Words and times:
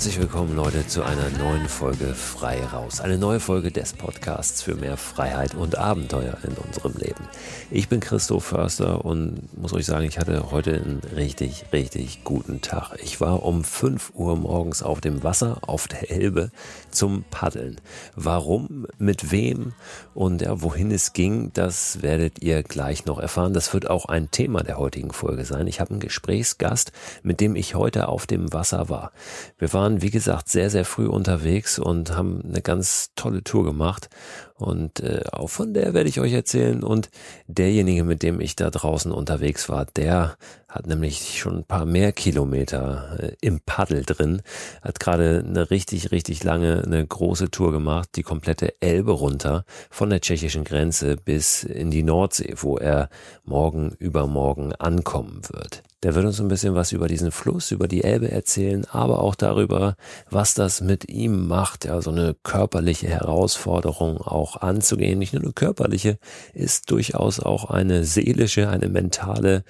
Herzlich 0.00 0.18
willkommen, 0.18 0.56
Leute, 0.56 0.86
zu 0.86 1.02
einer 1.02 1.28
neuen 1.28 1.68
Folge 1.68 2.14
Frei 2.14 2.64
Raus. 2.64 3.02
Eine 3.02 3.18
neue 3.18 3.38
Folge 3.38 3.70
des 3.70 3.92
Podcasts 3.92 4.62
für 4.62 4.74
mehr 4.74 4.96
Freiheit 4.96 5.54
und 5.54 5.76
Abenteuer 5.76 6.38
in 6.42 6.54
unserem 6.54 6.94
Leben. 6.94 7.28
Ich 7.70 7.90
bin 7.90 8.00
Christoph 8.00 8.46
Förster 8.46 9.04
und 9.04 9.54
muss 9.60 9.74
euch 9.74 9.84
sagen, 9.84 10.06
ich 10.06 10.18
hatte 10.18 10.52
heute 10.52 10.72
einen 10.72 11.02
richtig, 11.14 11.66
richtig 11.74 12.24
guten 12.24 12.62
Tag. 12.62 12.96
Ich 13.02 13.20
war 13.20 13.42
um 13.42 13.62
5 13.62 14.12
Uhr 14.14 14.36
morgens 14.36 14.82
auf 14.82 15.02
dem 15.02 15.22
Wasser 15.22 15.58
auf 15.66 15.86
der 15.86 16.10
Elbe 16.10 16.50
zum 16.90 17.24
Paddeln. 17.30 17.78
Warum, 18.16 18.86
mit 18.96 19.30
wem 19.30 19.74
und 20.14 20.40
ja, 20.40 20.62
wohin 20.62 20.92
es 20.92 21.12
ging, 21.12 21.52
das 21.52 22.00
werdet 22.00 22.42
ihr 22.42 22.62
gleich 22.62 23.04
noch 23.04 23.18
erfahren. 23.18 23.52
Das 23.52 23.74
wird 23.74 23.90
auch 23.90 24.06
ein 24.06 24.30
Thema 24.30 24.62
der 24.62 24.78
heutigen 24.78 25.12
Folge 25.12 25.44
sein. 25.44 25.66
Ich 25.66 25.78
habe 25.78 25.90
einen 25.90 26.00
Gesprächsgast, 26.00 26.90
mit 27.22 27.40
dem 27.40 27.54
ich 27.54 27.74
heute 27.74 28.08
auf 28.08 28.26
dem 28.26 28.50
Wasser 28.54 28.88
war. 28.88 29.12
Wir 29.58 29.70
waren 29.74 29.89
waren, 29.90 30.02
wie 30.02 30.10
gesagt, 30.10 30.48
sehr, 30.48 30.70
sehr 30.70 30.84
früh 30.84 31.06
unterwegs 31.06 31.78
und 31.78 32.16
haben 32.16 32.42
eine 32.44 32.62
ganz 32.62 33.10
tolle 33.16 33.42
Tour 33.42 33.64
gemacht. 33.64 34.08
Und 34.54 35.00
äh, 35.00 35.22
auch 35.32 35.48
von 35.48 35.72
der 35.72 35.94
werde 35.94 36.08
ich 36.08 36.20
euch 36.20 36.32
erzählen. 36.32 36.82
Und 36.82 37.08
derjenige, 37.46 38.04
mit 38.04 38.22
dem 38.22 38.40
ich 38.40 38.56
da 38.56 38.70
draußen 38.70 39.10
unterwegs 39.10 39.68
war, 39.68 39.86
der 39.86 40.36
hat 40.68 40.86
nämlich 40.86 41.38
schon 41.38 41.58
ein 41.58 41.64
paar 41.64 41.86
mehr 41.86 42.12
Kilometer 42.12 43.18
äh, 43.18 43.36
im 43.40 43.60
Paddel 43.60 44.04
drin, 44.04 44.42
hat 44.82 45.00
gerade 45.00 45.44
eine 45.46 45.70
richtig, 45.70 46.12
richtig 46.12 46.44
lange, 46.44 46.82
eine 46.84 47.04
große 47.04 47.50
Tour 47.50 47.72
gemacht, 47.72 48.10
die 48.16 48.22
komplette 48.22 48.80
Elbe 48.80 49.12
runter, 49.12 49.64
von 49.90 50.10
der 50.10 50.20
tschechischen 50.20 50.64
Grenze 50.64 51.16
bis 51.16 51.64
in 51.64 51.90
die 51.90 52.02
Nordsee, 52.02 52.54
wo 52.58 52.76
er 52.76 53.08
morgen 53.44 53.92
übermorgen 53.98 54.74
ankommen 54.74 55.40
wird. 55.50 55.82
Der 56.02 56.14
wird 56.14 56.24
uns 56.24 56.40
ein 56.40 56.48
bisschen 56.48 56.74
was 56.74 56.92
über 56.92 57.08
diesen 57.08 57.30
Fluss, 57.30 57.72
über 57.72 57.86
die 57.86 58.04
Elbe 58.04 58.30
erzählen, 58.30 58.86
aber 58.86 59.22
auch 59.22 59.34
darüber, 59.34 59.96
was 60.30 60.54
das 60.54 60.80
mit 60.80 61.10
ihm 61.10 61.46
macht. 61.46 61.84
Ja, 61.84 62.00
so 62.00 62.10
eine 62.10 62.34
körperliche 62.42 63.08
Herausforderung 63.08 64.18
auch 64.18 64.56
anzugehen. 64.56 65.18
Nicht 65.18 65.34
nur 65.34 65.42
eine 65.42 65.52
körperliche, 65.52 66.18
ist 66.54 66.90
durchaus 66.90 67.38
auch 67.38 67.68
eine 67.68 68.04
seelische, 68.04 68.70
eine 68.70 68.88
mentale, 68.88 69.62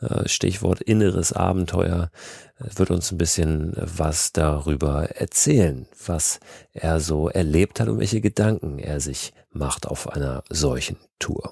äh, 0.00 0.28
Stichwort 0.28 0.82
inneres 0.82 1.32
Abenteuer, 1.32 2.10
äh, 2.58 2.78
wird 2.78 2.90
uns 2.90 3.10
ein 3.10 3.18
bisschen 3.18 3.72
was 3.76 4.32
darüber 4.32 5.04
erzählen, 5.16 5.86
was 6.06 6.38
er 6.74 7.00
so 7.00 7.30
erlebt 7.30 7.80
hat 7.80 7.88
und 7.88 7.98
welche 7.98 8.20
Gedanken 8.20 8.78
er 8.78 9.00
sich 9.00 9.32
macht 9.52 9.86
auf 9.86 10.10
einer 10.10 10.44
solchen 10.50 10.98
Tour. 11.18 11.50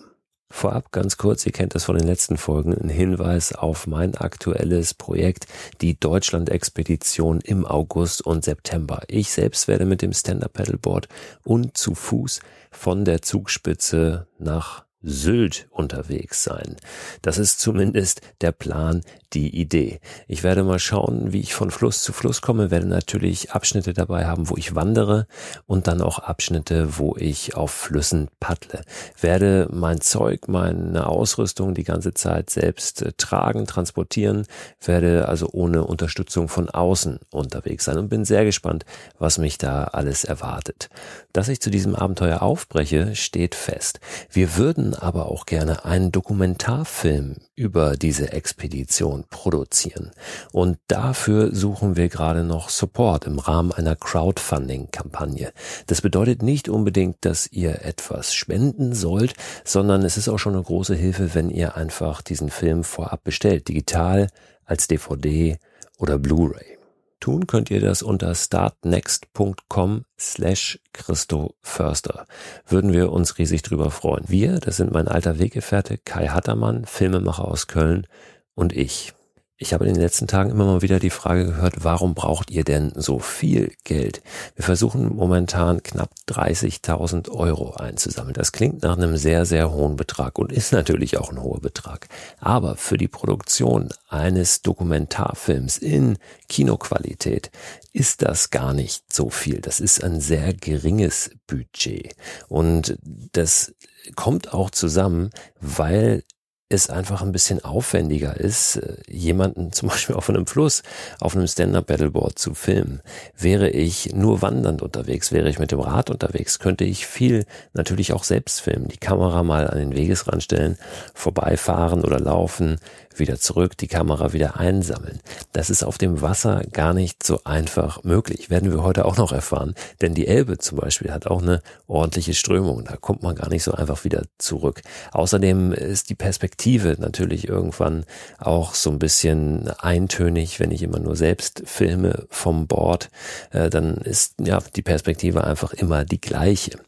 Vorab 0.48 0.92
ganz 0.92 1.16
kurz, 1.16 1.44
ihr 1.44 1.52
kennt 1.52 1.74
das 1.74 1.84
von 1.84 1.98
den 1.98 2.06
letzten 2.06 2.36
Folgen, 2.36 2.72
ein 2.72 2.88
Hinweis 2.88 3.52
auf 3.52 3.86
mein 3.86 4.14
aktuelles 4.14 4.94
Projekt, 4.94 5.46
die 5.80 5.98
Deutschland-Expedition 5.98 7.40
im 7.40 7.66
August 7.66 8.24
und 8.24 8.44
September. 8.44 9.02
Ich 9.08 9.32
selbst 9.32 9.66
werde 9.66 9.84
mit 9.84 10.02
dem 10.02 10.12
Stand-Up-Paddleboard 10.12 11.08
und 11.44 11.76
zu 11.76 11.94
Fuß 11.94 12.40
von 12.70 13.04
der 13.04 13.22
Zugspitze 13.22 14.28
nach 14.38 14.85
Sylt 15.08 15.68
unterwegs 15.70 16.42
sein. 16.42 16.76
Das 17.22 17.38
ist 17.38 17.60
zumindest 17.60 18.22
der 18.40 18.50
Plan, 18.50 19.02
die 19.32 19.54
Idee. 19.60 20.00
Ich 20.28 20.42
werde 20.42 20.64
mal 20.64 20.78
schauen, 20.78 21.32
wie 21.32 21.40
ich 21.40 21.54
von 21.54 21.70
Fluss 21.70 22.02
zu 22.02 22.12
Fluss 22.12 22.42
komme, 22.42 22.70
werde 22.70 22.86
natürlich 22.86 23.52
Abschnitte 23.52 23.92
dabei 23.92 24.26
haben, 24.26 24.48
wo 24.48 24.56
ich 24.56 24.74
wandere 24.74 25.26
und 25.66 25.86
dann 25.86 26.00
auch 26.00 26.18
Abschnitte, 26.18 26.98
wo 26.98 27.16
ich 27.16 27.54
auf 27.54 27.70
Flüssen 27.70 28.28
paddle. 28.40 28.82
Werde 29.20 29.68
mein 29.70 30.00
Zeug, 30.00 30.48
meine 30.48 31.06
Ausrüstung 31.06 31.74
die 31.74 31.84
ganze 31.84 32.14
Zeit 32.14 32.50
selbst 32.50 33.02
äh, 33.02 33.12
tragen, 33.16 33.66
transportieren, 33.66 34.46
werde 34.84 35.28
also 35.28 35.48
ohne 35.52 35.84
Unterstützung 35.84 36.48
von 36.48 36.68
außen 36.68 37.20
unterwegs 37.30 37.84
sein 37.84 37.98
und 37.98 38.08
bin 38.08 38.24
sehr 38.24 38.44
gespannt, 38.44 38.84
was 39.18 39.38
mich 39.38 39.58
da 39.58 39.84
alles 39.84 40.24
erwartet. 40.24 40.88
Dass 41.32 41.48
ich 41.48 41.60
zu 41.60 41.70
diesem 41.70 41.94
Abenteuer 41.94 42.42
aufbreche, 42.42 43.14
steht 43.14 43.54
fest. 43.54 44.00
Wir 44.30 44.56
würden 44.56 44.95
aber 44.96 45.30
auch 45.30 45.46
gerne 45.46 45.84
einen 45.84 46.12
Dokumentarfilm 46.12 47.36
über 47.54 47.96
diese 47.96 48.32
Expedition 48.32 49.24
produzieren. 49.30 50.10
Und 50.52 50.78
dafür 50.88 51.54
suchen 51.54 51.96
wir 51.96 52.08
gerade 52.08 52.44
noch 52.44 52.68
Support 52.68 53.26
im 53.26 53.38
Rahmen 53.38 53.72
einer 53.72 53.96
Crowdfunding-Kampagne. 53.96 55.52
Das 55.86 56.00
bedeutet 56.00 56.42
nicht 56.42 56.68
unbedingt, 56.68 57.24
dass 57.24 57.50
ihr 57.50 57.84
etwas 57.84 58.34
spenden 58.34 58.94
sollt, 58.94 59.34
sondern 59.64 60.02
es 60.02 60.16
ist 60.16 60.28
auch 60.28 60.38
schon 60.38 60.54
eine 60.54 60.62
große 60.62 60.94
Hilfe, 60.94 61.34
wenn 61.34 61.50
ihr 61.50 61.76
einfach 61.76 62.22
diesen 62.22 62.50
Film 62.50 62.84
vorab 62.84 63.24
bestellt, 63.24 63.68
digital, 63.68 64.28
als 64.64 64.88
DVD 64.88 65.58
oder 65.98 66.18
Blu-ray. 66.18 66.75
Tun 67.20 67.46
könnt 67.46 67.70
ihr 67.70 67.80
das 67.80 68.02
unter 68.02 68.34
startnext.com 68.34 70.04
slash 70.18 70.78
Christo 70.92 71.54
Förster. 71.62 72.26
Würden 72.66 72.92
wir 72.92 73.10
uns 73.10 73.38
riesig 73.38 73.62
drüber 73.62 73.90
freuen. 73.90 74.24
Wir, 74.28 74.60
das 74.60 74.76
sind 74.76 74.92
mein 74.92 75.08
alter 75.08 75.38
Weggefährte 75.38 75.98
Kai 75.98 76.28
Hattermann, 76.28 76.84
Filmemacher 76.84 77.46
aus 77.46 77.66
Köln 77.66 78.06
und 78.54 78.72
ich. 78.72 79.15
Ich 79.58 79.72
habe 79.72 79.86
in 79.86 79.94
den 79.94 80.02
letzten 80.02 80.26
Tagen 80.26 80.50
immer 80.50 80.66
mal 80.66 80.82
wieder 80.82 80.98
die 80.98 81.08
Frage 81.08 81.46
gehört, 81.46 81.82
warum 81.82 82.14
braucht 82.14 82.50
ihr 82.50 82.62
denn 82.62 82.92
so 82.94 83.18
viel 83.18 83.72
Geld? 83.84 84.20
Wir 84.54 84.62
versuchen 84.62 85.16
momentan 85.16 85.82
knapp 85.82 86.10
30.000 86.28 87.30
Euro 87.30 87.72
einzusammeln. 87.72 88.34
Das 88.34 88.52
klingt 88.52 88.82
nach 88.82 88.98
einem 88.98 89.16
sehr, 89.16 89.46
sehr 89.46 89.72
hohen 89.72 89.96
Betrag 89.96 90.38
und 90.38 90.52
ist 90.52 90.72
natürlich 90.72 91.16
auch 91.16 91.30
ein 91.30 91.42
hoher 91.42 91.60
Betrag. 91.60 92.08
Aber 92.38 92.76
für 92.76 92.98
die 92.98 93.08
Produktion 93.08 93.88
eines 94.10 94.60
Dokumentarfilms 94.60 95.78
in 95.78 96.18
Kinoqualität 96.50 97.50
ist 97.94 98.20
das 98.20 98.50
gar 98.50 98.74
nicht 98.74 99.10
so 99.10 99.30
viel. 99.30 99.62
Das 99.62 99.80
ist 99.80 100.04
ein 100.04 100.20
sehr 100.20 100.52
geringes 100.52 101.30
Budget. 101.46 102.14
Und 102.48 102.98
das 103.32 103.74
kommt 104.16 104.52
auch 104.52 104.68
zusammen, 104.68 105.30
weil 105.62 106.24
es 106.68 106.90
einfach 106.90 107.22
ein 107.22 107.30
bisschen 107.30 107.64
aufwendiger 107.64 108.38
ist, 108.38 108.76
äh, 108.76 108.96
jemanden 109.08 109.72
zum 109.72 109.88
Beispiel 109.88 110.16
auf 110.16 110.28
einem 110.28 110.46
Fluss, 110.46 110.82
auf 111.20 111.36
einem 111.36 111.46
Stand-Up-Battleboard 111.46 112.38
zu 112.38 112.54
filmen. 112.54 113.00
Wäre 113.38 113.70
ich 113.70 114.14
nur 114.14 114.42
wandernd 114.42 114.82
unterwegs, 114.82 115.32
wäre 115.32 115.48
ich 115.48 115.58
mit 115.58 115.70
dem 115.70 115.80
Rad 115.80 116.10
unterwegs, 116.10 116.58
könnte 116.58 116.84
ich 116.84 117.06
viel 117.06 117.44
natürlich 117.72 118.12
auch 118.12 118.24
selbst 118.24 118.60
filmen, 118.60 118.88
die 118.88 118.98
Kamera 118.98 119.42
mal 119.42 119.68
an 119.68 119.78
den 119.78 119.94
Wegesrand 119.94 120.42
stellen, 120.42 120.76
vorbeifahren 121.14 122.04
oder 122.04 122.18
laufen, 122.18 122.78
wieder 123.18 123.38
zurück, 123.38 123.76
die 123.76 123.88
Kamera 123.88 124.32
wieder 124.32 124.58
einsammeln. 124.58 125.20
Das 125.52 125.70
ist 125.70 125.82
auf 125.82 125.98
dem 125.98 126.20
Wasser 126.22 126.62
gar 126.72 126.94
nicht 126.94 127.22
so 127.22 127.40
einfach 127.44 128.04
möglich. 128.04 128.50
Werden 128.50 128.70
wir 128.70 128.82
heute 128.82 129.04
auch 129.04 129.16
noch 129.16 129.32
erfahren. 129.32 129.74
Denn 130.00 130.14
die 130.14 130.26
Elbe 130.26 130.58
zum 130.58 130.78
Beispiel 130.78 131.12
hat 131.12 131.26
auch 131.26 131.42
eine 131.42 131.62
ordentliche 131.86 132.34
Strömung. 132.34 132.84
Da 132.84 132.96
kommt 132.96 133.22
man 133.22 133.34
gar 133.34 133.48
nicht 133.48 133.62
so 133.62 133.72
einfach 133.72 134.04
wieder 134.04 134.24
zurück. 134.38 134.82
Außerdem 135.12 135.72
ist 135.72 136.10
die 136.10 136.14
Perspektive 136.14 136.96
natürlich 136.98 137.48
irgendwann 137.48 138.04
auch 138.38 138.74
so 138.74 138.90
ein 138.90 138.98
bisschen 138.98 139.70
eintönig, 139.78 140.60
wenn 140.60 140.70
ich 140.70 140.82
immer 140.82 140.98
nur 140.98 141.16
selbst 141.16 141.62
filme 141.64 142.26
vom 142.30 142.66
Bord, 142.66 143.10
äh, 143.50 143.70
dann 143.70 143.96
ist 143.96 144.34
ja 144.38 144.60
die 144.74 144.82
Perspektive 144.82 145.44
einfach 145.44 145.72
immer 145.72 146.04
die 146.04 146.20
gleiche. 146.20 146.78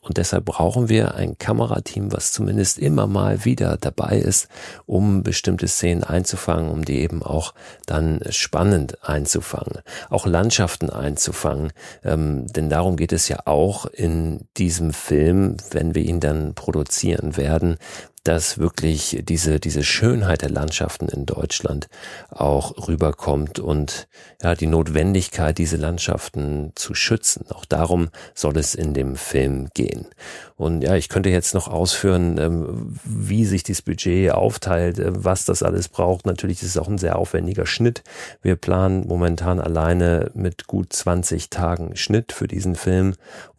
Und 0.00 0.16
deshalb 0.16 0.44
brauchen 0.44 0.88
wir 0.88 1.14
ein 1.14 1.38
Kamerateam, 1.38 2.12
was 2.12 2.32
zumindest 2.32 2.78
immer 2.78 3.06
mal 3.06 3.44
wieder 3.44 3.76
dabei 3.76 4.18
ist, 4.18 4.48
um 4.86 5.22
bestimmte 5.22 5.68
Szenen 5.68 6.04
einzufangen, 6.04 6.70
um 6.70 6.84
die 6.84 7.00
eben 7.00 7.22
auch 7.22 7.54
dann 7.86 8.20
spannend 8.30 8.98
einzufangen, 9.02 9.80
auch 10.10 10.26
Landschaften 10.26 10.90
einzufangen. 10.90 11.72
Ähm, 12.02 12.46
denn 12.48 12.68
darum 12.68 12.96
geht 12.96 13.12
es 13.12 13.28
ja 13.28 13.38
auch 13.46 13.86
in 13.86 14.46
diesem 14.56 14.92
Film, 14.92 15.56
wenn 15.70 15.94
wir 15.94 16.02
ihn 16.02 16.20
dann 16.20 16.54
produzieren 16.54 17.36
werden, 17.36 17.76
dass 18.24 18.58
wirklich 18.58 19.22
diese, 19.22 19.60
diese 19.60 19.84
Schönheit 19.84 20.42
der 20.42 20.50
Landschaften 20.50 21.08
in 21.08 21.26
Deutschland 21.26 21.88
auch 22.30 22.88
rüberkommt 22.88 23.58
und 23.58 24.08
ja, 24.42 24.54
die 24.54 24.66
Notwendigkeit, 24.66 25.58
diese 25.58 25.76
Landschaften 25.76 26.72
zu 26.74 26.94
schützen. 26.94 27.46
Auch 27.50 27.66
darum 27.66 28.08
soll 28.34 28.56
es 28.56 28.74
in 28.74 28.94
dem 28.94 29.16
Film 29.16 29.68
gehen. 29.74 30.06
Und 30.56 30.82
ja, 30.82 30.94
ich 30.94 31.10
könnte 31.10 31.28
jetzt 31.28 31.52
noch 31.52 31.68
ausführen, 31.68 32.38
ähm, 32.38 32.98
wie 33.04 33.44
sich 33.44 33.62
dieses 33.62 33.82
Budget 33.82 34.32
aufteilt, 34.32 34.98
äh, 34.98 35.12
was 35.12 35.44
das 35.44 35.62
alles 35.62 35.88
braucht. 35.88 36.24
Natürlich 36.24 36.62
ist 36.62 36.70
es 36.70 36.78
auch 36.78 36.88
ein 36.88 36.98
sehr 36.98 37.18
aufwendiger 37.18 37.66
Schnitt. 37.66 38.02
Wir 38.40 38.56
planen 38.56 39.06
momentan 39.06 39.60
alleine 39.60 40.30
mit 40.34 40.66
gut 40.66 40.94
20 40.94 41.50
Tagen 41.50 41.94
Schnitt 41.96 42.32
für 42.32 42.48
diesen 42.48 42.74
Film 42.74 43.14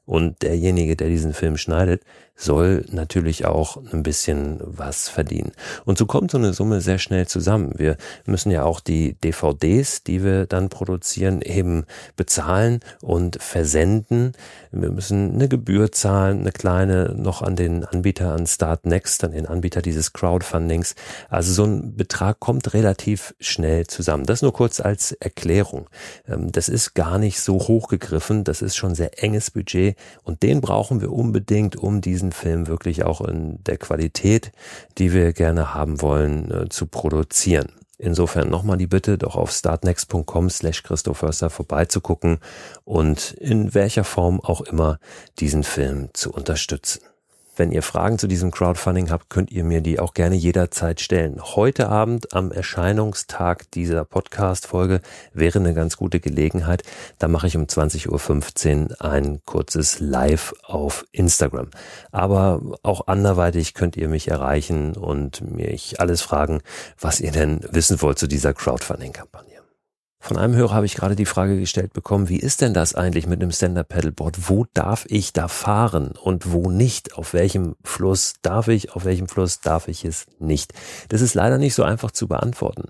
und 0.05 0.41
derjenige, 0.41 0.95
der 0.95 1.09
diesen 1.09 1.33
Film 1.33 1.57
schneidet, 1.57 2.01
soll 2.35 2.85
natürlich 2.91 3.45
auch 3.45 3.77
ein 3.93 4.03
bisschen 4.03 4.59
was 4.61 5.07
verdienen. 5.07 5.53
Und 5.85 5.97
so 5.97 6.05
kommt 6.05 6.31
so 6.31 6.37
eine 6.37 6.53
Summe 6.53 6.81
sehr 6.81 6.99
schnell 6.99 7.27
zusammen. 7.27 7.73
Wir 7.77 7.97
müssen 8.25 8.51
ja 8.51 8.63
auch 8.63 8.79
die 8.81 9.13
DVDs, 9.13 10.03
die 10.03 10.23
wir 10.23 10.45
dann 10.45 10.69
produzieren, 10.69 11.41
eben 11.41 11.85
bezahlen 12.15 12.81
und 13.01 13.41
versenden. 13.41 14.33
Wir 14.71 14.91
müssen 14.91 15.33
eine 15.33 15.47
Gebühr 15.47 15.91
zahlen, 15.91 16.41
eine 16.41 16.51
kleine 16.51 17.15
noch 17.15 17.41
an 17.41 17.55
den 17.55 17.85
Anbieter, 17.85 18.33
an 18.33 18.45
Start 18.47 18.85
Next, 18.85 19.23
an 19.23 19.31
den 19.31 19.45
Anbieter 19.45 19.81
dieses 19.81 20.11
Crowdfundings. 20.11 20.95
Also 21.29 21.53
so 21.53 21.63
ein 21.63 21.95
Betrag 21.95 22.41
kommt 22.41 22.73
relativ 22.73 23.33
schnell 23.39 23.87
zusammen. 23.87 24.25
Das 24.25 24.41
nur 24.41 24.53
kurz 24.53 24.79
als 24.79 25.13
Erklärung. 25.13 25.89
Ähm, 26.27 26.51
das 26.51 26.69
ist 26.69 26.93
gar 26.93 27.17
nicht 27.17 27.39
so 27.39 27.55
hochgegriffen. 27.59 28.43
Das 28.43 28.61
ist 28.61 28.75
schon 28.75 28.93
sehr 28.93 29.23
enges 29.23 29.51
Budget 29.51 29.95
und 30.23 30.43
den 30.43 30.61
brauchen 30.61 31.01
wir 31.01 31.11
unbedingt, 31.11 31.77
um 31.77 32.01
diesen 32.01 32.24
Film 32.31 32.67
wirklich 32.67 33.03
auch 33.03 33.21
in 33.21 33.63
der 33.63 33.77
Qualität, 33.77 34.51
die 34.97 35.13
wir 35.13 35.33
gerne 35.33 35.73
haben 35.73 36.01
wollen, 36.01 36.51
äh, 36.51 36.69
zu 36.69 36.87
produzieren. 36.87 37.71
Insofern 37.97 38.49
nochmal 38.49 38.77
die 38.77 38.87
Bitte, 38.87 39.17
doch 39.17 39.35
auf 39.35 39.51
startnext.com 39.51 40.49
slash 40.49 40.83
Christopherster 40.83 41.49
vorbeizugucken 41.49 42.39
und 42.83 43.31
in 43.33 43.73
welcher 43.73 44.03
Form 44.03 44.41
auch 44.41 44.61
immer 44.61 44.99
diesen 45.39 45.63
Film 45.63 46.09
zu 46.13 46.33
unterstützen. 46.33 47.01
Wenn 47.57 47.71
ihr 47.71 47.83
Fragen 47.83 48.19
zu 48.19 48.27
diesem 48.27 48.51
Crowdfunding 48.51 49.09
habt, 49.11 49.29
könnt 49.29 49.49
ihr 49.49 49.63
mir 49.63 49.79
die 49.79 49.97
auch 49.97 50.13
gerne 50.13 50.35
jederzeit 50.35 50.99
stellen. 50.99 51.41
Heute 51.41 51.87
Abend 51.87 52.33
am 52.33 52.51
Erscheinungstag 52.51 53.71
dieser 53.71 54.03
Podcast-Folge 54.03 54.99
wäre 55.33 55.59
eine 55.59 55.73
ganz 55.73 55.95
gute 55.95 56.19
Gelegenheit. 56.19 56.83
Da 57.17 57.29
mache 57.29 57.47
ich 57.47 57.55
um 57.55 57.63
20.15 57.63 58.89
Uhr 58.91 59.01
ein 59.01 59.39
kurzes 59.45 60.01
Live 60.01 60.53
auf 60.63 61.05
Instagram. 61.13 61.69
Aber 62.11 62.61
auch 62.83 63.07
anderweitig 63.07 63.73
könnt 63.73 63.95
ihr 63.95 64.09
mich 64.09 64.27
erreichen 64.27 64.97
und 64.97 65.39
mich 65.49 66.01
alles 66.01 66.21
fragen, 66.21 66.59
was 66.99 67.21
ihr 67.21 67.31
denn 67.31 67.61
wissen 67.71 68.01
wollt 68.01 68.19
zu 68.19 68.27
dieser 68.27 68.53
Crowdfunding-Kampagne. 68.53 69.54
Von 70.25 70.37
einem 70.37 70.55
Hörer 70.55 70.73
habe 70.73 70.87
ich 70.87 70.95
gerade 70.95 71.15
die 71.15 71.27
Frage 71.27 71.59
gestellt 71.59 71.93
bekommen, 71.93 72.29
wie 72.29 72.39
ist 72.39 72.61
denn 72.61 72.73
das 72.73 72.95
eigentlich 72.95 73.27
mit 73.27 73.43
einem 73.43 73.51
Stand-Up-Paddleboard? 73.51 74.49
Wo 74.49 74.65
darf 74.73 75.05
ich 75.07 75.33
da 75.33 75.47
fahren 75.47 76.13
und 76.19 76.51
wo 76.51 76.71
nicht? 76.71 77.13
Auf 77.13 77.35
welchem 77.35 77.75
Fluss 77.83 78.33
darf 78.41 78.67
ich, 78.67 78.95
auf 78.95 79.05
welchem 79.05 79.27
Fluss 79.27 79.59
darf 79.59 79.87
ich 79.87 80.03
es 80.03 80.25
nicht? 80.39 80.73
Das 81.09 81.21
ist 81.21 81.35
leider 81.35 81.59
nicht 81.59 81.75
so 81.75 81.83
einfach 81.83 82.09
zu 82.09 82.27
beantworten. 82.27 82.89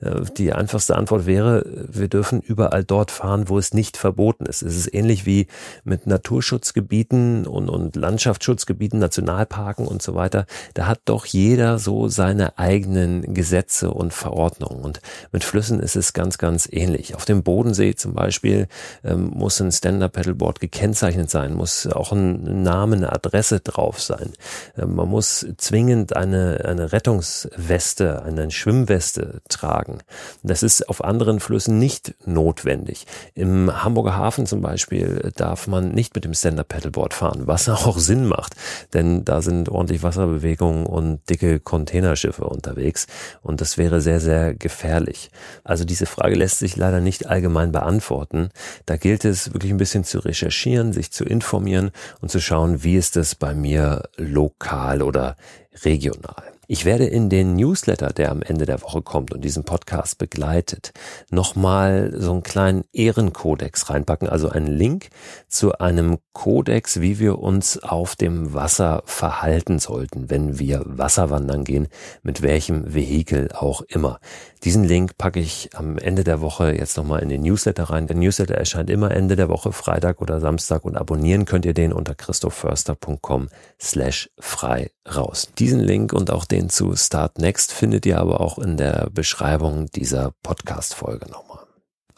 Äh, 0.00 0.20
die 0.36 0.52
einfachste 0.52 0.94
Antwort 0.94 1.26
wäre, 1.26 1.64
wir 1.66 2.06
dürfen 2.06 2.42
überall 2.42 2.84
dort 2.84 3.10
fahren, 3.10 3.48
wo 3.48 3.58
es 3.58 3.74
nicht 3.74 3.96
verboten 3.96 4.46
ist. 4.46 4.62
Es 4.62 4.76
ist 4.76 4.94
ähnlich 4.94 5.26
wie 5.26 5.48
mit 5.82 6.06
Naturschutzgebieten 6.06 7.48
und, 7.48 7.68
und 7.68 7.96
Landschaftsschutzgebieten, 7.96 9.00
Nationalparken 9.00 9.84
und 9.84 10.00
so 10.00 10.14
weiter. 10.14 10.46
Da 10.74 10.86
hat 10.86 11.00
doch 11.06 11.26
jeder 11.26 11.80
so 11.80 12.06
seine 12.06 12.56
eigenen 12.56 13.34
Gesetze 13.34 13.90
und 13.90 14.14
Verordnungen. 14.14 14.84
Und 14.84 15.00
mit 15.32 15.42
Flüssen 15.42 15.80
ist 15.80 15.96
es 15.96 16.12
ganz, 16.12 16.38
ganz 16.38 16.67
ähnlich. 16.72 17.14
Auf 17.14 17.24
dem 17.24 17.42
Bodensee 17.42 17.94
zum 17.94 18.14
Beispiel 18.14 18.68
ähm, 19.04 19.30
muss 19.34 19.60
ein 19.60 19.72
Stand-Up-Paddleboard 19.72 20.60
gekennzeichnet 20.60 21.30
sein, 21.30 21.54
muss 21.54 21.86
auch 21.86 22.12
ein 22.12 22.62
Name, 22.62 22.96
eine 22.96 23.12
Adresse 23.12 23.60
drauf 23.60 24.00
sein. 24.00 24.32
Ähm, 24.76 24.94
man 24.94 25.08
muss 25.08 25.46
zwingend 25.56 26.16
eine, 26.16 26.64
eine 26.64 26.92
Rettungsweste, 26.92 28.22
eine 28.22 28.50
Schwimmweste 28.50 29.40
tragen. 29.48 29.98
Das 30.42 30.62
ist 30.62 30.88
auf 30.88 31.04
anderen 31.04 31.40
Flüssen 31.40 31.78
nicht 31.78 32.14
notwendig. 32.26 33.06
Im 33.34 33.84
Hamburger 33.84 34.16
Hafen 34.16 34.46
zum 34.46 34.60
Beispiel 34.60 35.32
darf 35.36 35.66
man 35.66 35.90
nicht 35.92 36.14
mit 36.14 36.24
dem 36.24 36.34
Stand-Up-Paddleboard 36.34 37.14
fahren, 37.14 37.42
was 37.46 37.68
auch 37.68 37.98
Sinn 37.98 38.26
macht, 38.26 38.54
denn 38.92 39.24
da 39.24 39.42
sind 39.42 39.68
ordentlich 39.68 40.02
Wasserbewegungen 40.02 40.86
und 40.86 41.28
dicke 41.28 41.60
Containerschiffe 41.60 42.44
unterwegs 42.44 43.06
und 43.42 43.60
das 43.60 43.78
wäre 43.78 44.00
sehr, 44.00 44.20
sehr 44.20 44.54
gefährlich. 44.54 45.30
Also 45.64 45.84
diese 45.84 46.06
Frage 46.06 46.34
lässt 46.34 46.57
lässt 46.58 46.72
sich 46.72 46.76
leider 46.76 47.00
nicht 47.00 47.26
allgemein 47.26 47.72
beantworten. 47.72 48.50
Da 48.86 48.96
gilt 48.96 49.24
es 49.24 49.52
wirklich 49.52 49.70
ein 49.70 49.78
bisschen 49.78 50.04
zu 50.04 50.18
recherchieren, 50.18 50.92
sich 50.92 51.12
zu 51.12 51.24
informieren 51.24 51.90
und 52.20 52.30
zu 52.30 52.40
schauen, 52.40 52.82
wie 52.82 52.96
ist 52.96 53.16
es 53.16 53.34
bei 53.34 53.54
mir 53.54 54.08
lokal 54.16 55.02
oder 55.02 55.36
regional. 55.84 56.57
Ich 56.70 56.84
werde 56.84 57.06
in 57.06 57.30
den 57.30 57.56
Newsletter, 57.56 58.08
der 58.10 58.30
am 58.30 58.42
Ende 58.42 58.66
der 58.66 58.82
Woche 58.82 59.00
kommt 59.00 59.32
und 59.32 59.42
diesen 59.42 59.64
Podcast 59.64 60.18
begleitet, 60.18 60.92
nochmal 61.30 62.12
so 62.14 62.30
einen 62.30 62.42
kleinen 62.42 62.84
Ehrenkodex 62.92 63.88
reinpacken, 63.88 64.28
also 64.28 64.50
einen 64.50 64.66
Link 64.66 65.08
zu 65.48 65.78
einem 65.78 66.18
Kodex, 66.34 67.00
wie 67.00 67.18
wir 67.18 67.38
uns 67.38 67.82
auf 67.82 68.16
dem 68.16 68.52
Wasser 68.52 69.02
verhalten 69.06 69.78
sollten, 69.78 70.28
wenn 70.28 70.58
wir 70.58 70.82
Wasserwandern 70.84 71.64
gehen, 71.64 71.88
mit 72.22 72.42
welchem 72.42 72.92
Vehikel 72.92 73.48
auch 73.54 73.80
immer. 73.80 74.20
Diesen 74.62 74.84
Link 74.84 75.16
packe 75.16 75.40
ich 75.40 75.70
am 75.72 75.96
Ende 75.96 76.22
der 76.22 76.42
Woche 76.42 76.76
jetzt 76.76 76.98
nochmal 76.98 77.22
in 77.22 77.30
den 77.30 77.40
Newsletter 77.40 77.84
rein. 77.84 78.08
Der 78.08 78.16
Newsletter 78.16 78.56
erscheint 78.56 78.90
immer 78.90 79.10
Ende 79.10 79.36
der 79.36 79.48
Woche, 79.48 79.72
Freitag 79.72 80.20
oder 80.20 80.38
Samstag 80.38 80.84
und 80.84 80.98
abonnieren 80.98 81.46
könnt 81.46 81.64
ihr 81.64 81.72
den 81.74 81.94
unter 81.94 82.14
christophförster.com 82.14 83.48
slash 83.80 84.28
frei 84.38 84.90
raus. 85.16 85.48
Diesen 85.58 85.80
Link 85.80 86.12
und 86.12 86.30
auch 86.30 86.44
den 86.44 86.70
zu 86.70 86.94
Start 86.96 87.38
Next 87.38 87.72
findet 87.72 88.06
ihr 88.06 88.18
aber 88.18 88.40
auch 88.40 88.58
in 88.58 88.76
der 88.76 89.08
Beschreibung 89.12 89.86
dieser 89.90 90.32
Podcast-Folge 90.42 91.30
nochmal. 91.30 91.47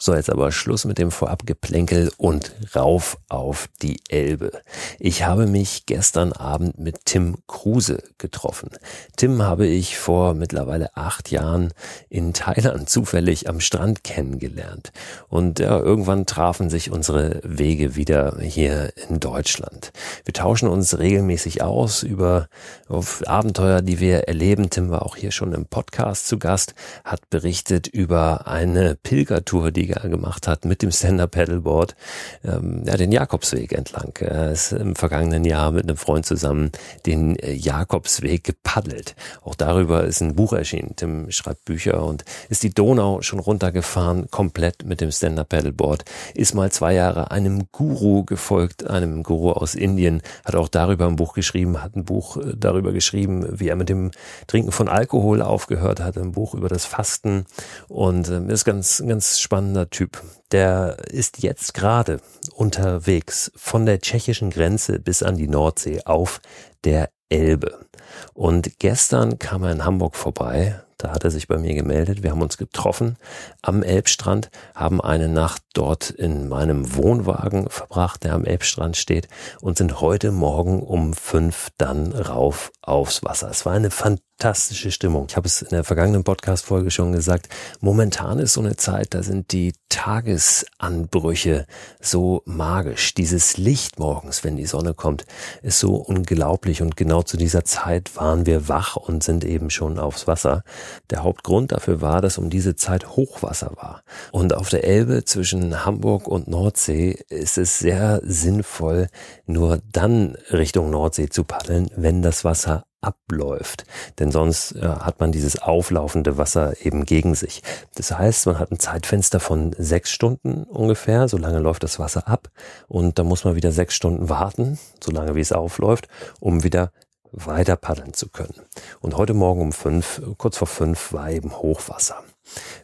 So, 0.03 0.15
jetzt 0.15 0.31
aber 0.31 0.51
Schluss 0.51 0.85
mit 0.85 0.97
dem 0.97 1.11
Vorabgeplänkel 1.11 2.11
und 2.17 2.55
rauf 2.75 3.19
auf 3.29 3.69
die 3.83 3.99
Elbe. 4.09 4.51
Ich 4.97 5.27
habe 5.27 5.45
mich 5.45 5.85
gestern 5.85 6.33
Abend 6.33 6.79
mit 6.79 7.05
Tim 7.05 7.37
Kruse 7.45 8.01
getroffen. 8.17 8.71
Tim 9.15 9.43
habe 9.43 9.67
ich 9.67 9.99
vor 9.99 10.33
mittlerweile 10.33 10.97
acht 10.97 11.29
Jahren 11.29 11.71
in 12.09 12.33
Thailand 12.33 12.89
zufällig 12.89 13.47
am 13.47 13.59
Strand 13.59 14.03
kennengelernt. 14.03 14.91
Und 15.29 15.59
ja, 15.59 15.77
irgendwann 15.77 16.25
trafen 16.25 16.71
sich 16.71 16.89
unsere 16.89 17.39
Wege 17.43 17.95
wieder 17.95 18.39
hier 18.41 18.93
in 19.07 19.19
Deutschland. 19.19 19.91
Wir 20.25 20.33
tauschen 20.33 20.67
uns 20.67 20.97
regelmäßig 20.97 21.61
aus 21.61 22.01
über 22.01 22.47
Abenteuer, 22.89 23.83
die 23.83 23.99
wir 23.99 24.21
erleben. 24.21 24.71
Tim 24.71 24.89
war 24.89 25.05
auch 25.05 25.15
hier 25.15 25.29
schon 25.29 25.53
im 25.53 25.67
Podcast 25.67 26.27
zu 26.27 26.39
Gast, 26.39 26.73
hat 27.03 27.29
berichtet 27.29 27.85
über 27.85 28.47
eine 28.47 28.95
Pilgertour, 28.95 29.69
die 29.69 29.90
er 29.91 30.09
gemacht 30.09 30.47
hat 30.47 30.65
mit 30.65 30.81
dem 30.81 30.91
Stand-Up-Paddleboard, 30.91 31.95
ähm, 32.43 32.83
ja, 32.85 32.97
den 32.97 33.11
Jakobsweg 33.11 33.73
entlang. 33.73 34.13
Er 34.19 34.51
ist 34.51 34.71
im 34.71 34.95
vergangenen 34.95 35.45
Jahr 35.45 35.71
mit 35.71 35.83
einem 35.83 35.97
Freund 35.97 36.25
zusammen 36.25 36.71
den 37.05 37.35
äh, 37.37 37.53
Jakobsweg 37.53 38.43
gepaddelt. 38.43 39.15
Auch 39.43 39.55
darüber 39.55 40.03
ist 40.03 40.21
ein 40.21 40.35
Buch 40.35 40.53
erschienen. 40.53 40.95
Tim 40.95 41.31
schreibt 41.31 41.65
Bücher 41.65 42.03
und 42.03 42.25
ist 42.49 42.63
die 42.63 42.73
Donau 42.73 43.21
schon 43.21 43.39
runtergefahren, 43.39 44.29
komplett 44.31 44.85
mit 44.85 45.01
dem 45.01 45.11
Stand-Up-Paddleboard. 45.11 46.05
Ist 46.33 46.53
mal 46.53 46.71
zwei 46.71 46.93
Jahre 46.93 47.31
einem 47.31 47.67
Guru 47.71 48.23
gefolgt, 48.23 48.87
einem 48.87 49.23
Guru 49.23 49.51
aus 49.51 49.75
Indien, 49.75 50.21
hat 50.45 50.55
auch 50.55 50.67
darüber 50.67 51.07
ein 51.07 51.15
Buch 51.15 51.33
geschrieben, 51.33 51.81
hat 51.81 51.95
ein 51.95 52.05
Buch 52.05 52.37
äh, 52.37 52.53
darüber 52.55 52.91
geschrieben, 52.91 53.47
wie 53.51 53.69
er 53.69 53.75
mit 53.75 53.89
dem 53.89 54.11
Trinken 54.47 54.71
von 54.71 54.87
Alkohol 54.87 55.41
aufgehört 55.41 55.99
hat, 55.99 56.17
ein 56.17 56.31
Buch 56.31 56.53
über 56.53 56.69
das 56.69 56.85
Fasten 56.85 57.45
und 57.87 58.29
äh, 58.29 58.41
ist 58.51 58.65
ganz, 58.65 59.03
ganz 59.05 59.39
spannender 59.39 59.80
spannender 59.81 59.89
Typ. 59.89 60.21
Der 60.51 60.97
ist 61.09 61.43
jetzt 61.43 61.73
gerade 61.73 62.19
unterwegs 62.53 63.51
von 63.55 63.85
der 63.85 63.99
tschechischen 63.99 64.49
Grenze 64.49 64.99
bis 64.99 65.23
an 65.23 65.37
die 65.37 65.47
Nordsee 65.47 66.01
auf 66.05 66.41
der 66.83 67.09
Elbe. 67.29 67.85
Und 68.33 68.79
gestern 68.79 69.39
kam 69.39 69.63
er 69.63 69.71
in 69.71 69.85
Hamburg 69.85 70.15
vorbei. 70.15 70.81
Da 71.01 71.09
hat 71.09 71.23
er 71.23 71.31
sich 71.31 71.47
bei 71.47 71.57
mir 71.57 71.73
gemeldet. 71.73 72.21
Wir 72.21 72.29
haben 72.29 72.43
uns 72.43 72.57
getroffen 72.57 73.17
am 73.63 73.81
Elbstrand, 73.81 74.51
haben 74.75 75.01
eine 75.01 75.27
Nacht 75.27 75.63
dort 75.73 76.11
in 76.11 76.47
meinem 76.47 76.95
Wohnwagen 76.95 77.69
verbracht, 77.69 78.23
der 78.23 78.33
am 78.33 78.45
Elbstrand 78.45 78.97
steht, 78.97 79.27
und 79.61 79.79
sind 79.79 79.99
heute 79.99 80.31
Morgen 80.31 80.83
um 80.83 81.13
fünf 81.13 81.69
dann 81.79 82.11
rauf 82.11 82.71
aufs 82.83 83.23
Wasser. 83.23 83.49
Es 83.49 83.65
war 83.65 83.73
eine 83.73 83.89
fantastische 83.89 84.91
Stimmung. 84.91 85.25
Ich 85.29 85.37
habe 85.37 85.47
es 85.47 85.61
in 85.61 85.69
der 85.69 85.83
vergangenen 85.83 86.23
Podcast-Folge 86.23 86.91
schon 86.91 87.13
gesagt. 87.13 87.49
Momentan 87.79 88.37
ist 88.37 88.53
so 88.53 88.61
eine 88.61 88.75
Zeit, 88.75 89.13
da 89.13 89.23
sind 89.23 89.51
die 89.51 89.73
Tagesanbrüche 89.89 91.67
so 91.99 92.41
magisch. 92.45 93.13
Dieses 93.13 93.57
Licht 93.57 93.99
morgens, 93.99 94.43
wenn 94.43 94.55
die 94.55 94.65
Sonne 94.65 94.93
kommt, 94.93 95.25
ist 95.61 95.79
so 95.79 95.95
unglaublich. 95.95 96.81
Und 96.81 96.97
genau 96.97 97.21
zu 97.21 97.37
dieser 97.37 97.65
Zeit 97.65 98.15
waren 98.15 98.45
wir 98.45 98.67
wach 98.67 98.95
und 98.95 99.23
sind 99.23 99.43
eben 99.43 99.69
schon 99.69 99.99
aufs 99.99 100.27
Wasser. 100.27 100.63
Der 101.09 101.23
Hauptgrund 101.23 101.71
dafür 101.71 102.01
war, 102.01 102.21
dass 102.21 102.37
um 102.37 102.49
diese 102.49 102.75
Zeit 102.75 103.15
Hochwasser 103.15 103.73
war. 103.75 104.03
Und 104.31 104.53
auf 104.53 104.69
der 104.69 104.83
Elbe 104.83 105.25
zwischen 105.25 105.85
Hamburg 105.85 106.27
und 106.27 106.47
Nordsee 106.47 107.19
ist 107.29 107.57
es 107.57 107.79
sehr 107.79 108.21
sinnvoll, 108.23 109.07
nur 109.45 109.79
dann 109.91 110.35
Richtung 110.51 110.89
Nordsee 110.89 111.29
zu 111.29 111.43
paddeln, 111.43 111.89
wenn 111.95 112.21
das 112.21 112.43
Wasser 112.43 112.85
abläuft. 113.01 113.85
Denn 114.19 114.31
sonst 114.31 114.73
äh, 114.73 114.81
hat 114.81 115.19
man 115.19 115.31
dieses 115.31 115.61
auflaufende 115.61 116.37
Wasser 116.37 116.85
eben 116.85 117.05
gegen 117.05 117.35
sich. 117.35 117.63
Das 117.95 118.17
heißt, 118.17 118.45
man 118.45 118.59
hat 118.59 118.71
ein 118.71 118.79
Zeitfenster 118.79 119.39
von 119.39 119.73
sechs 119.77 120.11
Stunden 120.11 120.63
ungefähr, 120.63 121.27
so 121.27 121.37
lange 121.37 121.59
läuft 121.59 121.83
das 121.83 121.99
Wasser 121.99 122.27
ab. 122.27 122.49
Und 122.87 123.19
da 123.19 123.23
muss 123.23 123.43
man 123.43 123.55
wieder 123.55 123.71
sechs 123.71 123.95
Stunden 123.95 124.29
warten, 124.29 124.79
so 125.03 125.11
lange 125.11 125.35
wie 125.35 125.41
es 125.41 125.51
aufläuft, 125.51 126.07
um 126.39 126.63
wieder 126.63 126.91
weiter 127.31 127.75
paddeln 127.75 128.13
zu 128.13 128.29
können. 128.29 128.55
Und 128.99 129.15
heute 129.17 129.33
Morgen 129.33 129.61
um 129.61 129.71
fünf, 129.71 130.21
kurz 130.37 130.57
vor 130.57 130.67
fünf, 130.67 131.13
war 131.13 131.31
eben 131.31 131.51
Hochwasser. 131.57 132.23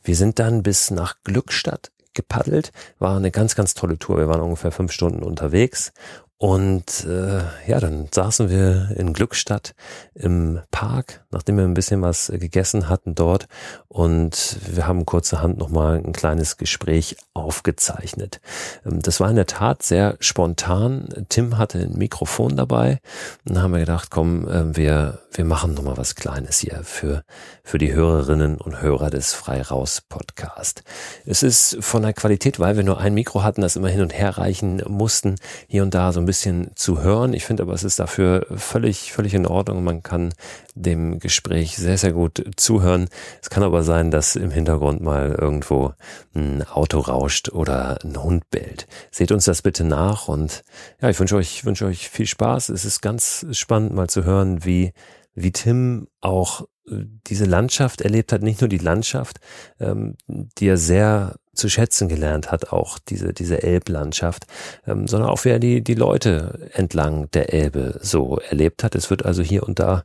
Wir 0.03 0.15
sind 0.15 0.39
dann 0.39 0.63
bis 0.63 0.91
nach 0.91 1.15
Glückstadt 1.23 1.91
gepaddelt. 2.13 2.71
War 2.99 3.15
eine 3.17 3.31
ganz, 3.31 3.55
ganz 3.55 3.73
tolle 3.73 3.99
Tour. 3.99 4.17
Wir 4.17 4.27
waren 4.27 4.41
ungefähr 4.41 4.71
fünf 4.71 4.91
Stunden 4.91 5.23
unterwegs 5.23 5.93
und 6.39 7.03
äh, 7.05 7.41
ja, 7.67 7.79
dann 7.79 8.09
saßen 8.13 8.51
wir 8.51 8.91
in 8.95 9.13
Glückstadt 9.13 9.73
im 10.13 10.59
Park, 10.69 11.25
nachdem 11.31 11.57
wir 11.57 11.63
ein 11.63 11.73
bisschen 11.73 12.03
was 12.03 12.31
gegessen 12.31 12.89
hatten 12.89 13.15
dort. 13.15 13.47
Und 13.87 14.57
wir 14.67 14.85
haben 14.85 15.07
kurzerhand 15.07 15.57
nochmal 15.57 15.97
ein 15.97 16.13
kleines 16.13 16.57
Gespräch 16.57 17.17
aufgezeichnet. 17.33 18.39
Ähm, 18.85 19.01
das 19.01 19.19
war 19.19 19.31
in 19.31 19.35
der 19.35 19.47
Tat 19.47 19.81
sehr 19.81 20.15
spontan. 20.19 21.25
Tim 21.29 21.57
hatte 21.57 21.79
ein 21.79 21.97
Mikrofon 21.97 22.55
dabei. 22.55 22.99
Und 23.47 23.55
dann 23.55 23.63
haben 23.63 23.71
wir 23.71 23.79
gedacht, 23.79 24.11
komm, 24.11 24.47
äh, 24.47 24.77
wir, 24.77 25.23
wir 25.31 25.45
machen 25.45 25.73
nochmal 25.73 25.97
was 25.97 26.13
Kleines 26.13 26.59
hier 26.59 26.81
für, 26.83 27.23
für 27.63 27.79
die 27.79 27.93
Hörerinnen 27.93 28.57
und 28.57 28.79
Hörer 28.79 29.09
des 29.09 29.33
Frei 29.33 29.63
Raus 29.63 30.01
Podcast. 30.07 30.83
Es 31.25 31.41
ist 31.41 31.77
von 31.79 32.03
der 32.03 32.13
Qualität, 32.13 32.59
weil 32.59 32.75
wir 32.75 32.83
nur 32.83 32.99
ein 32.99 33.15
Mikro 33.15 33.41
hatten, 33.41 33.61
das 33.61 33.75
immer 33.75 33.89
hin 33.89 34.01
und 34.01 34.13
her 34.13 34.37
reichen 34.37 34.83
mussten, 34.87 35.37
hier 35.67 35.81
und 35.81 35.95
da 35.95 36.11
so 36.11 36.19
ein 36.19 36.26
bisschen 36.27 36.71
zu 36.75 37.01
hören. 37.01 37.33
Ich 37.33 37.45
finde 37.45 37.63
aber, 37.63 37.73
es 37.73 37.83
ist 37.83 37.97
dafür 37.97 38.45
völlig, 38.55 39.11
völlig 39.11 39.33
in 39.33 39.47
Ordnung. 39.47 39.83
Man 39.83 40.03
kann 40.03 40.33
dem 40.75 41.17
Gespräch 41.17 41.77
sehr, 41.77 41.97
sehr 41.97 42.13
gut 42.13 42.43
zuhören. 42.55 43.09
Es 43.41 43.49
kann 43.49 43.63
aber 43.63 43.81
sein, 43.81 44.11
dass 44.11 44.35
im 44.35 44.51
Hintergrund 44.51 45.01
mal 45.01 45.35
irgendwo 45.39 45.93
ein 46.35 46.63
Auto 46.63 46.99
rauscht 46.99 47.49
oder 47.49 47.97
ein 48.03 48.21
Hund 48.21 48.49
bellt. 48.51 48.87
Seht 49.09 49.31
uns 49.31 49.45
das 49.45 49.63
bitte 49.63 49.83
nach 49.83 50.27
und 50.27 50.63
ja, 51.01 51.09
ich 51.09 51.19
wünsche 51.19 51.35
euch, 51.35 51.65
wünsche 51.65 51.85
euch 51.85 52.09
viel 52.09 52.27
Spaß. 52.27 52.69
Es 52.69 52.85
ist 52.85 53.01
ganz 53.01 53.47
spannend 53.51 53.93
mal 53.93 54.07
zu 54.07 54.23
hören, 54.23 54.63
wie, 54.63 54.93
wie 55.33 55.51
Tim 55.51 56.07
auch 56.21 56.67
äh, 56.89 57.05
diese 57.27 57.45
Landschaft 57.45 58.01
erlebt 58.01 58.31
hat, 58.31 58.43
nicht 58.43 58.61
nur 58.61 58.69
die 58.69 58.77
Landschaft, 58.77 59.39
ähm, 59.79 60.15
die 60.27 60.67
er 60.67 60.77
sehr 60.77 61.35
zu 61.57 61.69
schätzen 61.69 62.07
gelernt 62.07 62.51
hat, 62.51 62.71
auch 62.71 62.99
diese, 62.99 63.33
diese 63.33 63.63
Elblandschaft, 63.63 64.45
ähm, 64.85 65.07
sondern 65.07 65.29
auch 65.29 65.43
wer 65.43 65.59
die, 65.59 65.83
die 65.83 65.95
Leute 65.95 66.69
entlang 66.73 67.29
der 67.31 67.53
Elbe 67.53 67.99
so 68.01 68.39
erlebt 68.49 68.83
hat. 68.83 68.95
Es 68.95 69.09
wird 69.09 69.25
also 69.25 69.41
hier 69.41 69.63
und 69.63 69.79
da 69.79 70.03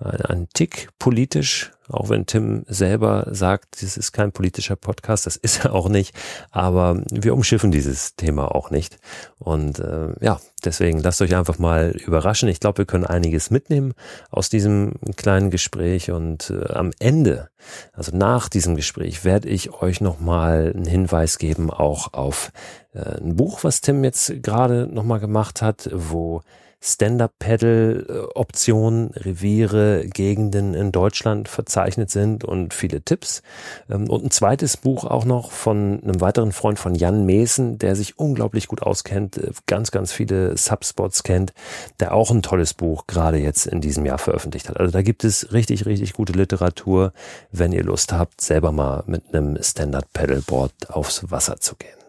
ein, 0.00 0.22
ein 0.22 0.48
Tick 0.52 0.88
politisch, 0.98 1.72
auch 1.88 2.08
wenn 2.08 2.26
Tim 2.26 2.64
selber 2.68 3.26
sagt, 3.30 3.82
das 3.82 3.96
ist 3.96 4.12
kein 4.12 4.32
politischer 4.32 4.76
Podcast, 4.76 5.26
das 5.26 5.36
ist 5.42 5.64
er 5.64 5.74
auch 5.74 5.88
nicht, 5.88 6.14
aber 6.50 7.02
wir 7.10 7.34
umschiffen 7.34 7.70
dieses 7.70 8.16
Thema 8.16 8.54
auch 8.54 8.70
nicht. 8.70 8.98
Und 9.38 9.78
äh, 9.78 10.12
ja, 10.20 10.40
deswegen 10.64 11.00
lasst 11.00 11.22
euch 11.22 11.34
einfach 11.34 11.58
mal 11.58 11.90
überraschen. 11.90 12.48
Ich 12.48 12.60
glaube, 12.60 12.78
wir 12.78 12.84
können 12.86 13.06
einiges 13.06 13.50
mitnehmen 13.50 13.94
aus 14.30 14.48
diesem 14.48 14.94
kleinen 15.16 15.50
Gespräch 15.50 16.10
und 16.10 16.50
äh, 16.50 16.72
am 16.72 16.90
Ende, 16.98 17.50
also 17.92 18.16
nach 18.16 18.48
diesem 18.48 18.76
Gespräch, 18.76 19.24
werde 19.24 19.48
ich 19.48 19.72
euch 19.72 20.00
nochmal 20.00 20.72
einen 20.74 20.86
Hinweis 20.86 21.38
geben, 21.38 21.70
auch 21.70 22.12
auf 22.12 22.52
äh, 22.94 23.20
ein 23.20 23.36
Buch, 23.36 23.64
was 23.64 23.80
Tim 23.80 24.04
jetzt 24.04 24.42
gerade 24.42 24.86
nochmal 24.92 25.20
gemacht 25.20 25.62
hat, 25.62 25.90
wo 25.92 26.42
Stand-Up-Pedal-Optionen, 26.82 29.10
Reviere, 29.10 30.06
Gegenden 30.06 30.72
in 30.72 30.92
Deutschland 30.92 31.48
verzeichnet 31.48 32.10
sind 32.10 32.44
und 32.44 32.72
viele 32.72 33.02
Tipps. 33.02 33.42
Ähm, 33.90 34.08
und 34.08 34.24
ein 34.24 34.30
zweites 34.30 34.78
Buch 34.78 35.04
auch 35.04 35.26
noch 35.26 35.50
von 35.50 36.00
einem 36.02 36.22
weiteren 36.22 36.52
Freund 36.52 36.78
von 36.78 36.94
Jan 36.94 37.26
Mesen, 37.26 37.78
der 37.78 37.96
sich 37.96 38.18
unglaublich 38.18 38.66
gut 38.66 38.80
auskennt, 38.82 39.36
äh, 39.36 39.50
ganz, 39.66 39.90
ganz 39.90 40.12
viele 40.12 40.56
Subspots 40.56 41.22
kennt, 41.22 41.52
der 42.00 42.14
auch 42.14 42.30
ein 42.30 42.40
tolles 42.42 42.72
Buch 42.72 43.06
gerade 43.06 43.36
jetzt 43.38 43.66
in 43.66 43.82
diesem 43.82 44.06
Jahr 44.06 44.18
veröffentlicht 44.18 44.70
hat. 44.70 44.80
Also 44.80 44.92
da 44.92 45.02
gibt 45.02 45.24
es 45.24 45.52
richtig, 45.52 45.84
richtig 45.84 46.14
gute 46.14 46.32
Literatur, 46.32 47.12
wenn 47.52 47.72
ihr 47.72 47.84
Lust 47.84 48.12
habt, 48.12 48.40
selber 48.40 48.72
mal 48.72 49.04
mit 49.06 49.34
einem 49.34 49.62
Standard-Pedalboard 49.62 50.90
aufs 50.90 51.30
Wasser 51.30 51.60
zu 51.60 51.76
gehen. 51.76 51.99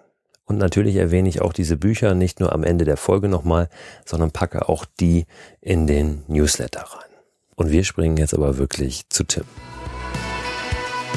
Und 0.51 0.58
natürlich 0.58 0.98
erwähne 0.98 1.29
ich 1.29 1.41
auch 1.41 1.53
diese 1.53 1.77
Bücher 1.77 2.13
nicht 2.13 2.41
nur 2.41 2.51
am 2.51 2.65
Ende 2.65 2.84
der 2.84 2.98
Folge 2.98 3.29
nochmal, 3.29 3.70
sondern 4.05 4.31
packe 4.31 4.67
auch 4.67 4.84
die 5.00 5.25
in 5.62 5.88
den 5.88 6.24
Newsletter 6.27 6.81
rein. 6.81 7.10
Und 7.55 7.72
wir 7.72 7.86
springen 7.86 8.17
jetzt 8.17 8.34
aber 8.34 8.58
wirklich 8.58 9.08
zu 9.08 9.24
Tim. 9.24 9.46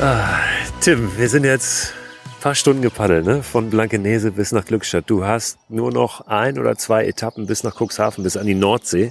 Ah, 0.00 0.38
Tim, 0.80 1.18
wir 1.18 1.28
sind 1.28 1.42
jetzt 1.42 1.94
ein 2.26 2.42
paar 2.42 2.54
Stunden 2.54 2.80
gepaddelt, 2.80 3.26
ne? 3.26 3.42
Von 3.42 3.70
Blankenese 3.70 4.30
bis 4.30 4.52
nach 4.52 4.66
Glückstadt. 4.66 5.10
Du 5.10 5.24
hast 5.24 5.58
nur 5.68 5.90
noch 5.90 6.28
ein 6.28 6.56
oder 6.56 6.76
zwei 6.76 7.04
Etappen 7.04 7.46
bis 7.46 7.64
nach 7.64 7.74
Cuxhaven, 7.74 8.22
bis 8.22 8.36
an 8.36 8.46
die 8.46 8.54
Nordsee. 8.54 9.10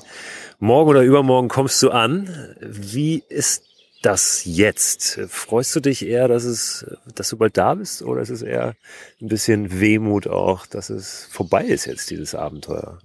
Morgen 0.60 0.90
oder 0.90 1.02
übermorgen 1.02 1.50
kommst 1.50 1.84
du 1.84 1.90
an. 1.90 2.30
Wie 2.62 3.22
ist 3.28 3.73
das 4.06 4.44
jetzt? 4.46 5.20
Freust 5.30 5.76
du 5.76 5.80
dich 5.80 6.06
eher, 6.06 6.28
dass 6.28 6.44
es, 6.44 6.86
dass 7.16 7.30
du 7.30 7.38
bald 7.38 7.58
da 7.58 7.76
bist, 7.76 8.02
oder 8.02 8.22
ist 8.22 8.30
es 8.30 8.42
eher 8.42 8.76
ein 9.22 9.28
bisschen 9.28 9.80
Wehmut 9.80 10.28
auch, 10.28 10.66
dass 10.66 10.90
es 10.90 11.28
vorbei 11.32 11.64
ist 11.64 11.86
jetzt, 11.86 12.10
dieses 12.10 12.36
Abenteuer? 12.36 13.00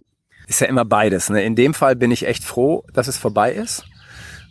Ist 0.47 0.61
ja 0.61 0.67
immer 0.67 0.85
beides. 0.85 1.31
Ne? 1.31 1.45
In 1.45 1.57
dem 1.57 1.75
Fall 1.75 1.97
bin 1.97 2.11
ich 2.11 2.27
echt 2.27 2.45
froh, 2.45 2.85
dass 2.93 3.09
es 3.09 3.19
vorbei 3.19 3.53
ist, 3.53 3.85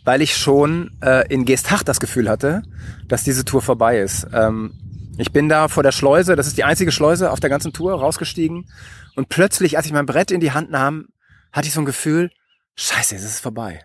weil 0.04 0.22
ich 0.22 0.36
schon 0.36 0.96
äh, 1.02 1.26
in 1.32 1.44
Geesthacht 1.44 1.88
das 1.88 2.00
Gefühl 2.00 2.28
hatte, 2.28 2.62
dass 3.08 3.24
diese 3.24 3.44
Tour 3.44 3.62
vorbei 3.62 3.98
ist. 4.00 4.26
Ähm, 4.32 4.72
ich 5.18 5.32
bin 5.32 5.48
da 5.48 5.66
vor 5.66 5.82
der 5.82 5.92
Schleuse, 5.92 6.36
das 6.36 6.46
ist 6.46 6.56
die 6.56 6.64
einzige 6.64 6.92
Schleuse 6.92 7.32
auf 7.32 7.40
der 7.40 7.50
ganzen 7.50 7.72
Tour, 7.72 7.98
rausgestiegen 7.98 8.70
und 9.16 9.28
plötzlich, 9.28 9.76
als 9.76 9.86
ich 9.86 9.92
mein 9.92 10.06
Brett 10.06 10.30
in 10.30 10.40
die 10.40 10.52
Hand 10.52 10.70
nahm, 10.70 11.08
hatte 11.52 11.66
ich 11.66 11.74
so 11.74 11.80
ein 11.80 11.86
Gefühl, 11.86 12.30
scheiße, 12.76 13.16
es 13.16 13.24
ist 13.24 13.40
vorbei. 13.40 13.84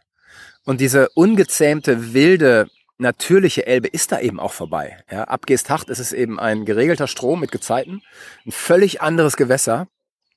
Und 0.65 0.82
diese 0.82 1.10
ungezähmte, 1.10 2.13
wilde, 2.13 2.70
natürliche 2.98 3.65
Elbe 3.65 3.88
ist 3.88 4.12
da 4.12 4.20
eben 4.20 4.39
auch 4.39 4.53
vorbei. 4.53 4.98
Ja, 5.12 5.25
ab 5.25 5.46
Geesthacht 5.46 5.89
ist 5.89 6.00
es 6.00 6.13
eben 6.13 6.39
ein 6.39 6.65
geregelter 6.65 7.08
Strom 7.08 7.41
mit 7.41 7.51
Gezeiten, 7.51 8.01
ein 8.46 8.51
völlig 8.51 9.01
anderes 9.01 9.36
Gewässer. 9.36 9.88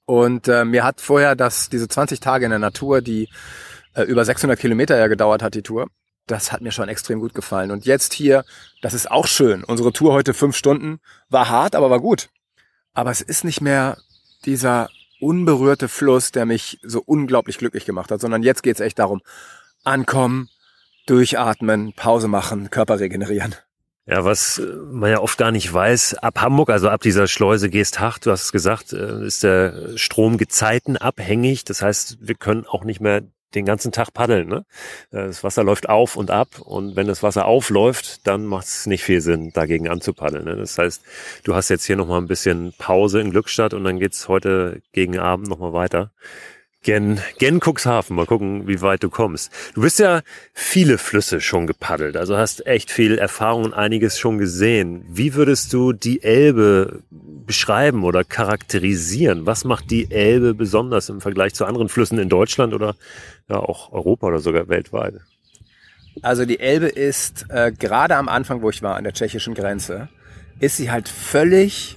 Und 0.04 0.48
äh, 0.48 0.64
mir 0.64 0.84
hat 0.84 1.00
vorher 1.00 1.36
das, 1.36 1.68
diese 1.68 1.88
20 1.88 2.20
Tage 2.20 2.44
in 2.44 2.50
der 2.50 2.58
Natur, 2.58 3.02
die 3.02 3.28
äh, 3.94 4.02
über 4.02 4.24
600 4.24 4.58
Kilometer 4.58 4.96
ja 4.96 5.08
gedauert 5.08 5.42
hat, 5.42 5.54
die 5.54 5.62
Tour, 5.62 5.88
das 6.26 6.52
hat 6.52 6.60
mir 6.60 6.72
schon 6.72 6.88
extrem 6.88 7.20
gut 7.20 7.34
gefallen. 7.34 7.70
Und 7.70 7.86
jetzt 7.86 8.12
hier, 8.12 8.44
das 8.82 8.94
ist 8.94 9.10
auch 9.10 9.26
schön. 9.26 9.64
Unsere 9.64 9.92
Tour 9.92 10.12
heute 10.12 10.34
fünf 10.34 10.56
Stunden 10.56 10.98
war 11.28 11.48
hart, 11.48 11.74
aber 11.74 11.90
war 11.90 12.00
gut. 12.00 12.28
Aber 12.94 13.10
es 13.10 13.20
ist 13.20 13.44
nicht 13.44 13.60
mehr 13.60 13.98
dieser 14.44 14.88
unberührte 15.20 15.88
Fluss, 15.88 16.32
der 16.32 16.46
mich 16.46 16.78
so 16.82 17.02
unglaublich 17.04 17.58
glücklich 17.58 17.84
gemacht 17.84 18.10
hat, 18.10 18.20
sondern 18.20 18.42
jetzt 18.42 18.62
geht's 18.62 18.80
echt 18.80 18.98
darum, 18.98 19.22
ankommen, 19.86 20.48
durchatmen, 21.06 21.92
Pause 21.94 22.28
machen, 22.28 22.70
Körper 22.70 23.00
regenerieren. 23.00 23.54
Ja, 24.08 24.24
was 24.24 24.58
äh, 24.58 24.62
man 24.62 25.10
ja 25.10 25.20
oft 25.20 25.36
gar 25.36 25.50
nicht 25.50 25.72
weiß, 25.72 26.14
ab 26.14 26.40
Hamburg, 26.40 26.70
also 26.70 26.88
ab 26.88 27.00
dieser 27.00 27.26
Schleuse 27.26 27.70
Geesthacht, 27.70 28.24
du 28.24 28.30
hast 28.30 28.44
es 28.44 28.52
gesagt, 28.52 28.92
äh, 28.92 29.24
ist 29.24 29.42
der 29.42 29.96
Strom 29.96 30.38
gezeitenabhängig. 30.38 31.64
Das 31.64 31.82
heißt, 31.82 32.18
wir 32.20 32.36
können 32.36 32.66
auch 32.66 32.84
nicht 32.84 33.00
mehr 33.00 33.22
den 33.56 33.64
ganzen 33.64 33.90
Tag 33.90 34.12
paddeln. 34.12 34.48
Ne? 34.48 34.64
Äh, 35.10 35.26
das 35.26 35.42
Wasser 35.42 35.64
läuft 35.64 35.88
auf 35.88 36.14
und 36.14 36.30
ab 36.30 36.60
und 36.60 36.94
wenn 36.94 37.08
das 37.08 37.24
Wasser 37.24 37.46
aufläuft, 37.46 38.26
dann 38.28 38.44
macht 38.44 38.66
es 38.66 38.86
nicht 38.86 39.02
viel 39.02 39.20
Sinn, 39.20 39.50
dagegen 39.52 39.88
anzupaddeln. 39.88 40.44
Ne? 40.44 40.54
Das 40.54 40.78
heißt, 40.78 41.02
du 41.42 41.56
hast 41.56 41.68
jetzt 41.68 41.84
hier 41.84 41.96
nochmal 41.96 42.20
ein 42.20 42.28
bisschen 42.28 42.74
Pause 42.78 43.20
in 43.20 43.30
Glückstadt 43.30 43.74
und 43.74 43.82
dann 43.82 43.98
geht's 43.98 44.28
heute 44.28 44.82
gegen 44.92 45.18
Abend 45.18 45.48
nochmal 45.48 45.72
weiter. 45.72 46.12
Gen, 46.86 47.20
Gen 47.38 47.58
Cuxhaven. 47.58 48.14
Mal 48.14 48.26
gucken, 48.26 48.68
wie 48.68 48.80
weit 48.80 49.02
du 49.02 49.10
kommst. 49.10 49.50
Du 49.74 49.80
bist 49.80 49.98
ja 49.98 50.22
viele 50.54 50.98
Flüsse 50.98 51.40
schon 51.40 51.66
gepaddelt, 51.66 52.16
also 52.16 52.36
hast 52.36 52.64
echt 52.64 52.92
viel 52.92 53.18
Erfahrung 53.18 53.64
und 53.64 53.74
einiges 53.74 54.20
schon 54.20 54.38
gesehen. 54.38 55.04
Wie 55.08 55.34
würdest 55.34 55.72
du 55.72 55.92
die 55.92 56.22
Elbe 56.22 57.02
beschreiben 57.10 58.04
oder 58.04 58.22
charakterisieren? 58.22 59.46
Was 59.46 59.64
macht 59.64 59.90
die 59.90 60.12
Elbe 60.12 60.54
besonders 60.54 61.08
im 61.08 61.20
Vergleich 61.20 61.54
zu 61.54 61.64
anderen 61.64 61.88
Flüssen 61.88 62.20
in 62.20 62.28
Deutschland 62.28 62.72
oder 62.72 62.94
ja 63.48 63.56
auch 63.56 63.92
Europa 63.92 64.28
oder 64.28 64.38
sogar 64.38 64.68
weltweit? 64.68 65.14
Also 66.22 66.44
die 66.44 66.60
Elbe 66.60 66.86
ist 66.86 67.46
äh, 67.48 67.72
gerade 67.72 68.14
am 68.14 68.28
Anfang, 68.28 68.62
wo 68.62 68.70
ich 68.70 68.80
war, 68.84 68.94
an 68.94 69.02
der 69.02 69.12
tschechischen 69.12 69.54
Grenze, 69.54 70.08
ist 70.60 70.76
sie 70.76 70.92
halt 70.92 71.08
völlig 71.08 71.96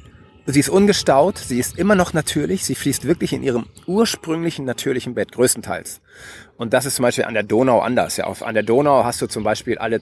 Sie 0.52 0.62
ist 0.62 0.70
ungestaut, 0.70 1.38
sie 1.38 1.60
ist 1.60 1.78
immer 1.78 1.94
noch 1.94 2.14
natürlich, 2.14 2.66
sie 2.66 2.74
fließt 2.74 3.06
wirklich 3.06 3.34
in 3.34 3.44
ihrem 3.44 3.68
ursprünglichen 3.86 4.66
natürlichen 4.66 5.14
Bett, 5.14 5.32
größtenteils. 5.32 6.02
Und 6.58 6.74
das 6.74 6.88
ist 6.88 6.96
zum 6.96 7.04
Beispiel 7.04 7.26
an 7.26 7.36
der 7.36 7.44
Donau 7.44 7.82
anders. 7.82 8.18
Ja, 8.18 8.24
auf, 8.24 8.42
an 8.42 8.56
der 8.56 8.64
Donau 8.64 9.04
hast 9.04 9.22
du 9.22 9.28
zum 9.28 9.44
Beispiel 9.44 9.78
alle 9.78 10.02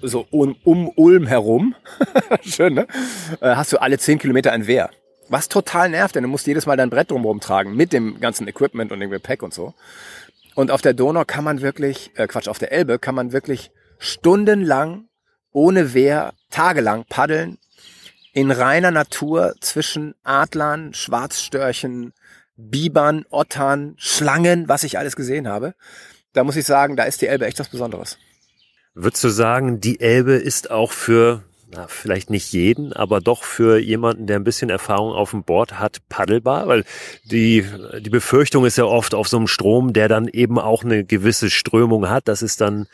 so 0.00 0.26
um, 0.30 0.56
um 0.64 0.88
Ulm 0.96 1.26
herum, 1.26 1.74
schön, 2.42 2.72
ne? 2.72 2.86
Äh, 3.42 3.54
hast 3.54 3.70
du 3.74 3.82
alle 3.82 3.98
zehn 3.98 4.18
Kilometer 4.18 4.52
ein 4.52 4.66
Wehr. 4.66 4.88
Was 5.28 5.50
total 5.50 5.90
nervt, 5.90 6.14
denn 6.14 6.22
du 6.22 6.28
musst 6.30 6.46
jedes 6.46 6.64
Mal 6.64 6.78
dein 6.78 6.88
Brett 6.88 7.10
drumherum 7.10 7.40
tragen 7.40 7.76
mit 7.76 7.92
dem 7.92 8.18
ganzen 8.18 8.48
Equipment 8.48 8.92
und 8.92 9.00
dem 9.00 9.10
Gepäck 9.10 9.42
und 9.42 9.52
so. 9.52 9.74
Und 10.54 10.70
auf 10.70 10.80
der 10.80 10.94
Donau 10.94 11.24
kann 11.26 11.44
man 11.44 11.60
wirklich, 11.60 12.12
äh, 12.14 12.26
Quatsch, 12.26 12.48
auf 12.48 12.58
der 12.58 12.72
Elbe 12.72 12.98
kann 12.98 13.14
man 13.14 13.32
wirklich 13.32 13.70
stundenlang 13.98 15.04
ohne 15.52 15.92
Wehr, 15.92 16.32
tagelang 16.48 17.04
paddeln 17.10 17.58
in 18.32 18.50
reiner 18.50 18.90
Natur 18.90 19.54
zwischen 19.60 20.14
Adlern, 20.24 20.94
Schwarzstörchen, 20.94 22.12
Bibern, 22.56 23.24
Ottern, 23.30 23.94
Schlangen, 23.98 24.68
was 24.68 24.84
ich 24.84 24.98
alles 24.98 25.16
gesehen 25.16 25.48
habe. 25.48 25.74
Da 26.32 26.44
muss 26.44 26.56
ich 26.56 26.64
sagen, 26.64 26.96
da 26.96 27.04
ist 27.04 27.20
die 27.20 27.26
Elbe 27.26 27.46
echt 27.46 27.58
was 27.60 27.68
Besonderes. 27.68 28.18
Würdest 28.94 29.24
du 29.24 29.28
sagen, 29.28 29.80
die 29.80 30.00
Elbe 30.00 30.34
ist 30.34 30.70
auch 30.70 30.92
für, 30.92 31.42
na, 31.70 31.86
vielleicht 31.88 32.30
nicht 32.30 32.52
jeden, 32.52 32.92
aber 32.92 33.20
doch 33.20 33.42
für 33.42 33.78
jemanden, 33.78 34.26
der 34.26 34.36
ein 34.36 34.44
bisschen 34.44 34.70
Erfahrung 34.70 35.12
auf 35.12 35.30
dem 35.30 35.44
Board 35.44 35.78
hat, 35.78 35.98
paddelbar? 36.08 36.68
Weil 36.68 36.84
die, 37.24 37.66
die 38.00 38.10
Befürchtung 38.10 38.64
ist 38.64 38.76
ja 38.78 38.84
oft 38.84 39.14
auf 39.14 39.28
so 39.28 39.38
einem 39.38 39.48
Strom, 39.48 39.92
der 39.92 40.08
dann 40.08 40.28
eben 40.28 40.58
auch 40.58 40.84
eine 40.84 41.04
gewisse 41.04 41.50
Strömung 41.50 42.08
hat, 42.08 42.28
dass 42.28 42.42
es 42.42 42.56
dann 42.56 42.86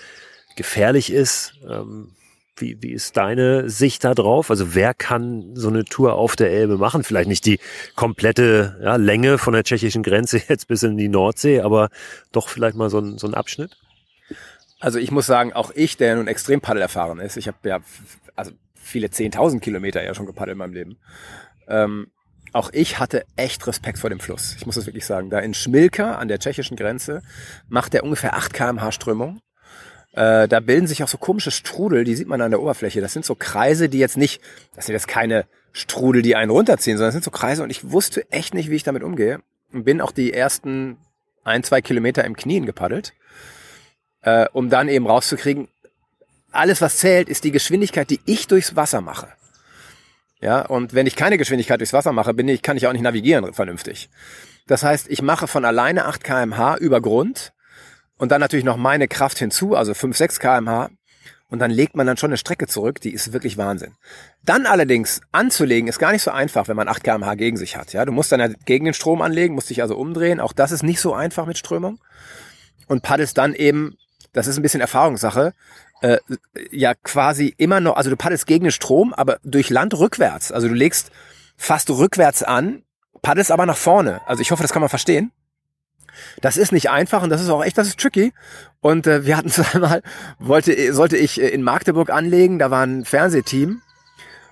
gefährlich 0.57 1.12
ist. 1.12 1.54
Ähm, 1.68 2.12
wie, 2.61 2.77
wie 2.81 2.93
ist 2.93 3.17
deine 3.17 3.69
Sicht 3.71 4.05
da 4.05 4.15
drauf? 4.15 4.50
Also 4.50 4.75
wer 4.75 4.95
kann 4.95 5.55
so 5.55 5.69
eine 5.69 5.85
Tour 5.85 6.15
auf 6.15 6.37
der 6.37 6.50
Elbe 6.50 6.79
machen? 6.79 7.05
Vielleicht 7.05 7.29
nicht 7.29 7.47
die 7.47 7.59
komplette 7.97 8.79
ja, 8.83 8.97
Länge 8.97 9.38
von 9.38 9.53
der 9.53 9.65
tschechischen 9.65 10.03
Grenze 10.03 10.41
jetzt 10.49 10.69
bis 10.69 10.83
in 10.83 10.97
die 10.97 11.09
Nordsee, 11.09 11.61
aber 11.61 11.88
doch 12.33 12.49
vielleicht 12.49 12.77
mal 12.77 12.91
so 12.91 12.99
ein, 12.99 13.19
so 13.19 13.27
ein 13.27 13.35
Abschnitt? 13.35 13.77
Also 14.81 14.99
ich 14.99 15.11
muss 15.11 15.27
sagen, 15.27 15.53
auch 15.53 15.73
ich, 15.75 15.97
der 15.97 16.17
nun 16.17 16.29
extrem 16.29 16.61
paddelerfahren 16.61 17.19
ist, 17.19 17.37
ich 17.37 17.49
habe 17.49 17.69
ja 17.69 17.81
also 18.37 18.53
viele 18.75 19.09
10.000 19.09 19.61
Kilometer 19.61 20.03
ja 20.03 20.15
schon 20.15 20.27
gepaddelt 20.27 20.55
in 20.55 20.59
meinem 20.59 20.73
Leben. 20.73 20.99
Ähm, 21.67 22.09
auch 22.53 22.71
ich 22.73 22.99
hatte 22.99 23.25
echt 23.37 23.67
Respekt 23.67 23.99
vor 23.99 24.11
dem 24.11 24.21
Fluss. 24.21 24.55
Ich 24.57 24.65
muss 24.65 24.77
das 24.77 24.87
wirklich 24.87 25.05
sagen. 25.05 25.31
Da 25.31 25.38
in 25.41 25.53
Schmilka 25.55 26.15
an 26.15 26.29
der 26.29 26.38
tschechischen 26.38 26.77
Grenze 26.77 27.23
macht 27.69 27.95
er 27.95 28.05
ungefähr 28.05 28.35
8 28.35 28.55
kmh 28.55 28.93
Strömung. 28.93 29.41
Äh, 30.19 30.49
da 30.49 30.59
bilden 30.59 30.89
sich 30.89 31.05
auch 31.05 31.09
so 31.09 31.17
komische 31.17 31.53
Strudel, 31.53 32.03
die 32.03 32.17
sieht 32.17 32.27
man 32.27 32.41
an 32.41 32.51
der 32.51 32.61
Oberfläche. 32.61 33.01
Das 33.01 33.13
sind 33.13 33.25
so 33.25 33.37
Kreise, 33.37 33.89
die 33.89 34.01
jetzt 34.01 34.17
nicht, 34.17 34.43
das 34.75 34.87
sind 34.87 34.95
jetzt 34.95 35.07
keine 35.07 35.47
Strudel, 35.71 36.23
die 36.23 36.35
einen 36.35 36.51
runterziehen, 36.51 36.97
sondern 36.97 37.11
das 37.11 37.15
sind 37.15 37.25
so 37.25 37.31
Kreise 37.31 37.63
und 37.63 37.71
ich 37.71 37.93
wusste 37.93 38.29
echt 38.33 38.53
nicht, 38.53 38.69
wie 38.69 38.75
ich 38.75 38.83
damit 38.83 39.05
umgehe. 39.05 39.41
Und 39.73 39.85
bin 39.85 40.01
auch 40.01 40.11
die 40.11 40.33
ersten 40.33 40.97
ein, 41.45 41.63
zwei 41.63 41.83
Kilometer 41.83 42.25
im 42.25 42.35
Knien 42.35 42.67
gepaddelt, 42.67 43.13
äh, 44.23 44.49
um 44.53 44.71
dann 44.71 44.89
eben 44.89 45.07
rauszukriegen, 45.07 45.69
alles 46.51 46.81
was 46.81 46.97
zählt, 46.97 47.29
ist 47.29 47.45
die 47.45 47.53
Geschwindigkeit, 47.53 48.11
die 48.11 48.19
ich 48.27 48.49
durchs 48.49 48.75
Wasser 48.75 49.01
mache. 49.01 49.29
Ja, 50.41 50.63
und 50.63 50.95
wenn 50.95 51.07
ich 51.07 51.15
keine 51.15 51.39
Geschwindigkeit 51.39 51.79
durchs 51.79 51.93
Wasser 51.93 52.11
mache, 52.11 52.35
bin 52.35 52.49
ich, 52.49 52.63
kann 52.63 52.77
ich 52.77 52.89
auch 52.89 52.93
nicht 52.93 53.03
navigieren 53.03 53.55
vernünftig. 53.55 54.11
Das 54.67 54.83
heißt, 54.83 55.07
ich 55.11 55.23
mache 55.23 55.47
von 55.47 55.65
alleine 55.65 56.07
8 56.07 56.25
kmh 56.25 56.79
über 56.79 57.01
Grund 57.01 57.53
und 58.19 58.31
dann 58.33 58.41
natürlich 58.41 58.65
noch 58.65 58.77
meine 58.77 59.09
Kraft 59.09 59.39
hinzu, 59.39 59.75
also 59.75 59.95
5, 59.95 60.17
6 60.17 60.41
kmh. 60.41 60.91
Und 61.51 61.61
dann 61.61 61.71
legt 61.71 61.97
man 61.97 62.07
dann 62.07 62.19
schon 62.19 62.29
eine 62.29 62.37
Strecke 62.37 62.67
zurück, 62.67 63.01
die 63.01 63.13
ist 63.13 63.33
wirklich 63.33 63.57
Wahnsinn. 63.57 63.95
Dann 64.45 64.67
allerdings 64.67 65.23
anzulegen 65.33 65.89
ist 65.89 65.99
gar 65.99 66.13
nicht 66.13 66.23
so 66.23 66.31
einfach, 66.31 66.69
wenn 66.69 66.77
man 66.77 66.89
8 66.89 67.03
kmh 67.03 67.37
gegen 67.37 67.57
sich 67.57 67.77
hat. 67.77 67.95
Ja, 67.95 68.05
du 68.05 68.13
musst 68.13 68.31
dann 68.31 68.41
ja 68.41 68.49
gegen 68.67 68.85
den 68.85 68.93
Strom 68.93 69.23
anlegen, 69.23 69.55
musst 69.55 69.71
dich 69.71 69.81
also 69.81 69.97
umdrehen. 69.97 70.41
Auch 70.41 70.53
das 70.53 70.73
ist 70.73 70.83
nicht 70.83 71.01
so 71.01 71.15
einfach 71.15 71.47
mit 71.47 71.57
Strömung. 71.57 72.01
Und 72.87 73.03
paddelst 73.03 73.39
dann 73.39 73.55
eben, 73.55 73.97
das 74.35 74.47
ist 74.47 74.59
ein 74.59 74.63
bisschen 74.63 74.83
Erfahrungssache, 74.83 75.55
äh, 76.03 76.19
ja 76.71 76.95
quasi 76.95 77.55
immer 77.57 77.81
noch, 77.81 77.97
also 77.97 78.11
du 78.11 78.17
paddelst 78.17 78.47
gegen 78.47 78.65
den 78.65 78.73
Strom, 78.73 79.15
aber 79.15 79.39
durch 79.43 79.71
Land 79.71 79.95
rückwärts. 79.95 80.53
Also 80.53 80.69
du 80.69 80.75
legst 80.75 81.11
fast 81.57 81.89
rückwärts 81.89 82.43
an, 82.43 82.83
paddelst 83.23 83.51
aber 83.51 83.65
nach 83.65 83.77
vorne. 83.77 84.21
Also 84.27 84.43
ich 84.43 84.51
hoffe, 84.51 84.63
das 84.63 84.73
kann 84.73 84.81
man 84.81 84.91
verstehen. 84.91 85.33
Das 86.41 86.57
ist 86.57 86.73
nicht 86.73 86.91
einfach 86.91 87.23
und 87.23 87.31
das 87.31 87.41
ist 87.41 87.49
auch 87.51 87.65
echt, 87.65 87.79
das 87.79 87.89
ist 87.89 88.01
tricky. 88.01 88.33
Und 88.81 89.07
äh, 89.07 89.25
wir 89.27 89.37
hatten 89.37 89.49
zweimal, 89.51 90.03
wollte, 90.39 90.93
sollte 90.93 91.17
ich 91.17 91.41
äh, 91.41 91.49
in 91.49 91.63
Magdeburg 91.63 92.11
anlegen, 92.11 92.59
da 92.59 92.71
war 92.71 92.85
ein 92.85 93.05
Fernsehteam 93.05 93.83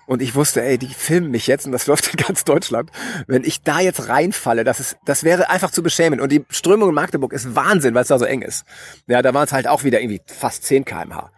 und 0.06 0.22
ich 0.22 0.34
wusste, 0.36 0.62
ey, 0.62 0.78
die 0.78 0.86
filmen 0.86 1.30
mich 1.30 1.46
jetzt 1.46 1.66
und 1.66 1.72
das 1.72 1.86
läuft 1.88 2.12
in 2.12 2.16
ganz 2.16 2.44
Deutschland. 2.44 2.90
Wenn 3.26 3.44
ich 3.44 3.62
da 3.62 3.80
jetzt 3.80 4.08
reinfalle, 4.08 4.64
das 4.64 4.80
ist, 4.80 4.96
das 5.04 5.24
wäre 5.24 5.50
einfach 5.50 5.70
zu 5.70 5.82
beschämen. 5.82 6.20
Und 6.20 6.32
die 6.32 6.44
Strömung 6.48 6.88
in 6.88 6.94
Magdeburg 6.94 7.32
ist 7.32 7.54
Wahnsinn, 7.54 7.94
weil 7.94 8.02
es 8.02 8.08
da 8.08 8.18
so 8.18 8.24
eng 8.24 8.42
ist. 8.42 8.64
Ja, 9.08 9.20
da 9.20 9.34
waren 9.34 9.44
es 9.44 9.52
halt 9.52 9.66
auch 9.66 9.84
wieder 9.84 10.00
irgendwie 10.00 10.22
fast 10.26 10.64
10 10.64 10.84
kmh. 10.84 11.30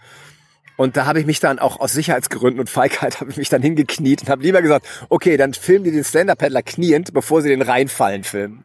Und 0.77 0.97
da 0.97 1.07
habe 1.07 1.19
ich 1.19 1.27
mich 1.27 1.41
dann 1.41 1.59
auch 1.59 1.81
aus 1.81 1.93
Sicherheitsgründen 1.93 2.61
und 2.61 2.71
Feigheit 2.71 3.21
habe 3.21 3.31
ich 3.31 3.37
mich 3.37 3.49
dann 3.49 3.63
hingekniet 3.63 4.23
und 4.23 4.31
habe 4.31 4.43
lieber 4.43 4.63
gesagt, 4.63 4.87
okay, 5.09 5.37
dann 5.37 5.55
filmen 5.55 5.85
die 5.85 5.91
den 5.91 6.05
Stand-Up-Paddler 6.05 6.63
kniend, 6.63 7.13
bevor 7.13 7.43
sie 7.43 7.49
den 7.49 7.63
reinfallen 7.63 8.23
filmen. 8.23 8.65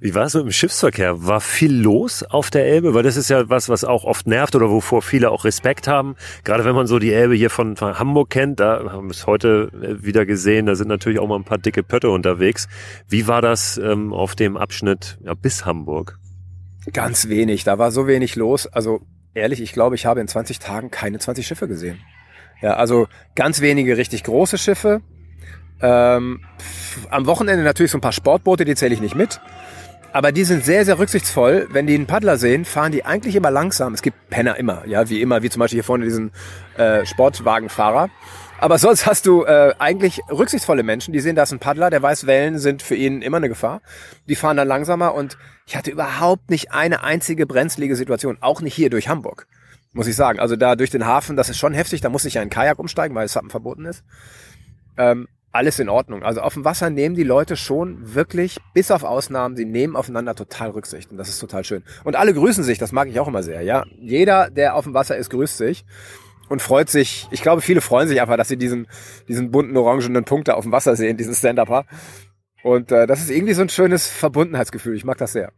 Wie 0.00 0.14
war 0.14 0.26
es 0.26 0.32
so 0.32 0.40
im 0.40 0.50
Schiffsverkehr? 0.50 1.26
War 1.26 1.40
viel 1.40 1.74
los 1.74 2.22
auf 2.22 2.50
der 2.50 2.66
Elbe? 2.66 2.94
Weil 2.94 3.02
das 3.02 3.16
ist 3.16 3.30
ja 3.30 3.48
was, 3.48 3.68
was 3.68 3.84
auch 3.84 4.04
oft 4.04 4.26
nervt 4.26 4.54
oder 4.54 4.70
wovor 4.70 5.02
viele 5.02 5.30
auch 5.30 5.44
Respekt 5.44 5.88
haben. 5.88 6.16
Gerade 6.44 6.64
wenn 6.64 6.74
man 6.74 6.86
so 6.86 6.98
die 6.98 7.12
Elbe 7.12 7.34
hier 7.34 7.50
von, 7.50 7.76
von 7.76 7.98
Hamburg 7.98 8.30
kennt, 8.30 8.60
da 8.60 8.92
haben 8.92 9.08
wir 9.08 9.12
es 9.12 9.26
heute 9.26 9.70
äh, 9.82 10.04
wieder 10.04 10.26
gesehen, 10.26 10.66
da 10.66 10.74
sind 10.74 10.88
natürlich 10.88 11.18
auch 11.18 11.28
mal 11.28 11.36
ein 11.36 11.44
paar 11.44 11.58
dicke 11.58 11.82
Pötte 11.82 12.10
unterwegs. 12.10 12.68
Wie 13.08 13.26
war 13.26 13.42
das 13.42 13.78
ähm, 13.78 14.12
auf 14.12 14.34
dem 14.34 14.56
Abschnitt 14.56 15.18
ja, 15.24 15.34
bis 15.34 15.64
Hamburg? 15.64 16.18
Ganz 16.92 17.28
wenig, 17.28 17.64
da 17.64 17.78
war 17.78 17.90
so 17.90 18.06
wenig 18.06 18.36
los. 18.36 18.66
Also 18.66 19.00
ehrlich, 19.34 19.60
ich 19.60 19.72
glaube, 19.72 19.94
ich 19.94 20.06
habe 20.06 20.20
in 20.20 20.28
20 20.28 20.58
Tagen 20.58 20.90
keine 20.90 21.18
20 21.18 21.46
Schiffe 21.46 21.68
gesehen. 21.68 21.98
Ja, 22.60 22.74
also 22.74 23.06
ganz 23.34 23.60
wenige 23.60 23.96
richtig 23.96 24.24
große 24.24 24.58
Schiffe. 24.58 25.00
Ähm, 25.80 26.40
am 27.10 27.26
Wochenende 27.26 27.62
natürlich 27.62 27.92
so 27.92 27.98
ein 27.98 28.02
paar 28.02 28.12
Sportboote, 28.12 28.64
die 28.64 28.74
zähle 28.74 28.94
ich 28.94 29.00
nicht 29.00 29.14
mit. 29.14 29.40
Aber 30.12 30.32
die 30.32 30.44
sind 30.44 30.64
sehr, 30.64 30.84
sehr 30.84 30.98
rücksichtsvoll. 30.98 31.68
Wenn 31.70 31.86
die 31.86 31.94
einen 31.94 32.06
Paddler 32.06 32.38
sehen, 32.38 32.64
fahren 32.64 32.92
die 32.92 33.04
eigentlich 33.04 33.36
immer 33.36 33.50
langsam. 33.50 33.92
Es 33.92 34.02
gibt 34.02 34.30
Penner 34.30 34.56
immer, 34.56 34.86
ja, 34.86 35.08
wie 35.10 35.20
immer, 35.20 35.42
wie 35.42 35.50
zum 35.50 35.60
Beispiel 35.60 35.76
hier 35.76 35.84
vorne 35.84 36.04
diesen 36.04 36.32
äh, 36.76 37.04
Sportwagenfahrer. 37.04 38.08
Aber 38.60 38.78
sonst 38.78 39.06
hast 39.06 39.26
du 39.26 39.44
äh, 39.44 39.74
eigentlich 39.78 40.20
rücksichtsvolle 40.30 40.82
Menschen, 40.82 41.12
die 41.12 41.20
sehen, 41.20 41.36
da 41.36 41.44
ist 41.44 41.52
ein 41.52 41.60
Paddler, 41.60 41.90
der 41.90 42.02
weiß, 42.02 42.26
Wellen 42.26 42.58
sind 42.58 42.82
für 42.82 42.96
ihn 42.96 43.22
immer 43.22 43.36
eine 43.36 43.48
Gefahr. 43.48 43.82
Die 44.26 44.34
fahren 44.34 44.56
dann 44.56 44.66
langsamer 44.66 45.14
und 45.14 45.38
ich 45.66 45.76
hatte 45.76 45.90
überhaupt 45.90 46.50
nicht 46.50 46.72
eine 46.72 47.04
einzige 47.04 47.46
brenzlige 47.46 47.94
Situation, 47.94 48.38
auch 48.40 48.60
nicht 48.60 48.74
hier 48.74 48.90
durch 48.90 49.08
Hamburg, 49.08 49.46
muss 49.92 50.08
ich 50.08 50.16
sagen. 50.16 50.40
Also 50.40 50.56
da 50.56 50.74
durch 50.74 50.90
den 50.90 51.06
Hafen, 51.06 51.36
das 51.36 51.50
ist 51.50 51.58
schon 51.58 51.72
heftig, 51.74 52.00
da 52.00 52.08
muss 52.08 52.24
ich 52.24 52.34
ja 52.34 52.42
in 52.42 52.50
Kajak 52.50 52.80
umsteigen, 52.80 53.14
weil 53.14 53.26
es 53.26 53.38
verboten 53.48 53.84
ist. 53.84 54.02
Ähm, 54.96 55.28
alles 55.52 55.78
in 55.78 55.88
Ordnung. 55.88 56.22
Also 56.22 56.40
auf 56.40 56.54
dem 56.54 56.64
Wasser 56.64 56.90
nehmen 56.90 57.14
die 57.14 57.24
Leute 57.24 57.56
schon 57.56 58.14
wirklich, 58.14 58.58
bis 58.74 58.90
auf 58.90 59.02
Ausnahmen, 59.02 59.56
sie 59.56 59.64
nehmen 59.64 59.96
aufeinander 59.96 60.34
total 60.34 60.70
Rücksicht. 60.70 61.10
Und 61.10 61.16
das 61.16 61.28
ist 61.28 61.38
total 61.38 61.64
schön. 61.64 61.82
Und 62.04 62.16
alle 62.16 62.34
grüßen 62.34 62.64
sich, 62.64 62.78
das 62.78 62.92
mag 62.92 63.08
ich 63.08 63.18
auch 63.20 63.28
immer 63.28 63.42
sehr, 63.42 63.62
ja. 63.62 63.84
Jeder, 63.98 64.50
der 64.50 64.74
auf 64.74 64.84
dem 64.84 64.94
Wasser 64.94 65.16
ist, 65.16 65.30
grüßt 65.30 65.56
sich 65.56 65.84
und 66.48 66.62
freut 66.62 66.88
sich. 66.88 67.28
Ich 67.30 67.42
glaube, 67.42 67.62
viele 67.62 67.80
freuen 67.80 68.08
sich 68.08 68.20
einfach, 68.20 68.36
dass 68.36 68.48
sie 68.48 68.56
diesen, 68.56 68.86
diesen 69.28 69.50
bunten 69.50 69.76
orangenen 69.76 70.24
Punkt 70.24 70.48
da 70.48 70.54
auf 70.54 70.64
dem 70.64 70.72
Wasser 70.72 70.96
sehen, 70.96 71.16
diesen 71.16 71.34
Stand-Upper. 71.34 71.84
Und 72.62 72.92
äh, 72.92 73.06
das 73.06 73.20
ist 73.20 73.30
irgendwie 73.30 73.54
so 73.54 73.62
ein 73.62 73.68
schönes 73.68 74.08
Verbundenheitsgefühl. 74.08 74.96
Ich 74.96 75.04
mag 75.04 75.18
das 75.18 75.32
sehr. 75.32 75.52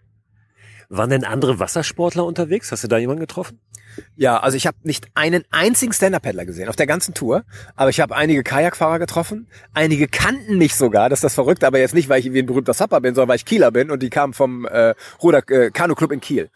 Waren 0.90 1.10
denn 1.10 1.24
andere 1.24 1.60
Wassersportler 1.60 2.24
unterwegs? 2.24 2.72
Hast 2.72 2.82
du 2.82 2.88
da 2.88 2.98
jemanden 2.98 3.20
getroffen? 3.20 3.60
Ja, 4.16 4.38
also 4.38 4.56
ich 4.56 4.66
habe 4.66 4.76
nicht 4.82 5.06
einen 5.14 5.44
einzigen 5.52 5.92
Stand-Up-Paddler 5.92 6.44
gesehen 6.46 6.68
auf 6.68 6.74
der 6.74 6.88
ganzen 6.88 7.14
Tour, 7.14 7.44
aber 7.76 7.90
ich 7.90 8.00
habe 8.00 8.16
einige 8.16 8.42
Kajakfahrer 8.42 8.98
getroffen. 8.98 9.46
Einige 9.72 10.08
kannten 10.08 10.58
mich 10.58 10.74
sogar, 10.74 11.08
das 11.08 11.18
ist 11.18 11.24
das 11.24 11.34
Verrückte, 11.34 11.68
aber 11.68 11.78
jetzt 11.78 11.94
nicht, 11.94 12.08
weil 12.08 12.18
ich 12.18 12.32
wie 12.32 12.40
ein 12.40 12.46
berühmter 12.46 12.74
Sapper 12.74 13.00
bin, 13.00 13.14
sondern 13.14 13.28
weil 13.28 13.36
ich 13.36 13.44
Kieler 13.44 13.70
bin 13.70 13.92
und 13.92 14.02
die 14.02 14.10
kamen 14.10 14.34
vom 14.34 14.66
äh, 14.66 14.94
Ruder 15.22 15.48
äh, 15.48 15.70
Kanu 15.70 15.94
Club 15.94 16.10
in 16.10 16.20
Kiel. 16.20 16.50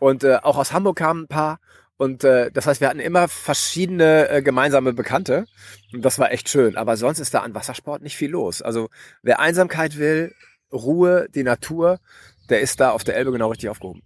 Und 0.00 0.24
äh, 0.24 0.38
auch 0.42 0.56
aus 0.56 0.72
Hamburg 0.72 0.96
kamen 0.96 1.24
ein 1.24 1.28
paar. 1.28 1.60
Und 1.96 2.24
äh, 2.24 2.50
das 2.50 2.66
heißt, 2.66 2.80
wir 2.80 2.88
hatten 2.88 2.98
immer 2.98 3.28
verschiedene 3.28 4.28
äh, 4.28 4.42
gemeinsame 4.42 4.92
Bekannte. 4.92 5.46
Und 5.92 6.04
das 6.04 6.18
war 6.18 6.32
echt 6.32 6.48
schön. 6.48 6.76
Aber 6.76 6.96
sonst 6.96 7.20
ist 7.20 7.32
da 7.32 7.42
an 7.42 7.54
Wassersport 7.54 8.02
nicht 8.02 8.16
viel 8.16 8.30
los. 8.30 8.60
Also 8.60 8.88
wer 9.22 9.38
Einsamkeit 9.38 9.98
will, 9.98 10.34
Ruhe, 10.72 11.28
die 11.32 11.44
Natur, 11.44 12.00
der 12.48 12.60
ist 12.60 12.80
da 12.80 12.90
auf 12.90 13.04
der 13.04 13.16
Elbe 13.16 13.32
genau 13.32 13.48
richtig 13.50 13.68
aufgehoben. 13.68 14.02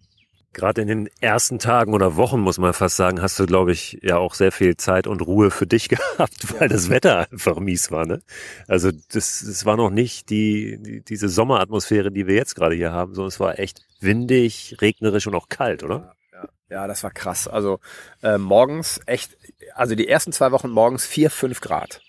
Gerade 0.53 0.81
in 0.81 0.89
den 0.89 1.11
ersten 1.21 1.59
Tagen 1.59 1.93
oder 1.93 2.17
Wochen, 2.17 2.41
muss 2.41 2.57
man 2.57 2.73
fast 2.73 2.97
sagen, 2.97 3.21
hast 3.21 3.39
du, 3.39 3.45
glaube 3.45 3.73
ich, 3.73 3.99
ja 4.03 4.17
auch 4.17 4.33
sehr 4.33 4.53
viel 4.53 4.79
Zeit 4.79 5.07
und 5.07 5.21
Ruhe 5.21 5.51
für 5.51 5.67
dich 5.67 5.89
gehabt, 5.91 6.55
weil 6.55 6.63
ja. 6.63 6.69
das 6.69 6.89
Wetter 6.89 7.29
einfach 7.31 7.59
mies 7.59 7.91
war. 7.91 8.07
Ne? 8.07 8.23
Also 8.67 8.91
das, 8.91 9.45
das 9.47 9.67
war 9.67 9.77
noch 9.77 9.91
nicht 9.91 10.31
die, 10.31 10.79
die 10.81 11.03
diese 11.03 11.29
Sommeratmosphäre, 11.29 12.11
die 12.11 12.27
wir 12.27 12.37
jetzt 12.37 12.55
gerade 12.55 12.75
hier 12.75 12.93
haben, 12.93 13.15
sondern 13.15 13.29
es 13.29 13.39
war 13.39 13.59
echt 13.59 13.83
windig, 14.01 14.77
regnerisch 14.81 15.27
und 15.27 15.35
auch 15.35 15.51
kalt, 15.51 15.83
oder? 15.83 16.15
Ja, 16.33 16.49
ja 16.71 16.87
das 16.87 17.03
war 17.03 17.11
krass. 17.11 17.49
Also 17.49 17.81
äh, 18.23 18.39
morgens 18.39 19.01
echt, 19.05 19.37
also 19.75 19.95
die 19.95 20.09
ersten 20.09 20.33
zwei 20.33 20.53
Wochen 20.53 20.71
morgens 20.71 21.05
vier, 21.05 21.29
fünf 21.29 21.61
Grad. 21.61 22.01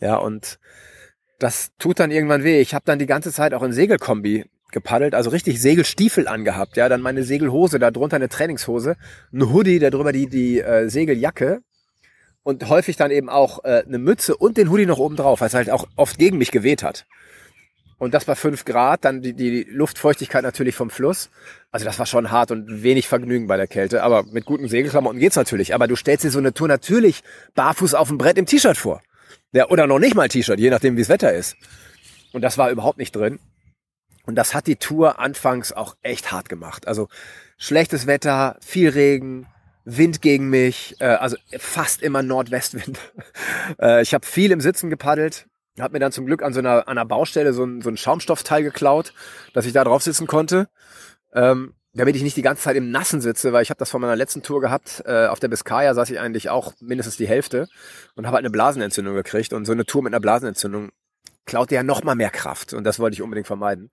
Ja, 0.00 0.16
und 0.16 0.58
das 1.38 1.72
tut 1.78 1.98
dann 1.98 2.10
irgendwann 2.10 2.44
weh. 2.44 2.60
Ich 2.60 2.74
habe 2.74 2.84
dann 2.84 2.98
die 2.98 3.06
ganze 3.06 3.32
Zeit 3.32 3.54
auch 3.54 3.62
in 3.62 3.72
Segelkombi 3.72 4.44
gepaddelt, 4.72 5.14
also 5.14 5.30
richtig 5.30 5.60
Segelstiefel 5.60 6.28
angehabt, 6.28 6.76
ja, 6.76 6.88
dann 6.88 7.00
meine 7.00 7.22
Segelhose, 7.22 7.78
da 7.78 7.90
drunter 7.90 8.16
eine 8.16 8.28
Trainingshose, 8.28 8.96
ein 9.32 9.52
Hoodie, 9.52 9.78
da 9.78 9.90
drüber 9.90 10.12
die, 10.12 10.28
die 10.28 10.60
äh, 10.60 10.88
Segeljacke 10.88 11.60
und 12.42 12.68
häufig 12.68 12.96
dann 12.96 13.10
eben 13.10 13.28
auch 13.28 13.64
äh, 13.64 13.84
eine 13.86 13.98
Mütze 13.98 14.36
und 14.36 14.56
den 14.56 14.70
Hoodie 14.70 14.86
noch 14.86 14.98
oben 14.98 15.16
drauf, 15.16 15.40
weil 15.40 15.48
es 15.48 15.54
halt 15.54 15.70
auch 15.70 15.86
oft 15.96 16.18
gegen 16.18 16.38
mich 16.38 16.50
geweht 16.50 16.82
hat. 16.82 17.06
Und 17.98 18.12
das 18.12 18.26
bei 18.26 18.34
fünf 18.34 18.64
Grad, 18.64 19.04
dann 19.04 19.22
die, 19.22 19.32
die 19.32 19.66
Luftfeuchtigkeit 19.70 20.42
natürlich 20.42 20.74
vom 20.74 20.90
Fluss. 20.90 21.30
Also 21.70 21.86
das 21.86 21.98
war 21.98 22.04
schon 22.04 22.30
hart 22.30 22.50
und 22.50 22.82
wenig 22.82 23.08
Vergnügen 23.08 23.46
bei 23.46 23.56
der 23.56 23.66
Kälte. 23.66 24.02
Aber 24.02 24.24
mit 24.24 24.44
guten 24.44 24.68
Segelklamotten 24.68 25.18
geht's 25.18 25.36
natürlich. 25.36 25.74
Aber 25.74 25.88
du 25.88 25.96
stellst 25.96 26.22
dir 26.22 26.30
so 26.30 26.38
eine 26.38 26.52
Tour 26.52 26.68
natürlich 26.68 27.22
barfuß 27.54 27.94
auf 27.94 28.08
dem 28.08 28.18
Brett 28.18 28.36
im 28.36 28.44
T-Shirt 28.44 28.76
vor. 28.76 29.00
Ja, 29.52 29.70
oder 29.70 29.86
noch 29.86 29.98
nicht 29.98 30.14
mal 30.14 30.28
T-Shirt, 30.28 30.60
je 30.60 30.68
nachdem, 30.68 30.96
wie 30.96 31.00
das 31.00 31.08
Wetter 31.08 31.32
ist. 31.32 31.56
Und 32.32 32.42
das 32.42 32.58
war 32.58 32.70
überhaupt 32.70 32.98
nicht 32.98 33.16
drin. 33.16 33.38
Und 34.26 34.34
das 34.34 34.54
hat 34.54 34.66
die 34.66 34.76
Tour 34.76 35.18
anfangs 35.18 35.72
auch 35.72 35.96
echt 36.02 36.32
hart 36.32 36.48
gemacht. 36.48 36.86
Also 36.86 37.08
schlechtes 37.56 38.06
Wetter, 38.06 38.56
viel 38.60 38.90
Regen, 38.90 39.46
Wind 39.84 40.20
gegen 40.20 40.50
mich, 40.50 40.96
äh, 40.98 41.04
also 41.06 41.36
fast 41.58 42.02
immer 42.02 42.22
Nordwestwind. 42.22 42.98
äh, 43.80 44.02
ich 44.02 44.12
habe 44.12 44.26
viel 44.26 44.50
im 44.50 44.60
Sitzen 44.60 44.90
gepaddelt, 44.90 45.46
habe 45.78 45.94
mir 45.94 46.00
dann 46.00 46.12
zum 46.12 46.26
Glück 46.26 46.42
an 46.42 46.52
so 46.52 46.58
einer, 46.58 46.88
an 46.88 46.98
einer 46.98 47.06
Baustelle 47.06 47.52
so 47.52 47.64
ein, 47.64 47.80
so 47.80 47.88
ein 47.88 47.96
Schaumstoffteil 47.96 48.62
geklaut, 48.62 49.14
dass 49.54 49.64
ich 49.64 49.72
da 49.72 49.84
drauf 49.84 50.02
sitzen 50.02 50.26
konnte. 50.26 50.68
Ähm, 51.32 51.74
damit 51.96 52.14
ich 52.14 52.22
nicht 52.22 52.36
die 52.36 52.42
ganze 52.42 52.62
Zeit 52.62 52.76
im 52.76 52.90
Nassen 52.90 53.22
sitze, 53.22 53.54
weil 53.54 53.62
ich 53.62 53.70
habe 53.70 53.78
das 53.78 53.90
von 53.90 54.02
meiner 54.02 54.16
letzten 54.16 54.42
Tour 54.42 54.60
gehabt. 54.60 55.02
Äh, 55.06 55.26
auf 55.28 55.40
der 55.40 55.48
Biscaya 55.48 55.94
saß 55.94 56.10
ich 56.10 56.20
eigentlich 56.20 56.50
auch 56.50 56.74
mindestens 56.80 57.16
die 57.16 57.26
Hälfte 57.26 57.68
und 58.16 58.26
habe 58.26 58.34
halt 58.34 58.44
eine 58.44 58.50
Blasenentzündung 58.50 59.14
gekriegt. 59.14 59.54
Und 59.54 59.64
so 59.64 59.72
eine 59.72 59.86
Tour 59.86 60.02
mit 60.02 60.12
einer 60.12 60.20
Blasenentzündung 60.20 60.90
klaut 61.46 61.70
dir 61.70 61.76
ja 61.76 61.82
noch 61.82 62.04
mal 62.04 62.14
mehr 62.14 62.30
Kraft. 62.30 62.74
Und 62.74 62.84
das 62.84 62.98
wollte 62.98 63.14
ich 63.14 63.22
unbedingt 63.22 63.46
vermeiden. 63.46 63.90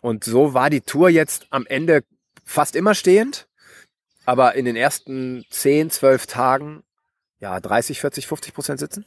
Und 0.00 0.24
so 0.24 0.54
war 0.54 0.70
die 0.70 0.80
Tour 0.80 1.08
jetzt 1.08 1.46
am 1.50 1.66
Ende 1.66 2.02
fast 2.44 2.74
immer 2.74 2.94
stehend. 2.94 3.46
Aber 4.26 4.54
in 4.54 4.64
den 4.64 4.76
ersten 4.76 5.44
10, 5.50 5.90
12 5.90 6.26
Tagen, 6.26 6.82
ja, 7.38 7.58
30, 7.58 8.00
40, 8.00 8.26
50 8.26 8.54
Prozent 8.54 8.80
sitzen. 8.80 9.06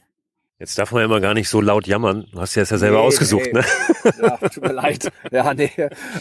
Jetzt 0.58 0.78
darf 0.78 0.92
man 0.92 1.00
ja 1.00 1.06
immer 1.06 1.20
gar 1.20 1.34
nicht 1.34 1.48
so 1.48 1.60
laut 1.60 1.86
jammern. 1.86 2.26
Du 2.30 2.40
hast 2.40 2.54
ja 2.54 2.62
es 2.62 2.70
ja 2.70 2.78
selber 2.78 2.98
nee, 2.98 3.04
ausgesucht, 3.04 3.46
nee. 3.52 3.60
ne? 3.60 3.64
Ja, 4.22 4.36
tut 4.36 4.62
mir 4.62 4.72
leid. 4.72 5.10
Ja, 5.32 5.52
nee. 5.52 5.72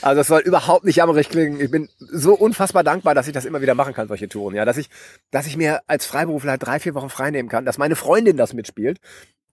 Also 0.02 0.22
es 0.22 0.28
soll 0.28 0.42
überhaupt 0.42 0.86
nicht 0.86 0.96
jammerig 0.96 1.30
klingen. 1.30 1.62
Ich 1.62 1.70
bin 1.70 1.88
so 2.00 2.34
unfassbar 2.34 2.84
dankbar, 2.84 3.14
dass 3.14 3.28
ich 3.28 3.34
das 3.34 3.46
immer 3.46 3.62
wieder 3.62 3.76
machen 3.76 3.94
kann, 3.94 4.08
solche 4.08 4.28
Touren. 4.28 4.56
Ja, 4.56 4.66
dass 4.66 4.78
ich, 4.78 4.90
dass 5.30 5.46
ich 5.46 5.56
mir 5.56 5.82
als 5.86 6.08
Freiberufler 6.08 6.52
halt 6.52 6.66
drei, 6.66 6.80
vier 6.80 6.96
Wochen 6.96 7.10
frei 7.10 7.30
nehmen 7.30 7.48
kann, 7.48 7.64
dass 7.64 7.78
meine 7.78 7.96
Freundin 7.96 8.36
das 8.36 8.54
mitspielt 8.54 9.00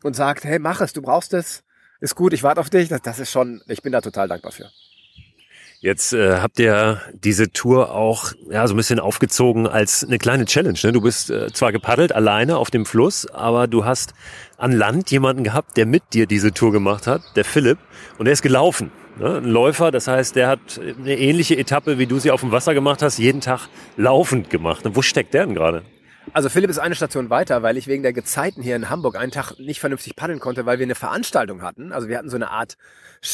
und 0.02 0.16
sagt, 0.16 0.44
hey, 0.44 0.58
mach 0.58 0.80
es, 0.80 0.94
du 0.94 1.02
brauchst 1.02 1.34
es, 1.34 1.62
ist 2.00 2.14
gut, 2.14 2.32
ich 2.32 2.42
warte 2.42 2.60
auf 2.60 2.70
dich. 2.70 2.88
Das, 2.88 3.02
das 3.02 3.18
ist 3.18 3.30
schon, 3.30 3.62
ich 3.68 3.82
bin 3.82 3.92
da 3.92 4.00
total 4.00 4.28
dankbar 4.28 4.52
für. 4.52 4.70
Jetzt 5.82 6.12
äh, 6.12 6.40
habt 6.40 6.58
ihr 6.58 7.00
diese 7.14 7.52
Tour 7.52 7.94
auch 7.94 8.32
ja 8.50 8.66
so 8.68 8.74
ein 8.74 8.76
bisschen 8.76 9.00
aufgezogen 9.00 9.66
als 9.66 10.04
eine 10.04 10.18
kleine 10.18 10.44
Challenge. 10.44 10.78
Ne? 10.82 10.92
Du 10.92 11.00
bist 11.00 11.30
äh, 11.30 11.50
zwar 11.54 11.72
gepaddelt 11.72 12.14
alleine 12.14 12.58
auf 12.58 12.70
dem 12.70 12.84
Fluss, 12.84 13.26
aber 13.26 13.66
du 13.66 13.86
hast 13.86 14.12
an 14.58 14.72
Land 14.72 15.10
jemanden 15.10 15.42
gehabt, 15.42 15.78
der 15.78 15.86
mit 15.86 16.02
dir 16.12 16.26
diese 16.26 16.52
Tour 16.52 16.70
gemacht 16.70 17.06
hat, 17.06 17.22
der 17.34 17.46
Philipp, 17.46 17.78
und 18.18 18.26
der 18.26 18.34
ist 18.34 18.42
gelaufen. 18.42 18.92
Ne? 19.18 19.38
Ein 19.38 19.44
Läufer, 19.44 19.90
das 19.90 20.06
heißt, 20.06 20.36
der 20.36 20.48
hat 20.48 20.78
eine 20.78 21.16
ähnliche 21.16 21.56
Etappe, 21.56 21.96
wie 21.96 22.06
du 22.06 22.18
sie 22.18 22.30
auf 22.30 22.42
dem 22.42 22.52
Wasser 22.52 22.74
gemacht 22.74 23.00
hast, 23.00 23.16
jeden 23.16 23.40
Tag 23.40 23.68
laufend 23.96 24.50
gemacht. 24.50 24.82
Wo 24.84 25.00
steckt 25.00 25.32
der 25.32 25.46
denn 25.46 25.54
gerade? 25.54 25.82
Also 26.32 26.48
Philipp 26.48 26.70
ist 26.70 26.78
eine 26.78 26.94
Station 26.94 27.28
weiter, 27.28 27.64
weil 27.64 27.76
ich 27.76 27.88
wegen 27.88 28.04
der 28.04 28.12
Gezeiten 28.12 28.62
hier 28.62 28.76
in 28.76 28.88
Hamburg 28.88 29.16
einen 29.16 29.32
Tag 29.32 29.58
nicht 29.58 29.80
vernünftig 29.80 30.14
paddeln 30.14 30.38
konnte, 30.38 30.64
weil 30.64 30.78
wir 30.78 30.86
eine 30.86 30.94
Veranstaltung 30.94 31.60
hatten. 31.62 31.92
Also 31.92 32.06
wir 32.06 32.16
hatten 32.16 32.30
so 32.30 32.36
eine 32.36 32.50
Art, 32.50 32.76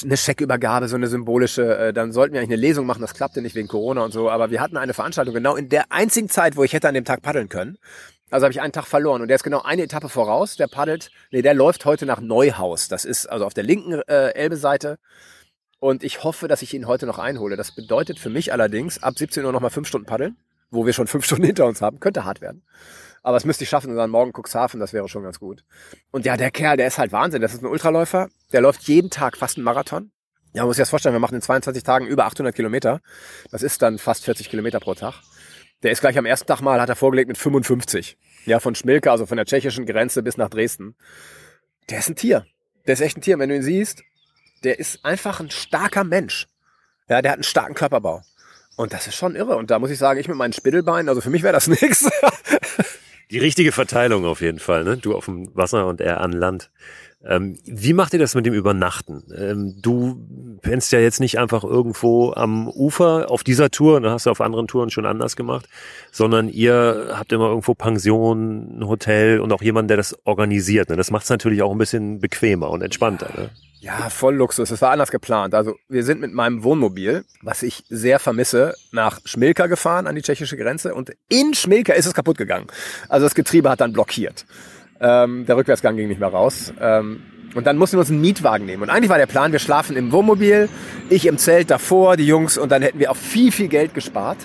eine 0.02 0.16
Scheckübergabe, 0.16 0.88
so 0.88 0.96
eine 0.96 1.06
symbolische, 1.06 1.76
äh, 1.76 1.92
dann 1.92 2.12
sollten 2.12 2.32
wir 2.32 2.40
eigentlich 2.40 2.56
eine 2.56 2.60
Lesung 2.60 2.86
machen, 2.86 3.02
das 3.02 3.12
klappte 3.12 3.42
nicht 3.42 3.54
wegen 3.54 3.68
Corona 3.68 4.02
und 4.02 4.12
so, 4.12 4.30
aber 4.30 4.50
wir 4.50 4.62
hatten 4.62 4.78
eine 4.78 4.94
Veranstaltung 4.94 5.34
genau 5.34 5.56
in 5.56 5.68
der 5.68 5.92
einzigen 5.92 6.30
Zeit, 6.30 6.56
wo 6.56 6.64
ich 6.64 6.72
hätte 6.72 6.88
an 6.88 6.94
dem 6.94 7.04
Tag 7.04 7.20
paddeln 7.20 7.50
können. 7.50 7.76
Also 8.30 8.44
habe 8.44 8.52
ich 8.52 8.62
einen 8.62 8.72
Tag 8.72 8.86
verloren 8.86 9.20
und 9.20 9.28
der 9.28 9.36
ist 9.36 9.44
genau 9.44 9.60
eine 9.62 9.82
Etappe 9.82 10.08
voraus. 10.08 10.56
Der 10.56 10.66
paddelt, 10.66 11.10
nee, 11.30 11.42
der 11.42 11.54
läuft 11.54 11.84
heute 11.84 12.06
nach 12.06 12.20
Neuhaus. 12.20 12.88
Das 12.88 13.04
ist 13.04 13.26
also 13.26 13.44
auf 13.44 13.54
der 13.54 13.64
linken 13.64 14.00
äh, 14.08 14.30
Elbe-Seite. 14.30 14.98
Und 15.78 16.02
ich 16.02 16.24
hoffe, 16.24 16.48
dass 16.48 16.62
ich 16.62 16.72
ihn 16.72 16.86
heute 16.86 17.06
noch 17.06 17.18
einhole. 17.18 17.56
Das 17.56 17.72
bedeutet 17.72 18.18
für 18.18 18.30
mich 18.30 18.52
allerdings 18.52 19.02
ab 19.02 19.18
17 19.18 19.44
Uhr 19.44 19.52
nochmal 19.52 19.70
fünf 19.70 19.86
Stunden 19.86 20.06
paddeln 20.06 20.36
wo 20.70 20.86
wir 20.86 20.92
schon 20.92 21.06
fünf 21.06 21.24
Stunden 21.26 21.44
hinter 21.44 21.66
uns 21.66 21.82
haben. 21.82 22.00
Könnte 22.00 22.24
hart 22.24 22.40
werden. 22.40 22.64
Aber 23.22 23.36
es 23.36 23.44
müsste 23.44 23.64
ich 23.64 23.70
schaffen 23.70 23.90
und 23.90 23.96
dann 23.96 24.10
morgen 24.10 24.32
Cuxhaven, 24.32 24.78
das 24.78 24.92
wäre 24.92 25.08
schon 25.08 25.24
ganz 25.24 25.40
gut. 25.40 25.64
Und 26.12 26.24
ja, 26.24 26.36
der 26.36 26.52
Kerl, 26.52 26.76
der 26.76 26.86
ist 26.86 26.98
halt 26.98 27.10
Wahnsinn. 27.10 27.42
Das 27.42 27.54
ist 27.54 27.62
ein 27.62 27.66
Ultraläufer. 27.66 28.28
Der 28.52 28.60
läuft 28.60 28.82
jeden 28.82 29.10
Tag 29.10 29.36
fast 29.36 29.56
einen 29.56 29.64
Marathon. 29.64 30.12
Ja, 30.52 30.62
man 30.62 30.68
muss 30.68 30.76
sich 30.76 30.82
das 30.82 30.90
vorstellen, 30.90 31.14
wir 31.14 31.20
machen 31.20 31.34
in 31.34 31.42
22 31.42 31.82
Tagen 31.82 32.06
über 32.06 32.24
800 32.24 32.54
Kilometer. 32.54 33.00
Das 33.50 33.62
ist 33.62 33.82
dann 33.82 33.98
fast 33.98 34.24
40 34.24 34.48
Kilometer 34.48 34.78
pro 34.78 34.94
Tag. 34.94 35.22
Der 35.82 35.90
ist 35.90 36.00
gleich 36.00 36.16
am 36.16 36.24
ersten 36.24 36.46
Tag 36.46 36.60
mal, 36.60 36.80
hat 36.80 36.88
er 36.88 36.96
vorgelegt 36.96 37.28
mit 37.28 37.36
55. 37.36 38.16
Ja, 38.46 38.60
von 38.60 38.74
Schmilke, 38.74 39.10
also 39.10 39.26
von 39.26 39.36
der 39.36 39.44
tschechischen 39.44 39.86
Grenze 39.86 40.22
bis 40.22 40.36
nach 40.36 40.48
Dresden. 40.48 40.94
Der 41.90 41.98
ist 41.98 42.08
ein 42.08 42.16
Tier. 42.16 42.46
Der 42.86 42.94
ist 42.94 43.00
echt 43.00 43.18
ein 43.18 43.20
Tier. 43.22 43.38
Wenn 43.38 43.48
du 43.48 43.56
ihn 43.56 43.62
siehst, 43.62 44.02
der 44.64 44.78
ist 44.78 45.04
einfach 45.04 45.40
ein 45.40 45.50
starker 45.50 46.04
Mensch. 46.04 46.46
Ja, 47.08 47.20
der 47.22 47.32
hat 47.32 47.38
einen 47.38 47.44
starken 47.44 47.74
Körperbau. 47.74 48.22
Und 48.76 48.92
das 48.92 49.06
ist 49.06 49.16
schon 49.16 49.34
irre. 49.34 49.56
Und 49.56 49.70
da 49.70 49.78
muss 49.78 49.90
ich 49.90 49.98
sagen, 49.98 50.20
ich 50.20 50.28
mit 50.28 50.36
meinen 50.36 50.52
Spittelbeinen, 50.52 51.08
also 51.08 51.20
für 51.20 51.30
mich 51.30 51.42
wäre 51.42 51.54
das 51.54 51.66
nichts. 51.80 52.08
Die 53.30 53.38
richtige 53.38 53.72
Verteilung 53.72 54.24
auf 54.24 54.40
jeden 54.40 54.60
Fall, 54.60 54.84
ne? 54.84 54.98
Du 54.98 55.14
auf 55.14 55.24
dem 55.24 55.54
Wasser 55.56 55.86
und 55.86 56.00
er 56.00 56.20
an 56.20 56.32
Land. 56.32 56.70
Ähm, 57.24 57.58
wie 57.64 57.92
macht 57.92 58.12
ihr 58.12 58.20
das 58.20 58.36
mit 58.36 58.46
dem 58.46 58.54
Übernachten? 58.54 59.24
Ähm, 59.36 59.74
du 59.82 60.58
pennst 60.62 60.92
ja 60.92 61.00
jetzt 61.00 61.18
nicht 61.18 61.38
einfach 61.38 61.64
irgendwo 61.64 62.32
am 62.34 62.68
Ufer 62.68 63.30
auf 63.30 63.42
dieser 63.42 63.70
Tour, 63.70 64.00
da 64.00 64.12
hast 64.12 64.26
du 64.26 64.30
auf 64.30 64.40
anderen 64.40 64.68
Touren 64.68 64.90
schon 64.90 65.06
anders 65.06 65.34
gemacht, 65.34 65.68
sondern 66.12 66.48
ihr 66.48 67.08
habt 67.14 67.32
immer 67.32 67.48
irgendwo 67.48 67.74
Pension, 67.74 68.78
ein 68.78 68.86
Hotel 68.86 69.40
und 69.40 69.52
auch 69.52 69.62
jemanden, 69.62 69.88
der 69.88 69.96
das 69.96 70.16
organisiert. 70.24 70.88
Ne? 70.88 70.96
Das 70.96 71.10
macht 71.10 71.24
es 71.24 71.30
natürlich 71.30 71.62
auch 71.62 71.72
ein 71.72 71.78
bisschen 71.78 72.20
bequemer 72.20 72.70
und 72.70 72.82
entspannter. 72.82 73.30
Ne? 73.36 73.50
Ja, 73.80 74.08
voll 74.10 74.34
Luxus. 74.34 74.70
Es 74.70 74.80
war 74.82 74.90
anders 74.90 75.10
geplant. 75.10 75.54
Also 75.54 75.76
wir 75.88 76.02
sind 76.02 76.20
mit 76.20 76.32
meinem 76.32 76.64
Wohnmobil, 76.64 77.24
was 77.42 77.62
ich 77.62 77.84
sehr 77.88 78.18
vermisse, 78.18 78.74
nach 78.90 79.20
Schmilka 79.24 79.66
gefahren 79.66 80.06
an 80.06 80.14
die 80.14 80.22
tschechische 80.22 80.56
Grenze 80.56 80.94
und 80.94 81.12
in 81.28 81.54
Schmilka 81.54 81.92
ist 81.92 82.06
es 82.06 82.14
kaputt 82.14 82.38
gegangen. 82.38 82.66
Also 83.08 83.26
das 83.26 83.34
Getriebe 83.34 83.70
hat 83.70 83.80
dann 83.80 83.92
blockiert. 83.92 84.46
Ähm, 85.00 85.44
der 85.46 85.56
Rückwärtsgang 85.56 85.96
ging 85.96 86.08
nicht 86.08 86.20
mehr 86.20 86.30
raus. 86.30 86.72
Ähm, 86.80 87.22
und 87.54 87.66
dann 87.66 87.76
mussten 87.76 87.96
wir 87.96 88.00
uns 88.00 88.10
einen 88.10 88.20
Mietwagen 88.20 88.66
nehmen. 88.66 88.82
Und 88.82 88.90
eigentlich 88.90 89.08
war 89.08 89.18
der 89.18 89.26
Plan, 89.26 89.52
wir 89.52 89.58
schlafen 89.58 89.96
im 89.96 90.12
Wohnmobil, 90.12 90.68
ich 91.08 91.26
im 91.26 91.38
Zelt 91.38 91.70
davor, 91.70 92.16
die 92.16 92.26
Jungs, 92.26 92.58
und 92.58 92.70
dann 92.70 92.82
hätten 92.82 92.98
wir 92.98 93.10
auch 93.10 93.16
viel, 93.16 93.50
viel 93.52 93.68
Geld 93.68 93.94
gespart. 93.94 94.38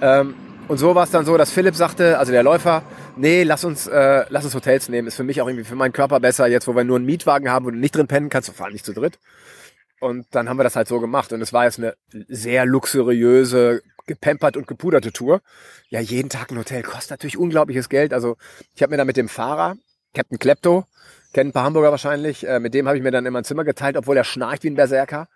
Ähm, 0.00 0.34
und 0.68 0.78
so 0.78 0.94
war 0.94 1.04
es 1.04 1.10
dann 1.10 1.24
so, 1.24 1.36
dass 1.36 1.50
Philipp 1.50 1.74
sagte, 1.74 2.18
also 2.18 2.30
der 2.30 2.42
Läufer, 2.42 2.82
nee, 3.18 3.42
lass 3.42 3.64
uns, 3.64 3.86
äh, 3.86 4.24
lass 4.28 4.44
uns 4.44 4.54
Hotels 4.54 4.88
nehmen. 4.88 5.08
Ist 5.08 5.16
für 5.16 5.24
mich 5.24 5.40
auch 5.40 5.46
irgendwie 5.46 5.64
für 5.64 5.74
meinen 5.74 5.92
Körper 5.92 6.20
besser. 6.20 6.46
Jetzt, 6.46 6.66
wo 6.66 6.74
wir 6.74 6.84
nur 6.84 6.96
einen 6.96 7.06
Mietwagen 7.06 7.50
haben, 7.50 7.66
du 7.66 7.70
nicht 7.72 7.94
drin 7.94 8.06
pennen 8.06 8.30
kannst, 8.30 8.48
du 8.48 8.52
fahren 8.52 8.72
nicht 8.72 8.84
zu 8.84 8.92
dritt. 8.92 9.18
Und 10.00 10.26
dann 10.30 10.48
haben 10.48 10.58
wir 10.58 10.64
das 10.64 10.76
halt 10.76 10.88
so 10.88 11.00
gemacht. 11.00 11.32
Und 11.32 11.42
es 11.42 11.52
war 11.52 11.64
jetzt 11.64 11.78
eine 11.78 11.94
sehr 12.28 12.66
luxuriöse, 12.66 13.82
gepempert 14.06 14.56
und 14.56 14.66
gepuderte 14.66 15.12
Tour. 15.12 15.40
Ja, 15.88 16.00
jeden 16.00 16.30
Tag 16.30 16.50
ein 16.50 16.58
Hotel 16.58 16.82
kostet 16.82 17.10
natürlich 17.10 17.38
unglaubliches 17.38 17.88
Geld. 17.88 18.12
Also 18.12 18.36
ich 18.74 18.82
habe 18.82 18.90
mir 18.90 18.96
da 18.96 19.04
mit 19.04 19.16
dem 19.16 19.28
Fahrer, 19.28 19.76
Captain 20.14 20.38
Klepto, 20.38 20.84
kennen 21.32 21.50
ein 21.50 21.52
paar 21.52 21.64
Hamburger 21.64 21.90
wahrscheinlich, 21.90 22.46
äh, 22.46 22.58
mit 22.58 22.74
dem 22.74 22.88
habe 22.88 22.96
ich 22.96 23.02
mir 23.02 23.10
dann 23.10 23.26
immer 23.26 23.40
ein 23.40 23.44
Zimmer 23.44 23.64
geteilt, 23.64 23.96
obwohl 23.96 24.16
er 24.16 24.24
schnarcht 24.24 24.64
wie 24.64 24.70
ein 24.70 24.76
Berserker. 24.76 25.28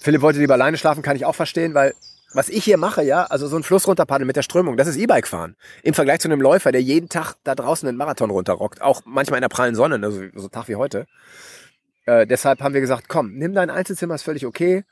Philipp 0.00 0.20
wollte 0.20 0.40
lieber 0.40 0.54
alleine 0.54 0.76
schlafen, 0.76 1.02
kann 1.02 1.16
ich 1.16 1.24
auch 1.24 1.34
verstehen, 1.34 1.74
weil 1.74 1.94
was 2.32 2.48
ich 2.48 2.64
hier 2.64 2.76
mache, 2.76 3.02
ja, 3.02 3.24
also 3.24 3.46
so 3.46 3.56
ein 3.56 3.62
Fluss 3.62 3.86
runterpaddeln 3.86 4.26
mit 4.26 4.36
der 4.36 4.42
Strömung, 4.42 4.76
das 4.76 4.88
ist 4.88 4.96
E-Bike 4.96 5.26
fahren. 5.26 5.56
Im 5.82 5.94
Vergleich 5.94 6.20
zu 6.20 6.28
einem 6.28 6.40
Läufer, 6.40 6.72
der 6.72 6.82
jeden 6.82 7.08
Tag 7.08 7.36
da 7.44 7.54
draußen 7.54 7.88
einen 7.88 7.96
Marathon 7.96 8.30
runterrockt, 8.30 8.82
auch 8.82 9.02
manchmal 9.04 9.38
in 9.38 9.42
der 9.42 9.48
prallen 9.48 9.74
Sonne, 9.74 10.00
also 10.02 10.22
so 10.34 10.48
Tag 10.48 10.68
wie 10.68 10.76
heute. 10.76 11.06
Äh, 12.06 12.26
deshalb 12.26 12.60
haben 12.60 12.74
wir 12.74 12.80
gesagt, 12.80 13.08
komm, 13.08 13.34
nimm 13.34 13.54
dein 13.54 13.70
Einzelzimmer, 13.70 14.14
ist 14.14 14.22
völlig 14.22 14.46
okay. 14.46 14.84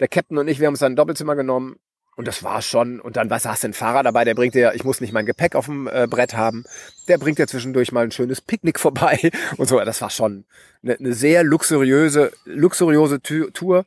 Der 0.00 0.08
Captain 0.08 0.38
und 0.38 0.48
ich, 0.48 0.60
wir 0.60 0.66
haben 0.66 0.74
uns 0.74 0.80
dann 0.80 0.92
ein 0.92 0.96
Doppelzimmer 0.96 1.36
genommen 1.36 1.76
und 2.16 2.26
das 2.26 2.42
war 2.42 2.62
schon. 2.62 2.98
Und 2.98 3.16
dann, 3.16 3.28
was 3.28 3.44
hast 3.44 3.62
du, 3.62 3.66
einen 3.66 3.74
Fahrer 3.74 4.02
dabei, 4.02 4.24
der 4.24 4.34
bringt 4.34 4.54
dir, 4.54 4.72
ich 4.74 4.84
muss 4.84 5.02
nicht 5.02 5.12
mein 5.12 5.26
Gepäck 5.26 5.54
auf 5.54 5.66
dem 5.66 5.86
äh, 5.86 6.06
Brett 6.08 6.34
haben, 6.34 6.64
der 7.08 7.18
bringt 7.18 7.38
dir 7.38 7.46
zwischendurch 7.46 7.92
mal 7.92 8.04
ein 8.04 8.10
schönes 8.10 8.40
Picknick 8.40 8.80
vorbei 8.80 9.30
und 9.58 9.68
so. 9.68 9.78
Das 9.80 10.00
war 10.00 10.10
schon 10.10 10.44
eine, 10.82 10.96
eine 10.98 11.12
sehr 11.12 11.44
luxuriöse, 11.44 12.32
luxuriöse 12.46 13.20
Tour. 13.20 13.84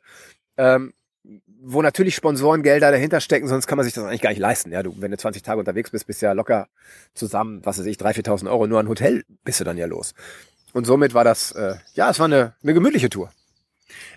Ähm, 0.56 0.92
wo 1.62 1.82
natürlich 1.82 2.14
Sponsorengelder 2.14 2.90
dahinter 2.90 3.20
stecken, 3.20 3.48
sonst 3.48 3.66
kann 3.66 3.76
man 3.76 3.84
sich 3.84 3.94
das 3.94 4.04
eigentlich 4.04 4.22
gar 4.22 4.30
nicht 4.30 4.38
leisten. 4.38 4.72
Ja, 4.72 4.82
du, 4.82 4.94
wenn 4.98 5.10
du 5.10 5.16
20 5.16 5.42
Tage 5.42 5.58
unterwegs 5.58 5.90
bist, 5.90 6.06
bist 6.06 6.22
du 6.22 6.26
ja 6.26 6.32
locker 6.32 6.68
zusammen, 7.14 7.60
was 7.64 7.78
weiß 7.78 7.86
ich, 7.86 7.96
3.000, 7.98 8.26
4.000 8.26 8.50
Euro 8.50 8.66
nur 8.66 8.80
an 8.80 8.88
Hotel 8.88 9.24
bist 9.44 9.60
du 9.60 9.64
dann 9.64 9.76
ja 9.76 9.86
los. 9.86 10.14
Und 10.72 10.86
somit 10.86 11.14
war 11.14 11.24
das, 11.24 11.52
äh, 11.52 11.74
ja, 11.94 12.10
es 12.10 12.18
war 12.18 12.26
eine, 12.26 12.54
eine 12.62 12.74
gemütliche 12.74 13.10
Tour. 13.10 13.30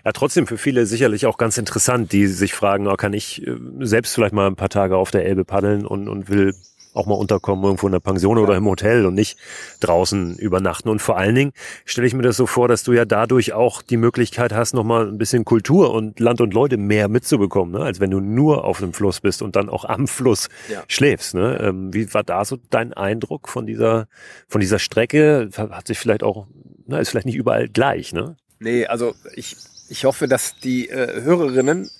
Ja, 0.04 0.12
trotzdem 0.12 0.46
für 0.46 0.58
viele 0.58 0.86
sicherlich 0.86 1.26
auch 1.26 1.36
ganz 1.36 1.58
interessant, 1.58 2.12
die 2.12 2.26
sich 2.26 2.54
fragen, 2.54 2.86
oh, 2.86 2.94
kann 2.94 3.12
ich 3.12 3.46
äh, 3.46 3.56
selbst 3.80 4.14
vielleicht 4.14 4.34
mal 4.34 4.46
ein 4.46 4.56
paar 4.56 4.68
Tage 4.68 4.96
auf 4.96 5.10
der 5.10 5.24
Elbe 5.24 5.44
paddeln 5.44 5.86
und, 5.86 6.08
und 6.08 6.28
will 6.28 6.54
auch 6.94 7.06
mal 7.06 7.14
unterkommen 7.14 7.64
irgendwo 7.64 7.86
in 7.86 7.92
der 7.92 8.00
Pension 8.00 8.38
oder 8.38 8.56
im 8.56 8.64
Hotel 8.66 9.04
und 9.04 9.14
nicht 9.14 9.36
draußen 9.80 10.36
übernachten. 10.38 10.88
Und 10.88 11.00
vor 11.00 11.18
allen 11.18 11.34
Dingen 11.34 11.52
stelle 11.84 12.06
ich 12.06 12.14
mir 12.14 12.22
das 12.22 12.36
so 12.36 12.46
vor, 12.46 12.68
dass 12.68 12.84
du 12.84 12.92
ja 12.92 13.04
dadurch 13.04 13.52
auch 13.52 13.82
die 13.82 13.96
Möglichkeit 13.96 14.52
hast, 14.52 14.74
nochmal 14.74 15.08
ein 15.08 15.18
bisschen 15.18 15.44
Kultur 15.44 15.92
und 15.92 16.20
Land 16.20 16.40
und 16.40 16.54
Leute 16.54 16.76
mehr 16.76 17.08
mitzubekommen, 17.08 17.74
ne? 17.74 17.84
als 17.84 18.00
wenn 18.00 18.10
du 18.10 18.20
nur 18.20 18.64
auf 18.64 18.78
dem 18.78 18.92
Fluss 18.92 19.20
bist 19.20 19.42
und 19.42 19.56
dann 19.56 19.68
auch 19.68 19.84
am 19.84 20.06
Fluss 20.06 20.48
ja. 20.70 20.82
schläfst. 20.88 21.34
Ne? 21.34 21.58
Ähm, 21.60 21.92
wie 21.92 22.12
war 22.14 22.22
da 22.22 22.44
so 22.44 22.58
dein 22.70 22.92
Eindruck 22.92 23.48
von 23.48 23.66
dieser, 23.66 24.06
von 24.48 24.60
dieser 24.60 24.78
Strecke? 24.78 25.50
Hat 25.56 25.88
sich 25.88 25.98
vielleicht 25.98 26.22
auch, 26.22 26.46
na, 26.86 26.98
ist 26.98 27.10
vielleicht 27.10 27.26
nicht 27.26 27.36
überall 27.36 27.68
gleich, 27.68 28.12
ne? 28.12 28.36
Nee, 28.60 28.86
also 28.86 29.14
ich, 29.34 29.56
ich 29.88 30.04
hoffe, 30.04 30.28
dass 30.28 30.58
die 30.58 30.88
äh, 30.88 31.22
Hörerinnen 31.22 31.90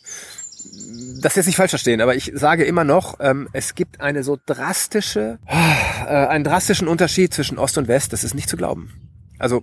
das 1.21 1.37
jetzt 1.37 1.47
nicht 1.47 1.57
falsch 1.57 1.71
verstehen, 1.71 2.01
aber 2.01 2.15
ich 2.15 2.33
sage 2.35 2.65
immer 2.65 2.85
noch, 2.85 3.17
ähm, 3.21 3.49
es 3.53 3.75
gibt 3.75 4.01
eine 4.01 4.23
so 4.23 4.39
drastische, 4.45 5.39
äh, 5.47 6.09
einen 6.09 6.45
drastischen 6.45 6.89
Unterschied 6.89 7.33
zwischen 7.33 7.59
Ost 7.59 7.79
und 7.79 7.89
West. 7.89 8.13
Das 8.13 8.25
ist 8.25 8.35
nicht 8.35 8.49
zu 8.49 8.57
glauben. 8.57 8.93
Also 9.39 9.63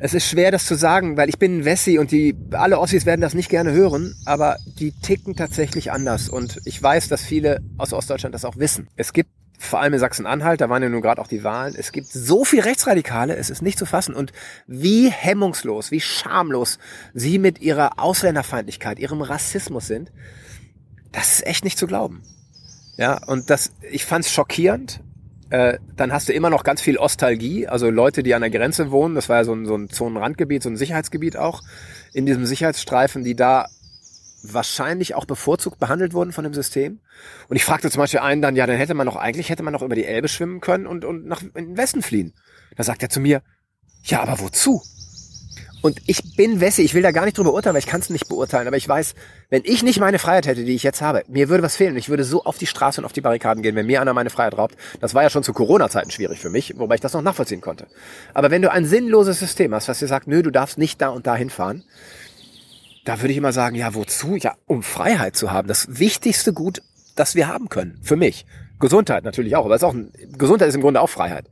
es 0.00 0.14
ist 0.14 0.28
schwer, 0.28 0.50
das 0.50 0.64
zu 0.64 0.76
sagen, 0.76 1.16
weil 1.16 1.28
ich 1.28 1.38
bin 1.38 1.58
ein 1.58 1.64
Wessi 1.64 1.98
und 1.98 2.12
die 2.12 2.36
alle 2.52 2.78
Ossis 2.78 3.04
werden 3.04 3.20
das 3.20 3.34
nicht 3.34 3.48
gerne 3.48 3.72
hören, 3.72 4.14
aber 4.24 4.56
die 4.78 4.92
ticken 4.92 5.34
tatsächlich 5.34 5.90
anders 5.90 6.28
und 6.28 6.60
ich 6.64 6.80
weiß, 6.80 7.08
dass 7.08 7.22
viele 7.22 7.60
aus 7.78 7.92
Ostdeutschland 7.92 8.34
das 8.34 8.44
auch 8.44 8.56
wissen. 8.56 8.88
Es 8.96 9.12
gibt 9.12 9.30
vor 9.58 9.80
allem 9.80 9.92
in 9.92 9.98
Sachsen-Anhalt, 9.98 10.60
da 10.60 10.68
waren 10.68 10.82
ja 10.82 10.88
nun 10.88 11.02
gerade 11.02 11.20
auch 11.20 11.26
die 11.26 11.42
Wahlen, 11.42 11.74
es 11.76 11.90
gibt 11.90 12.06
so 12.06 12.44
viel 12.44 12.60
Rechtsradikale, 12.60 13.36
es 13.36 13.50
ist 13.50 13.60
nicht 13.60 13.78
zu 13.78 13.86
fassen. 13.86 14.14
Und 14.14 14.32
wie 14.68 15.10
hemmungslos, 15.10 15.90
wie 15.90 16.00
schamlos 16.00 16.78
sie 17.12 17.38
mit 17.38 17.60
ihrer 17.60 17.98
Ausländerfeindlichkeit, 17.98 19.00
ihrem 19.00 19.20
Rassismus 19.20 19.88
sind, 19.88 20.12
das 21.10 21.34
ist 21.34 21.46
echt 21.46 21.64
nicht 21.64 21.76
zu 21.76 21.88
glauben. 21.88 22.22
Ja, 22.96 23.22
und 23.26 23.50
das, 23.50 23.72
ich 23.90 24.04
fand's 24.04 24.30
schockierend. 24.30 25.00
Äh, 25.50 25.78
dann 25.96 26.12
hast 26.12 26.28
du 26.28 26.32
immer 26.32 26.50
noch 26.50 26.62
ganz 26.62 26.80
viel 26.80 26.98
Ostalgie, 26.98 27.66
also 27.66 27.88
Leute, 27.88 28.22
die 28.22 28.34
an 28.34 28.42
der 28.42 28.50
Grenze 28.50 28.90
wohnen, 28.90 29.14
das 29.14 29.30
war 29.30 29.38
ja 29.38 29.44
so 29.44 29.54
ein, 29.54 29.64
so 29.64 29.74
ein 29.76 29.88
Zonenrandgebiet, 29.88 30.62
so 30.62 30.68
ein 30.68 30.76
Sicherheitsgebiet 30.76 31.38
auch, 31.38 31.62
in 32.12 32.26
diesem 32.26 32.44
Sicherheitsstreifen, 32.44 33.24
die 33.24 33.34
da 33.34 33.66
wahrscheinlich 34.42 35.14
auch 35.14 35.24
bevorzugt 35.24 35.78
behandelt 35.78 36.12
wurden 36.12 36.32
von 36.32 36.44
dem 36.44 36.54
System. 36.54 37.00
Und 37.48 37.56
ich 37.56 37.64
fragte 37.64 37.90
zum 37.90 38.00
Beispiel 38.00 38.20
einen 38.20 38.42
dann, 38.42 38.56
ja, 38.56 38.66
dann 38.66 38.76
hätte 38.76 38.94
man 38.94 39.06
doch 39.06 39.16
eigentlich, 39.16 39.50
hätte 39.50 39.62
man 39.62 39.72
doch 39.72 39.82
über 39.82 39.94
die 39.94 40.04
Elbe 40.04 40.28
schwimmen 40.28 40.60
können 40.60 40.86
und, 40.86 41.04
und 41.04 41.26
nach 41.26 41.42
in 41.42 41.52
den 41.52 41.76
Westen 41.76 42.02
fliehen. 42.02 42.34
Da 42.76 42.84
sagt 42.84 43.02
er 43.02 43.10
zu 43.10 43.20
mir, 43.20 43.42
ja, 44.04 44.20
aber 44.20 44.40
wozu? 44.40 44.82
Und 45.80 46.00
ich 46.06 46.36
bin 46.36 46.60
Wessi, 46.60 46.82
ich 46.82 46.94
will 46.94 47.02
da 47.02 47.12
gar 47.12 47.24
nicht 47.24 47.38
drüber 47.38 47.52
urteilen, 47.52 47.74
weil 47.74 47.80
ich 47.80 47.86
kann 47.86 48.00
es 48.00 48.10
nicht 48.10 48.28
beurteilen, 48.28 48.66
aber 48.66 48.76
ich 48.76 48.88
weiß, 48.88 49.14
wenn 49.48 49.62
ich 49.64 49.84
nicht 49.84 50.00
meine 50.00 50.18
Freiheit 50.18 50.46
hätte, 50.46 50.64
die 50.64 50.74
ich 50.74 50.82
jetzt 50.82 51.00
habe, 51.00 51.22
mir 51.28 51.48
würde 51.48 51.62
was 51.62 51.76
fehlen. 51.76 51.96
Ich 51.96 52.08
würde 52.08 52.24
so 52.24 52.44
auf 52.44 52.58
die 52.58 52.66
Straße 52.66 53.00
und 53.00 53.04
auf 53.04 53.12
die 53.12 53.20
Barrikaden 53.20 53.62
gehen, 53.62 53.76
wenn 53.76 53.86
mir 53.86 54.00
einer 54.00 54.12
meine 54.12 54.30
Freiheit 54.30 54.58
raubt. 54.58 54.76
Das 55.00 55.14
war 55.14 55.22
ja 55.22 55.30
schon 55.30 55.44
zu 55.44 55.52
Corona-Zeiten 55.52 56.10
schwierig 56.10 56.40
für 56.40 56.50
mich, 56.50 56.74
wobei 56.76 56.96
ich 56.96 57.00
das 57.00 57.12
noch 57.12 57.22
nachvollziehen 57.22 57.60
konnte. 57.60 57.86
Aber 58.34 58.50
wenn 58.50 58.62
du 58.62 58.72
ein 58.72 58.86
sinnloses 58.86 59.38
System 59.38 59.72
hast, 59.72 59.86
was 59.86 60.00
dir 60.00 60.08
sagt, 60.08 60.26
nö, 60.26 60.42
du 60.42 60.50
darfst 60.50 60.78
nicht 60.78 61.00
da 61.00 61.10
und 61.10 61.28
da 61.28 61.36
hinfahren, 61.36 61.84
da 63.08 63.22
würde 63.22 63.32
ich 63.32 63.38
immer 63.38 63.54
sagen, 63.54 63.74
ja, 63.74 63.94
wozu? 63.94 64.36
Ja, 64.36 64.58
um 64.66 64.82
Freiheit 64.82 65.34
zu 65.34 65.50
haben. 65.50 65.66
Das 65.66 65.98
wichtigste 65.98 66.52
Gut, 66.52 66.82
das 67.16 67.34
wir 67.34 67.48
haben 67.48 67.70
können. 67.70 67.98
Für 68.02 68.16
mich. 68.16 68.44
Gesundheit 68.80 69.24
natürlich 69.24 69.56
auch, 69.56 69.64
aber 69.64 69.74
es 69.74 69.80
ist 69.80 69.88
auch 69.88 69.94
ein, 69.94 70.12
Gesundheit 70.36 70.68
ist 70.68 70.74
im 70.74 70.82
Grunde 70.82 71.00
auch 71.00 71.08
Freiheit. 71.08 71.46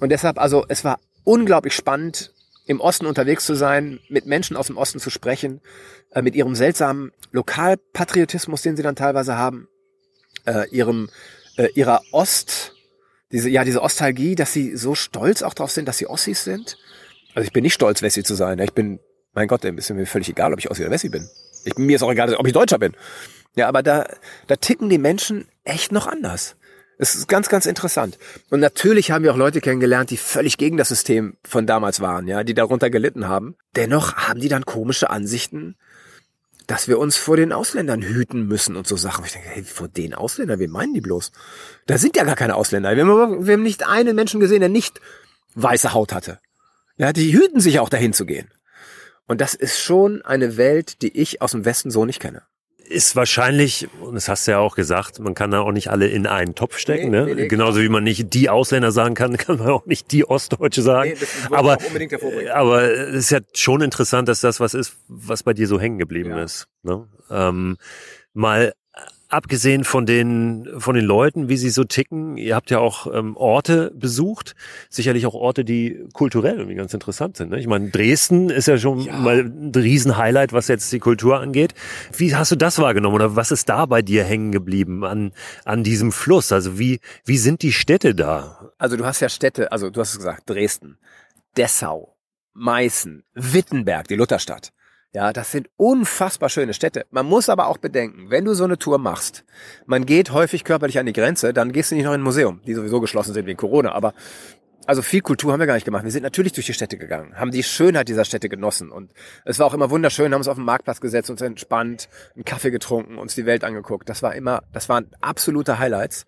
Und 0.00 0.10
deshalb, 0.10 0.38
also, 0.38 0.66
es 0.68 0.84
war 0.84 1.00
unglaublich 1.24 1.72
spannend, 1.72 2.34
im 2.66 2.82
Osten 2.82 3.06
unterwegs 3.06 3.46
zu 3.46 3.54
sein, 3.54 4.00
mit 4.10 4.26
Menschen 4.26 4.54
aus 4.54 4.66
dem 4.66 4.76
Osten 4.76 5.00
zu 5.00 5.08
sprechen, 5.08 5.62
äh, 6.10 6.20
mit 6.20 6.36
ihrem 6.36 6.54
seltsamen 6.54 7.10
Lokalpatriotismus, 7.32 8.60
den 8.60 8.76
sie 8.76 8.82
dann 8.82 8.96
teilweise 8.96 9.38
haben, 9.38 9.68
äh, 10.44 10.68
ihrem, 10.68 11.08
äh, 11.56 11.68
ihrer 11.74 12.02
Ost, 12.12 12.74
diese, 13.32 13.48
ja, 13.48 13.64
diese 13.64 13.80
Ostalgie, 13.80 14.34
dass 14.34 14.52
sie 14.52 14.76
so 14.76 14.94
stolz 14.94 15.40
auch 15.40 15.54
drauf 15.54 15.70
sind, 15.70 15.88
dass 15.88 15.96
sie 15.96 16.06
Ossis 16.06 16.44
sind. 16.44 16.76
Also 17.34 17.46
ich 17.46 17.52
bin 17.54 17.62
nicht 17.62 17.72
stolz, 17.72 18.02
Wessi 18.02 18.22
zu 18.22 18.34
sein. 18.34 18.58
Ich 18.58 18.74
bin 18.74 19.00
mein 19.36 19.48
Gott, 19.48 19.64
ist 19.64 19.90
mir 19.90 20.06
völlig 20.06 20.30
egal, 20.30 20.52
ob 20.52 20.58
ich 20.58 20.70
Ossi 20.70 20.82
oder 20.82 20.90
Wessi 20.90 21.10
bin. 21.10 21.28
Ich, 21.64 21.76
mir 21.76 21.96
ist 21.96 22.02
auch 22.02 22.10
egal, 22.10 22.34
ob 22.34 22.46
ich 22.46 22.52
Deutscher 22.52 22.78
bin. 22.78 22.94
Ja, 23.54 23.68
aber 23.68 23.82
da, 23.82 24.08
da 24.48 24.56
ticken 24.56 24.88
die 24.88 24.98
Menschen 24.98 25.46
echt 25.64 25.92
noch 25.92 26.06
anders. 26.06 26.56
Es 26.98 27.14
ist 27.14 27.28
ganz, 27.28 27.48
ganz 27.50 27.66
interessant. 27.66 28.18
Und 28.48 28.60
natürlich 28.60 29.10
haben 29.10 29.22
wir 29.22 29.32
auch 29.32 29.36
Leute 29.36 29.60
kennengelernt, 29.60 30.10
die 30.10 30.16
völlig 30.16 30.56
gegen 30.56 30.78
das 30.78 30.88
System 30.88 31.36
von 31.44 31.66
damals 31.66 32.00
waren, 32.00 32.26
ja, 32.26 32.42
die 32.42 32.54
darunter 32.54 32.88
gelitten 32.88 33.28
haben. 33.28 33.56
Dennoch 33.76 34.14
haben 34.14 34.40
die 34.40 34.48
dann 34.48 34.64
komische 34.64 35.10
Ansichten, 35.10 35.76
dass 36.66 36.88
wir 36.88 36.98
uns 36.98 37.16
vor 37.16 37.36
den 37.36 37.52
Ausländern 37.52 38.02
hüten 38.02 38.46
müssen 38.46 38.76
und 38.76 38.86
so 38.86 38.96
Sachen. 38.96 39.24
Ich 39.26 39.32
denke, 39.32 39.48
hey, 39.50 39.62
vor 39.62 39.88
den 39.88 40.14
Ausländern, 40.14 40.58
wen 40.58 40.70
meinen 40.70 40.94
die 40.94 41.02
bloß? 41.02 41.32
Da 41.86 41.98
sind 41.98 42.16
ja 42.16 42.24
gar 42.24 42.36
keine 42.36 42.54
Ausländer. 42.54 42.96
Wir 42.96 43.06
haben, 43.06 43.46
wir 43.46 43.52
haben 43.52 43.62
nicht 43.62 43.86
einen 43.86 44.16
Menschen 44.16 44.40
gesehen, 44.40 44.60
der 44.60 44.70
nicht 44.70 45.00
weiße 45.54 45.92
Haut 45.92 46.14
hatte. 46.14 46.40
Ja, 46.96 47.12
die 47.12 47.34
hüten 47.34 47.60
sich 47.60 47.78
auch 47.78 47.90
dahin 47.90 48.14
zu 48.14 48.24
gehen. 48.24 48.48
Und 49.26 49.40
das 49.40 49.54
ist 49.54 49.80
schon 49.80 50.22
eine 50.22 50.56
Welt, 50.56 51.02
die 51.02 51.16
ich 51.16 51.42
aus 51.42 51.52
dem 51.52 51.64
Westen 51.64 51.90
so 51.90 52.04
nicht 52.04 52.20
kenne. 52.20 52.42
Ist 52.88 53.16
wahrscheinlich, 53.16 53.88
und 54.00 54.14
das 54.14 54.28
hast 54.28 54.46
du 54.46 54.52
ja 54.52 54.58
auch 54.58 54.76
gesagt, 54.76 55.18
man 55.18 55.34
kann 55.34 55.50
da 55.50 55.60
auch 55.60 55.72
nicht 55.72 55.90
alle 55.90 56.06
in 56.06 56.28
einen 56.28 56.54
Topf 56.54 56.78
stecken. 56.78 57.10
Nee, 57.10 57.24
ne? 57.24 57.34
Nee, 57.34 57.48
Genauso 57.48 57.80
wie 57.80 57.88
man 57.88 58.04
nicht 58.04 58.32
die 58.32 58.48
Ausländer 58.48 58.92
sagen 58.92 59.16
kann, 59.16 59.36
kann 59.36 59.58
man 59.58 59.68
auch 59.68 59.86
nicht 59.86 60.12
die 60.12 60.24
Ostdeutsche 60.24 60.82
sagen. 60.82 61.14
Nee, 61.18 61.56
aber, 61.56 61.78
aber 62.52 62.82
es 62.82 63.16
ist 63.16 63.30
ja 63.30 63.40
schon 63.54 63.80
interessant, 63.82 64.28
dass 64.28 64.40
das 64.40 64.60
was 64.60 64.74
ist, 64.74 64.96
was 65.08 65.42
bei 65.42 65.52
dir 65.52 65.66
so 65.66 65.80
hängen 65.80 65.98
geblieben 65.98 66.30
ja. 66.30 66.44
ist. 66.44 66.68
Ne? 66.84 67.08
Ähm, 67.28 67.76
mal 68.32 68.72
abgesehen 69.28 69.84
von 69.84 70.06
den 70.06 70.68
von 70.78 70.94
den 70.94 71.04
Leuten, 71.04 71.48
wie 71.48 71.56
sie 71.56 71.70
so 71.70 71.84
ticken, 71.84 72.36
ihr 72.36 72.54
habt 72.54 72.70
ja 72.70 72.78
auch 72.78 73.12
ähm, 73.12 73.36
Orte 73.36 73.92
besucht, 73.94 74.54
sicherlich 74.88 75.26
auch 75.26 75.34
Orte, 75.34 75.64
die 75.64 76.04
kulturell 76.12 76.56
irgendwie 76.56 76.76
ganz 76.76 76.94
interessant 76.94 77.36
sind. 77.36 77.50
Ne? 77.50 77.58
Ich 77.58 77.66
meine, 77.66 77.90
Dresden 77.90 78.50
ist 78.50 78.68
ja 78.68 78.78
schon 78.78 79.00
ja. 79.00 79.16
mal 79.16 79.40
ein 79.40 79.72
Riesenhighlight, 79.74 80.52
was 80.52 80.68
jetzt 80.68 80.92
die 80.92 80.98
Kultur 80.98 81.38
angeht. 81.40 81.74
Wie 82.16 82.34
hast 82.34 82.52
du 82.52 82.56
das 82.56 82.78
wahrgenommen 82.78 83.16
oder 83.16 83.36
was 83.36 83.50
ist 83.50 83.68
da 83.68 83.86
bei 83.86 84.02
dir 84.02 84.24
hängen 84.24 84.52
geblieben 84.52 85.04
an 85.04 85.32
an 85.64 85.82
diesem 85.82 86.12
Fluss? 86.12 86.52
Also 86.52 86.78
wie 86.78 87.00
wie 87.24 87.38
sind 87.38 87.62
die 87.62 87.72
Städte 87.72 88.14
da? 88.14 88.70
Also 88.78 88.96
du 88.96 89.04
hast 89.04 89.20
ja 89.20 89.28
Städte, 89.28 89.72
also 89.72 89.90
du 89.90 90.00
hast 90.00 90.10
es 90.10 90.18
gesagt, 90.18 90.48
Dresden, 90.48 90.98
Dessau, 91.56 92.16
Meißen, 92.54 93.24
Wittenberg, 93.34 94.08
die 94.08 94.14
Lutherstadt. 94.14 94.72
Ja, 95.12 95.32
das 95.32 95.50
sind 95.50 95.68
unfassbar 95.76 96.48
schöne 96.48 96.74
Städte. 96.74 97.06
Man 97.10 97.26
muss 97.26 97.48
aber 97.48 97.68
auch 97.68 97.78
bedenken, 97.78 98.28
wenn 98.28 98.44
du 98.44 98.54
so 98.54 98.64
eine 98.64 98.78
Tour 98.78 98.98
machst, 98.98 99.44
man 99.86 100.04
geht 100.04 100.30
häufig 100.32 100.64
körperlich 100.64 100.98
an 100.98 101.06
die 101.06 101.12
Grenze, 101.12 101.54
dann 101.54 101.72
gehst 101.72 101.90
du 101.90 101.94
nicht 101.94 102.04
noch 102.04 102.12
in 102.12 102.20
ein 102.20 102.24
Museum, 102.24 102.60
die 102.66 102.74
sowieso 102.74 103.00
geschlossen 103.00 103.32
sind 103.32 103.46
wegen 103.46 103.56
Corona, 103.56 103.92
aber 103.92 104.12
also 104.86 105.02
viel 105.02 105.20
Kultur 105.20 105.52
haben 105.52 105.58
wir 105.58 105.66
gar 105.66 105.74
nicht 105.74 105.84
gemacht. 105.84 106.04
Wir 106.04 106.12
sind 106.12 106.22
natürlich 106.22 106.52
durch 106.52 106.66
die 106.66 106.72
Städte 106.72 106.96
gegangen, 106.96 107.34
haben 107.36 107.50
die 107.50 107.62
Schönheit 107.62 108.08
dieser 108.08 108.24
Städte 108.24 108.48
genossen 108.48 108.90
und 108.90 109.12
es 109.44 109.58
war 109.58 109.66
auch 109.66 109.74
immer 109.74 109.90
wunderschön, 109.90 110.32
haben 110.32 110.40
uns 110.40 110.48
auf 110.48 110.56
den 110.56 110.64
Marktplatz 110.64 111.00
gesetzt, 111.00 111.30
uns 111.30 111.40
entspannt, 111.40 112.08
einen 112.34 112.44
Kaffee 112.44 112.70
getrunken, 112.70 113.18
uns 113.18 113.34
die 113.34 113.46
Welt 113.46 113.64
angeguckt. 113.64 114.08
Das 114.08 114.22
war 114.22 114.34
immer, 114.34 114.62
das 114.72 114.88
waren 114.88 115.10
absolute 115.20 115.78
Highlights. 115.78 116.24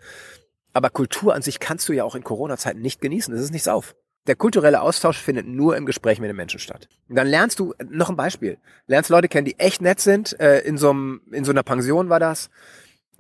Aber 0.73 0.91
Kultur 0.91 1.35
an 1.35 1.43
sich 1.43 1.61
kannst 1.61 1.89
du 1.89 1.93
ja 1.93 2.05
auch 2.05 2.15
in 2.15 2.25
Corona-Zeiten 2.25 2.81
nicht 2.81 3.01
genießen. 3.01 3.33
Das 3.33 3.43
ist 3.43 3.53
nichts 3.53 3.69
auf. 3.69 3.95
Der 4.27 4.37
kulturelle 4.37 4.83
Austausch 4.83 5.19
findet 5.19 5.47
nur 5.47 5.77
im 5.77 5.87
Gespräch 5.87 6.21
mit 6.21 6.29
den 6.29 6.37
Menschen 6.37 6.61
statt. 6.61 6.89
Und 7.09 7.17
dann 7.17 7.27
lernst 7.27 7.59
du, 7.59 7.75
noch 7.89 8.11
ein 8.11 8.17
Beispiel, 8.17 8.59
lernst 8.87 9.11
Leute 9.11 9.29
kennen, 9.29 9.47
die 9.47 9.59
echt 9.59 9.81
nett 9.81 10.01
sind, 10.01 10.39
äh, 10.39 10.61
in, 10.61 10.77
so 10.77 10.91
einem, 10.91 11.23
in 11.33 11.45
so 11.45 11.51
einer 11.51 11.63
Pension 11.63 12.11
war 12.11 12.21
das, 12.21 12.51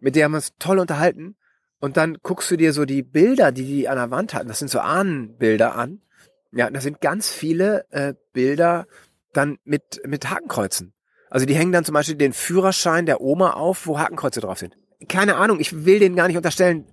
mit 0.00 0.16
der 0.16 0.24
haben 0.24 0.32
wir 0.32 0.36
uns 0.36 0.52
toll 0.58 0.78
unterhalten. 0.78 1.36
Und 1.80 1.96
dann 1.96 2.18
guckst 2.22 2.50
du 2.50 2.56
dir 2.56 2.72
so 2.72 2.84
die 2.84 3.02
Bilder, 3.02 3.52
die 3.52 3.64
die 3.64 3.88
an 3.88 3.96
der 3.96 4.10
Wand 4.10 4.34
hatten, 4.34 4.48
das 4.48 4.58
sind 4.58 4.70
so 4.70 4.80
Ahnenbilder 4.80 5.76
an. 5.76 6.02
Ja, 6.52 6.68
da 6.70 6.80
sind 6.80 7.00
ganz 7.00 7.30
viele 7.30 7.86
äh, 7.90 8.14
Bilder 8.32 8.86
dann 9.32 9.58
mit, 9.64 10.00
mit 10.06 10.28
Hakenkreuzen. 10.30 10.92
Also 11.30 11.46
die 11.46 11.54
hängen 11.54 11.72
dann 11.72 11.84
zum 11.84 11.92
Beispiel 11.92 12.16
den 12.16 12.32
Führerschein 12.32 13.06
der 13.06 13.20
Oma 13.20 13.52
auf, 13.52 13.86
wo 13.86 13.98
Hakenkreuze 13.98 14.40
drauf 14.40 14.58
sind. 14.58 14.76
Keine 15.08 15.36
Ahnung, 15.36 15.60
ich 15.60 15.84
will 15.84 15.98
denen 15.98 16.16
gar 16.16 16.26
nicht 16.26 16.36
unterstellen, 16.36 16.86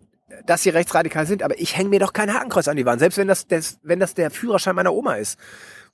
dass 0.45 0.63
sie 0.63 0.69
rechtsradikal 0.69 1.25
sind, 1.25 1.43
aber 1.43 1.59
ich 1.59 1.77
hänge 1.77 1.89
mir 1.89 1.99
doch 1.99 2.13
kein 2.13 2.33
Hakenkreuz 2.33 2.67
an 2.67 2.77
die 2.77 2.85
Wand, 2.85 2.99
selbst 2.99 3.17
wenn 3.17 3.27
das, 3.27 3.47
das, 3.47 3.79
wenn 3.83 3.99
das 3.99 4.13
der 4.13 4.31
Führerschein 4.31 4.75
meiner 4.75 4.93
Oma 4.93 5.15
ist. 5.15 5.39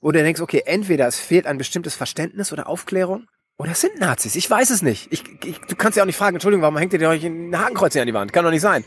Wo 0.00 0.10
du 0.10 0.22
denkst, 0.22 0.40
okay, 0.40 0.62
entweder 0.66 1.06
es 1.06 1.18
fehlt 1.18 1.46
ein 1.46 1.58
bestimmtes 1.58 1.94
Verständnis 1.94 2.52
oder 2.52 2.68
Aufklärung, 2.68 3.26
oder 3.58 3.72
es 3.72 3.80
sind 3.80 4.00
Nazis. 4.00 4.34
Ich 4.34 4.50
weiß 4.50 4.70
es 4.70 4.82
nicht. 4.82 5.12
Ich, 5.12 5.22
ich, 5.44 5.60
du 5.60 5.76
kannst 5.76 5.96
ja 5.96 6.02
auch 6.02 6.06
nicht 6.06 6.16
fragen, 6.16 6.34
Entschuldigung, 6.34 6.62
warum 6.62 6.76
hängt 6.76 6.92
ihr 6.92 7.08
euch 7.08 7.24
ein 7.24 7.56
Hakenkreuz 7.56 7.92
hier 7.92 8.02
an 8.02 8.08
die 8.08 8.14
Wand? 8.14 8.32
Kann 8.32 8.44
doch 8.44 8.50
nicht 8.50 8.60
sein. 8.60 8.84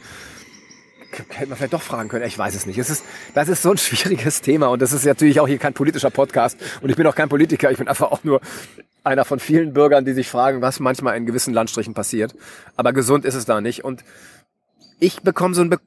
Hätte 1.29 1.47
man 1.47 1.57
vielleicht 1.57 1.71
doch 1.71 1.81
fragen 1.81 2.09
können. 2.09 2.25
Ich 2.25 2.37
weiß 2.37 2.55
es 2.55 2.65
nicht. 2.65 2.77
Es 2.77 2.89
ist, 2.89 3.05
das 3.33 3.47
ist 3.47 3.61
so 3.61 3.71
ein 3.71 3.77
schwieriges 3.77 4.41
Thema 4.41 4.67
und 4.67 4.81
das 4.81 4.91
ist 4.91 5.05
natürlich 5.05 5.39
auch 5.39 5.47
hier 5.47 5.59
kein 5.59 5.73
politischer 5.73 6.09
Podcast 6.09 6.57
und 6.81 6.89
ich 6.89 6.97
bin 6.97 7.07
auch 7.07 7.15
kein 7.15 7.29
Politiker. 7.29 7.71
Ich 7.71 7.77
bin 7.77 7.87
einfach 7.87 8.11
auch 8.11 8.25
nur 8.25 8.41
einer 9.05 9.23
von 9.23 9.39
vielen 9.39 9.71
Bürgern, 9.71 10.03
die 10.03 10.13
sich 10.13 10.27
fragen, 10.27 10.61
was 10.61 10.79
manchmal 10.79 11.15
in 11.15 11.25
gewissen 11.25 11.53
Landstrichen 11.53 11.93
passiert. 11.93 12.35
Aber 12.75 12.91
gesund 12.91 13.23
ist 13.23 13.35
es 13.35 13.45
da 13.45 13.61
nicht 13.61 13.85
und 13.85 14.03
ich 14.99 15.21
bekomme 15.21 15.55
so 15.55 15.61
ein 15.61 15.69
be 15.69 15.79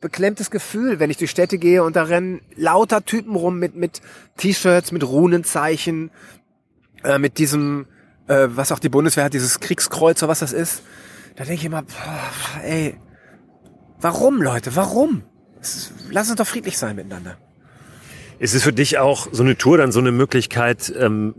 beklemmtes 0.00 0.50
Gefühl, 0.50 0.98
wenn 0.98 1.10
ich 1.10 1.16
durch 1.16 1.30
Städte 1.30 1.58
gehe 1.58 1.84
und 1.84 1.94
da 1.94 2.02
rennen 2.02 2.40
lauter 2.56 3.04
Typen 3.04 3.36
rum 3.36 3.60
mit, 3.60 3.76
mit 3.76 4.00
T-Shirts, 4.36 4.90
mit 4.90 5.04
Runenzeichen, 5.04 6.10
äh, 7.04 7.20
mit 7.20 7.38
diesem, 7.38 7.86
äh, 8.26 8.48
was 8.50 8.72
auch 8.72 8.80
die 8.80 8.88
Bundeswehr 8.88 9.22
hat, 9.22 9.32
dieses 9.32 9.60
Kriegskreuz 9.60 10.20
oder 10.20 10.30
was 10.30 10.40
das 10.40 10.52
ist. 10.52 10.82
Da 11.36 11.44
denke 11.44 11.60
ich 11.60 11.64
immer, 11.64 11.82
boah, 11.82 12.64
ey, 12.64 12.96
warum 14.00 14.42
Leute, 14.42 14.74
warum? 14.74 15.22
Ist, 15.60 15.92
lass 16.10 16.28
uns 16.28 16.38
doch 16.38 16.48
friedlich 16.48 16.78
sein 16.78 16.96
miteinander. 16.96 17.38
Ist 18.40 18.56
es 18.56 18.64
für 18.64 18.72
dich 18.72 18.98
auch 18.98 19.28
so 19.30 19.44
eine 19.44 19.56
Tour 19.56 19.78
dann 19.78 19.92
so 19.92 20.00
eine 20.00 20.10
Möglichkeit, 20.10 20.92
ähm, 20.98 21.36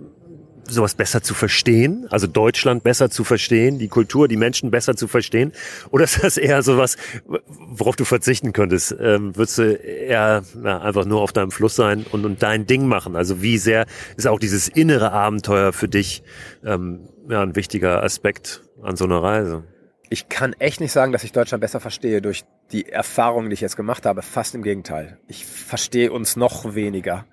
sowas 0.68 0.96
besser 0.96 1.22
zu 1.22 1.34
verstehen, 1.34 2.08
also 2.10 2.28
Deutschland 2.28 2.84
besser 2.84 3.10
zu 3.10 3.24
verstehen, 3.24 3.80
die 3.80 3.88
Kultur, 3.88 4.28
die 4.28 4.38
Menschen 4.38 4.72
besser 4.72 4.96
zu 4.96 5.08
verstehen? 5.08 5.52
Oder 5.92 6.06
ist 6.06 6.24
das 6.24 6.38
eher 6.38 6.64
sowas, 6.64 6.98
worauf 7.26 7.96
du 7.96 8.06
verzichten 8.06 8.54
könntest? 8.54 8.96
Ähm, 9.00 9.36
würdest 9.36 9.58
du 9.58 9.74
eher 9.74 10.44
na, 10.56 10.82
einfach 10.82 11.06
nur 11.06 11.22
auf 11.22 11.34
deinem 11.34 11.52
Fluss 11.52 11.76
sein 11.76 12.06
und, 12.12 12.26
und 12.26 12.44
dein 12.44 12.66
Ding 12.66 12.88
machen? 12.88 13.16
Also 13.16 13.42
wie 13.42 13.58
sehr 13.58 13.86
ist 14.18 14.28
auch 14.28 14.40
dieses 14.40 14.68
innere 14.68 15.12
Abenteuer 15.12 15.74
für 15.74 15.88
dich 15.88 16.24
ähm, 16.66 17.08
ja, 17.30 17.42
ein 17.42 17.56
wichtiger 17.56 18.04
Aspekt 18.04 18.62
an 18.82 18.96
so 18.96 19.06
einer 19.06 19.22
Reise? 19.22 19.64
Ich 20.10 20.30
kann 20.30 20.54
echt 20.60 20.80
nicht 20.80 20.92
sagen, 20.92 21.12
dass 21.12 21.24
ich 21.24 21.32
Deutschland 21.32 21.62
besser 21.62 21.80
verstehe 21.80 22.22
durch 22.22 22.44
die 22.72 22.90
Erfahrungen, 22.90 23.50
die 23.50 23.56
ich 23.56 23.62
jetzt 23.62 23.78
gemacht 23.78 24.06
habe. 24.06 24.22
Fast 24.22 24.54
im 24.54 24.62
Gegenteil. 24.62 25.18
Ich 25.28 25.46
verstehe 25.46 26.12
uns 26.12 26.36
noch 26.36 26.76
weniger 26.76 27.26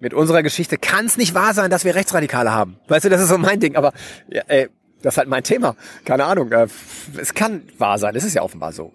mit 0.00 0.14
unserer 0.14 0.42
Geschichte 0.42 0.78
kann 0.78 1.06
es 1.06 1.16
nicht 1.16 1.34
wahr 1.34 1.54
sein, 1.54 1.70
dass 1.70 1.84
wir 1.84 1.94
Rechtsradikale 1.94 2.52
haben. 2.52 2.76
Weißt 2.88 3.04
du, 3.04 3.08
das 3.08 3.20
ist 3.20 3.28
so 3.28 3.38
mein 3.38 3.60
Ding, 3.60 3.76
aber 3.76 3.92
ja, 4.28 4.42
ey, 4.46 4.68
das 5.02 5.14
ist 5.14 5.18
halt 5.18 5.28
mein 5.28 5.44
Thema. 5.44 5.76
Keine 6.04 6.24
Ahnung. 6.24 6.50
Äh, 6.52 6.68
es 7.16 7.34
kann 7.34 7.62
wahr 7.78 7.98
sein, 7.98 8.14
es 8.16 8.24
ist 8.24 8.34
ja 8.34 8.42
offenbar 8.42 8.72
so. 8.72 8.92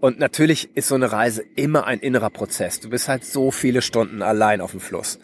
Und 0.00 0.20
natürlich 0.20 0.76
ist 0.76 0.88
so 0.88 0.94
eine 0.94 1.10
Reise 1.10 1.42
immer 1.56 1.86
ein 1.86 1.98
innerer 1.98 2.30
Prozess. 2.30 2.78
Du 2.80 2.88
bist 2.88 3.08
halt 3.08 3.24
so 3.24 3.50
viele 3.50 3.82
Stunden 3.82 4.22
allein 4.22 4.60
auf 4.60 4.70
dem 4.70 4.80
Fluss. 4.80 5.18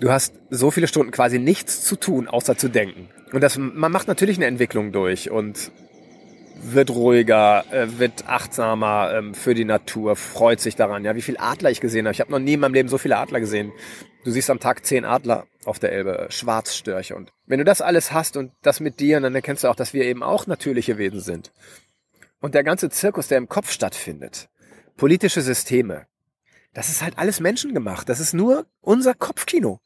Du 0.00 0.10
hast 0.10 0.34
so 0.50 0.70
viele 0.70 0.86
Stunden 0.86 1.10
quasi 1.10 1.38
nichts 1.38 1.82
zu 1.82 1.96
tun, 1.96 2.28
außer 2.28 2.56
zu 2.56 2.68
denken. 2.68 3.08
Und 3.32 3.42
das, 3.42 3.56
man 3.56 3.92
macht 3.92 4.08
natürlich 4.08 4.36
eine 4.36 4.46
Entwicklung 4.46 4.92
durch 4.92 5.30
und 5.30 5.72
wird 6.62 6.90
ruhiger, 6.90 7.64
äh, 7.70 7.86
wird 7.98 8.28
achtsamer 8.28 9.12
ähm, 9.14 9.34
für 9.34 9.54
die 9.54 9.64
Natur, 9.64 10.16
freut 10.16 10.60
sich 10.60 10.76
daran. 10.76 11.04
Ja, 11.04 11.14
wie 11.16 11.22
viel 11.22 11.38
Adler 11.38 11.70
ich 11.70 11.80
gesehen 11.80 12.06
habe. 12.06 12.12
Ich 12.12 12.20
habe 12.20 12.30
noch 12.30 12.38
nie 12.38 12.54
in 12.54 12.60
meinem 12.60 12.74
Leben 12.74 12.88
so 12.88 12.98
viele 12.98 13.16
Adler 13.16 13.40
gesehen. 13.40 13.72
Du 14.24 14.30
siehst 14.30 14.50
am 14.50 14.60
Tag 14.60 14.84
zehn 14.84 15.04
Adler 15.04 15.46
auf 15.64 15.78
der 15.78 15.92
Elbe, 15.92 16.26
Schwarzstörche. 16.30 17.16
Und 17.16 17.32
wenn 17.46 17.58
du 17.58 17.64
das 17.64 17.80
alles 17.80 18.12
hast 18.12 18.36
und 18.36 18.52
das 18.62 18.80
mit 18.80 19.00
dir, 19.00 19.20
dann 19.20 19.34
erkennst 19.34 19.64
du 19.64 19.68
auch, 19.68 19.76
dass 19.76 19.94
wir 19.94 20.04
eben 20.04 20.22
auch 20.22 20.46
natürliche 20.46 20.98
Wesen 20.98 21.20
sind. 21.20 21.52
Und 22.40 22.54
der 22.54 22.64
ganze 22.64 22.90
Zirkus, 22.90 23.28
der 23.28 23.38
im 23.38 23.48
Kopf 23.48 23.70
stattfindet, 23.70 24.48
politische 24.96 25.40
Systeme, 25.40 26.06
das 26.74 26.88
ist 26.88 27.02
halt 27.02 27.18
alles 27.18 27.40
menschengemacht. 27.40 28.08
Das 28.08 28.20
ist 28.20 28.34
nur 28.34 28.66
unser 28.80 29.14
Kopfkino. 29.14 29.80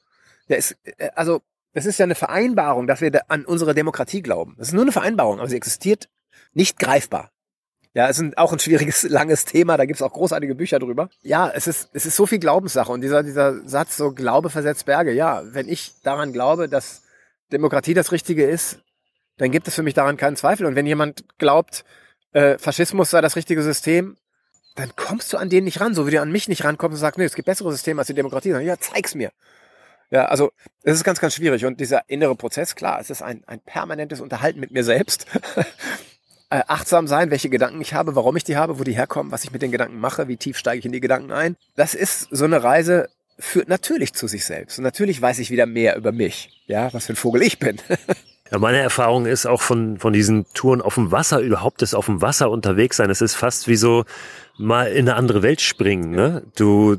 Der 0.48 0.58
ist, 0.58 0.76
äh, 0.84 1.10
also, 1.14 1.42
das 1.72 1.86
ist 1.86 1.98
ja 1.98 2.04
eine 2.04 2.14
Vereinbarung, 2.14 2.86
dass 2.86 3.00
wir 3.00 3.10
an 3.28 3.44
unsere 3.44 3.74
Demokratie 3.74 4.22
glauben. 4.22 4.54
Das 4.58 4.68
ist 4.68 4.74
nur 4.74 4.82
eine 4.82 4.92
Vereinbarung, 4.92 5.38
aber 5.38 5.48
sie 5.48 5.56
existiert 5.56 6.08
nicht 6.52 6.78
greifbar. 6.78 7.30
Ja, 7.94 8.08
es 8.08 8.18
ist 8.18 8.36
auch 8.36 8.52
ein 8.52 8.58
schwieriges, 8.58 9.02
langes 9.08 9.44
Thema, 9.44 9.76
da 9.76 9.86
gibt's 9.86 10.02
auch 10.02 10.12
großartige 10.12 10.54
Bücher 10.54 10.78
drüber. 10.80 11.08
Ja, 11.22 11.50
es 11.50 11.66
ist, 11.66 11.90
es 11.92 12.06
ist 12.06 12.16
so 12.16 12.26
viel 12.26 12.40
Glaubenssache 12.40 12.90
und 12.90 13.00
dieser, 13.00 13.22
dieser 13.22 13.66
Satz, 13.66 13.96
so 13.96 14.12
Glaube 14.12 14.50
versetzt 14.50 14.84
Berge, 14.84 15.12
ja, 15.12 15.42
wenn 15.46 15.68
ich 15.68 15.94
daran 16.02 16.32
glaube, 16.32 16.68
dass 16.68 17.02
Demokratie 17.52 17.94
das 17.94 18.12
Richtige 18.12 18.44
ist, 18.44 18.80
dann 19.38 19.50
gibt 19.50 19.68
es 19.68 19.74
für 19.74 19.82
mich 19.82 19.94
daran 19.94 20.16
keinen 20.16 20.36
Zweifel. 20.36 20.66
Und 20.66 20.76
wenn 20.76 20.86
jemand 20.86 21.24
glaubt, 21.38 21.84
äh, 22.32 22.58
Faschismus 22.58 23.10
sei 23.10 23.20
das 23.20 23.36
richtige 23.36 23.62
System, 23.62 24.16
dann 24.74 24.94
kommst 24.96 25.32
du 25.32 25.36
an 25.36 25.48
den 25.48 25.64
nicht 25.64 25.80
ran, 25.80 25.94
so 25.94 26.06
wie 26.06 26.10
du 26.10 26.20
an 26.20 26.32
mich 26.32 26.48
nicht 26.48 26.64
rankommst 26.64 26.94
und 26.94 27.00
sagst, 27.00 27.18
nee, 27.18 27.24
es 27.24 27.34
gibt 27.34 27.46
bessere 27.46 27.70
Systeme 27.70 28.00
als 28.00 28.08
die 28.08 28.14
Demokratie. 28.14 28.50
Ja, 28.50 28.78
zeig's 28.78 29.14
mir. 29.14 29.30
Ja, 30.10 30.26
also 30.26 30.52
es 30.82 30.94
ist 30.94 31.04
ganz, 31.04 31.20
ganz 31.20 31.34
schwierig. 31.34 31.64
Und 31.64 31.80
dieser 31.80 32.08
innere 32.08 32.34
Prozess, 32.34 32.74
klar, 32.74 33.00
es 33.00 33.10
ist 33.10 33.22
ein, 33.22 33.42
ein 33.46 33.60
permanentes 33.60 34.20
Unterhalten 34.20 34.60
mit 34.60 34.72
mir 34.72 34.84
selbst. 34.84 35.26
äh, 36.50 36.62
achtsam 36.66 37.06
sein, 37.06 37.30
welche 37.30 37.48
Gedanken 37.48 37.80
ich 37.80 37.94
habe, 37.94 38.14
warum 38.14 38.36
ich 38.36 38.44
die 38.44 38.56
habe, 38.56 38.78
wo 38.78 38.84
die 38.84 38.96
herkommen, 38.96 39.32
was 39.32 39.44
ich 39.44 39.52
mit 39.52 39.62
den 39.62 39.72
Gedanken 39.72 39.98
mache, 39.98 40.28
wie 40.28 40.36
tief 40.36 40.58
steige 40.58 40.78
ich 40.78 40.86
in 40.86 40.92
die 40.92 41.00
Gedanken 41.00 41.32
ein. 41.32 41.56
Das 41.76 41.94
ist 41.94 42.28
so 42.30 42.44
eine 42.44 42.62
Reise, 42.62 43.08
führt 43.38 43.68
natürlich 43.68 44.12
zu 44.14 44.28
sich 44.28 44.44
selbst. 44.44 44.78
Und 44.78 44.84
natürlich 44.84 45.20
weiß 45.20 45.38
ich 45.38 45.50
wieder 45.50 45.66
mehr 45.66 45.96
über 45.96 46.12
mich. 46.12 46.62
Ja, 46.66 46.92
was 46.92 47.06
für 47.06 47.14
ein 47.14 47.16
Vogel 47.16 47.42
ich 47.42 47.58
bin. 47.58 47.78
Ja, 48.50 48.58
meine 48.58 48.78
Erfahrung 48.78 49.24
ist 49.24 49.46
auch 49.46 49.62
von, 49.62 49.98
von 49.98 50.12
diesen 50.12 50.44
Touren 50.52 50.82
auf 50.82 50.96
dem 50.96 51.10
Wasser, 51.10 51.40
überhaupt 51.40 51.80
das 51.80 51.94
auf 51.94 52.06
dem 52.06 52.20
Wasser 52.20 52.50
unterwegs 52.50 52.98
sein. 52.98 53.08
Es 53.08 53.22
ist 53.22 53.34
fast 53.34 53.68
wie 53.68 53.76
so 53.76 54.04
mal 54.56 54.86
in 54.86 55.08
eine 55.08 55.16
andere 55.16 55.42
Welt 55.42 55.60
springen. 55.60 56.10
Ne? 56.10 56.44
Du, 56.56 56.96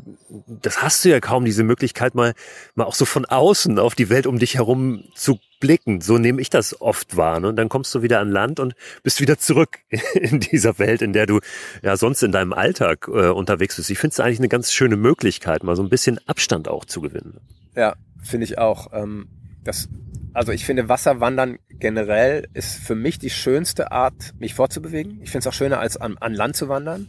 das 0.47 0.81
hast 0.81 1.05
du 1.05 1.09
ja 1.09 1.19
kaum 1.19 1.45
diese 1.45 1.63
Möglichkeit, 1.63 2.15
mal, 2.15 2.33
mal 2.75 2.83
auch 2.83 2.95
so 2.95 3.05
von 3.05 3.25
außen 3.25 3.79
auf 3.79 3.95
die 3.95 4.09
Welt 4.09 4.27
um 4.27 4.39
dich 4.39 4.55
herum 4.55 5.05
zu 5.15 5.39
blicken. 5.59 6.01
So 6.01 6.17
nehme 6.17 6.41
ich 6.41 6.49
das 6.49 6.81
oft 6.81 7.15
wahr. 7.17 7.39
Ne? 7.39 7.49
Und 7.49 7.55
dann 7.55 7.69
kommst 7.69 7.95
du 7.95 8.01
wieder 8.01 8.19
an 8.19 8.29
Land 8.29 8.59
und 8.59 8.75
bist 9.03 9.21
wieder 9.21 9.37
zurück 9.37 9.79
in 10.13 10.39
dieser 10.39 10.79
Welt, 10.79 11.01
in 11.01 11.13
der 11.13 11.25
du 11.25 11.39
ja 11.81 11.95
sonst 11.97 12.23
in 12.23 12.31
deinem 12.31 12.53
Alltag 12.53 13.07
äh, 13.07 13.29
unterwegs 13.29 13.77
bist. 13.77 13.89
Ich 13.89 13.99
finde 13.99 14.13
es 14.13 14.19
eigentlich 14.19 14.39
eine 14.39 14.49
ganz 14.49 14.71
schöne 14.71 14.97
Möglichkeit, 14.97 15.63
mal 15.63 15.75
so 15.75 15.83
ein 15.83 15.89
bisschen 15.89 16.19
Abstand 16.27 16.67
auch 16.67 16.85
zu 16.85 17.01
gewinnen. 17.01 17.39
Ja, 17.75 17.95
finde 18.21 18.45
ich 18.45 18.57
auch. 18.57 18.91
Ähm, 18.93 19.27
das 19.63 19.87
also 20.35 20.51
ich 20.51 20.65
finde, 20.65 20.89
Wasserwandern 20.89 21.59
generell 21.69 22.49
ist 22.53 22.75
für 22.75 22.93
mich 22.93 23.19
die 23.19 23.29
schönste 23.29 23.93
Art, 23.93 24.33
mich 24.37 24.53
fortzubewegen. 24.53 25.21
Ich 25.21 25.31
finde 25.31 25.47
es 25.47 25.47
auch 25.47 25.57
schöner, 25.57 25.79
als 25.79 25.95
an, 25.95 26.17
an 26.19 26.33
Land 26.33 26.57
zu 26.57 26.67
wandern. 26.67 27.07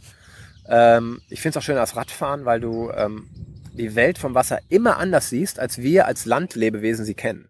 Ähm, 0.69 1.21
ich 1.29 1.41
finde 1.41 1.57
es 1.57 1.63
auch 1.63 1.65
schöner 1.65 1.81
als 1.81 1.95
Radfahren, 1.95 2.45
weil 2.45 2.59
du 2.59 2.91
ähm, 2.91 3.29
die 3.73 3.95
Welt 3.95 4.17
vom 4.17 4.35
Wasser 4.35 4.59
immer 4.69 4.97
anders 4.97 5.29
siehst, 5.29 5.59
als 5.59 5.77
wir 5.79 6.05
als 6.07 6.25
Landlebewesen 6.25 7.05
sie 7.05 7.13
kennen. 7.13 7.49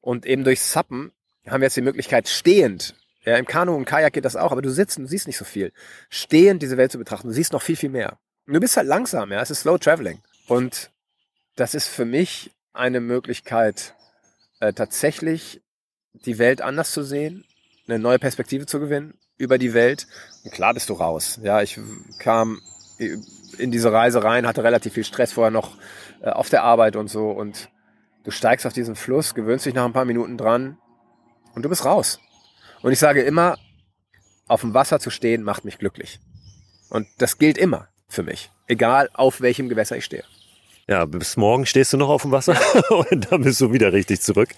Und 0.00 0.26
eben 0.26 0.44
durch 0.44 0.60
Sappen 0.60 1.12
haben 1.46 1.60
wir 1.60 1.66
jetzt 1.66 1.76
die 1.76 1.82
Möglichkeit, 1.82 2.28
stehend, 2.28 2.94
ja, 3.24 3.36
im 3.36 3.46
Kanu 3.46 3.74
und 3.74 3.84
Kajak 3.84 4.14
geht 4.14 4.24
das 4.24 4.36
auch, 4.36 4.50
aber 4.50 4.62
du 4.62 4.70
sitzt 4.70 4.98
und 4.98 5.06
siehst 5.06 5.26
nicht 5.26 5.36
so 5.36 5.44
viel. 5.44 5.72
Stehend 6.08 6.62
diese 6.62 6.76
Welt 6.76 6.90
zu 6.90 6.98
betrachten, 6.98 7.28
du 7.28 7.34
siehst 7.34 7.52
noch 7.52 7.62
viel, 7.62 7.76
viel 7.76 7.90
mehr. 7.90 8.18
Und 8.46 8.54
du 8.54 8.60
bist 8.60 8.76
halt 8.76 8.86
langsam, 8.86 9.30
ja, 9.30 9.42
es 9.42 9.50
ist 9.50 9.60
Slow 9.60 9.78
Traveling. 9.78 10.22
Und 10.46 10.90
das 11.56 11.74
ist 11.74 11.88
für 11.88 12.06
mich 12.06 12.50
eine 12.72 13.00
Möglichkeit, 13.00 13.94
äh, 14.60 14.72
tatsächlich 14.72 15.60
die 16.12 16.38
Welt 16.38 16.62
anders 16.62 16.92
zu 16.92 17.02
sehen, 17.02 17.44
eine 17.86 17.98
neue 17.98 18.18
Perspektive 18.18 18.66
zu 18.66 18.80
gewinnen 18.80 19.18
über 19.36 19.58
die 19.58 19.74
Welt. 19.74 20.06
Klar 20.50 20.74
bist 20.74 20.88
du 20.88 20.94
raus. 20.94 21.38
Ja, 21.42 21.60
ich 21.60 21.78
kam 22.18 22.60
in 23.58 23.70
diese 23.70 23.92
Reise 23.92 24.24
rein, 24.24 24.46
hatte 24.46 24.64
relativ 24.64 24.94
viel 24.94 25.04
Stress 25.04 25.32
vorher 25.32 25.50
noch 25.50 25.76
äh, 26.22 26.30
auf 26.30 26.48
der 26.48 26.62
Arbeit 26.62 26.96
und 26.96 27.08
so 27.08 27.30
und 27.30 27.68
du 28.24 28.30
steigst 28.30 28.66
auf 28.66 28.72
diesen 28.72 28.96
Fluss, 28.96 29.34
gewöhnst 29.34 29.66
dich 29.66 29.74
nach 29.74 29.84
ein 29.84 29.92
paar 29.92 30.04
Minuten 30.04 30.38
dran 30.38 30.78
und 31.54 31.62
du 31.62 31.68
bist 31.68 31.84
raus. 31.84 32.20
Und 32.82 32.92
ich 32.92 32.98
sage 32.98 33.22
immer, 33.22 33.58
auf 34.48 34.62
dem 34.62 34.74
Wasser 34.74 34.98
zu 34.98 35.10
stehen 35.10 35.42
macht 35.42 35.64
mich 35.64 35.78
glücklich. 35.78 36.20
Und 36.88 37.06
das 37.18 37.38
gilt 37.38 37.58
immer 37.58 37.88
für 38.08 38.22
mich, 38.22 38.50
egal 38.66 39.10
auf 39.12 39.40
welchem 39.40 39.68
Gewässer 39.68 39.96
ich 39.96 40.04
stehe. 40.04 40.24
Ja, 40.90 41.04
bis 41.04 41.36
morgen 41.36 41.66
stehst 41.66 41.92
du 41.92 41.96
noch 41.98 42.08
auf 42.08 42.22
dem 42.22 42.32
Wasser 42.32 42.56
und 42.90 43.30
dann 43.30 43.42
bist 43.42 43.60
du 43.60 43.72
wieder 43.72 43.92
richtig 43.92 44.22
zurück. 44.22 44.48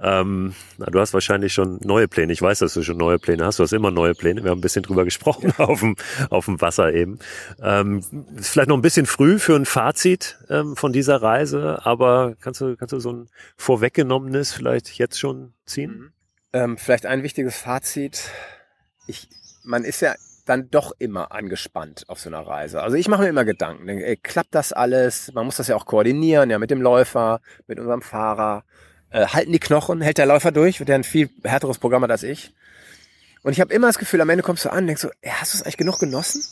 Ähm, 0.00 0.54
na, 0.78 0.86
du 0.86 1.00
hast 1.00 1.12
wahrscheinlich 1.12 1.52
schon 1.52 1.80
neue 1.82 2.06
Pläne. 2.06 2.32
Ich 2.32 2.40
weiß, 2.40 2.60
dass 2.60 2.74
du 2.74 2.84
schon 2.84 2.96
neue 2.98 3.18
Pläne 3.18 3.44
hast. 3.44 3.58
Du 3.58 3.64
hast 3.64 3.72
immer 3.72 3.90
neue 3.90 4.14
Pläne. 4.14 4.44
Wir 4.44 4.52
haben 4.52 4.58
ein 4.58 4.60
bisschen 4.60 4.84
drüber 4.84 5.04
gesprochen 5.04 5.52
auf 5.58 5.80
dem, 5.80 5.96
auf 6.30 6.44
dem 6.44 6.60
Wasser 6.60 6.94
eben. 6.94 7.18
Ähm, 7.60 7.98
ist 8.36 8.50
vielleicht 8.50 8.68
noch 8.68 8.76
ein 8.76 8.82
bisschen 8.82 9.06
früh 9.06 9.40
für 9.40 9.56
ein 9.56 9.66
Fazit 9.66 10.38
ähm, 10.48 10.76
von 10.76 10.92
dieser 10.92 11.20
Reise, 11.20 11.84
aber 11.84 12.36
kannst 12.40 12.60
du, 12.60 12.76
kannst 12.76 12.92
du 12.92 13.00
so 13.00 13.12
ein 13.12 13.28
vorweggenommenes 13.56 14.52
vielleicht 14.52 14.96
jetzt 14.98 15.18
schon 15.18 15.52
ziehen? 15.66 15.90
Mhm. 15.90 16.12
Ähm, 16.52 16.78
vielleicht 16.78 17.06
ein 17.06 17.24
wichtiges 17.24 17.56
Fazit. 17.56 18.30
Ich, 19.08 19.28
man 19.64 19.82
ist 19.82 20.00
ja 20.00 20.14
dann 20.44 20.70
doch 20.70 20.92
immer 20.98 21.32
angespannt 21.32 22.04
auf 22.08 22.20
so 22.20 22.28
einer 22.28 22.46
Reise. 22.46 22.82
Also 22.82 22.96
ich 22.96 23.08
mache 23.08 23.22
mir 23.22 23.28
immer 23.28 23.44
Gedanken. 23.44 23.88
Ey, 23.88 24.16
klappt 24.16 24.54
das 24.54 24.72
alles? 24.72 25.32
Man 25.34 25.46
muss 25.46 25.56
das 25.56 25.68
ja 25.68 25.76
auch 25.76 25.86
koordinieren, 25.86 26.50
ja, 26.50 26.58
mit 26.58 26.70
dem 26.70 26.82
Läufer, 26.82 27.40
mit 27.66 27.78
unserem 27.78 28.02
Fahrer. 28.02 28.64
Äh, 29.10 29.26
halten 29.26 29.52
die 29.52 29.60
Knochen? 29.60 30.00
Hält 30.00 30.18
der 30.18 30.26
Läufer 30.26 30.52
durch? 30.52 30.78
Der 30.78 30.94
ein 30.96 31.04
viel 31.04 31.30
härteres 31.44 31.78
Programm 31.78 32.02
hat 32.02 32.10
als 32.10 32.22
ich. 32.22 32.54
Und 33.42 33.52
ich 33.52 33.60
habe 33.60 33.74
immer 33.74 33.88
das 33.88 33.98
Gefühl, 33.98 34.20
am 34.20 34.30
Ende 34.30 34.42
kommst 34.42 34.64
du 34.64 34.70
an 34.70 34.78
und 34.78 34.86
denkst 34.86 35.02
so, 35.02 35.10
ey, 35.20 35.32
hast 35.32 35.54
du 35.54 35.58
es 35.58 35.62
eigentlich 35.62 35.76
genug 35.76 35.98
genossen? 35.98 36.42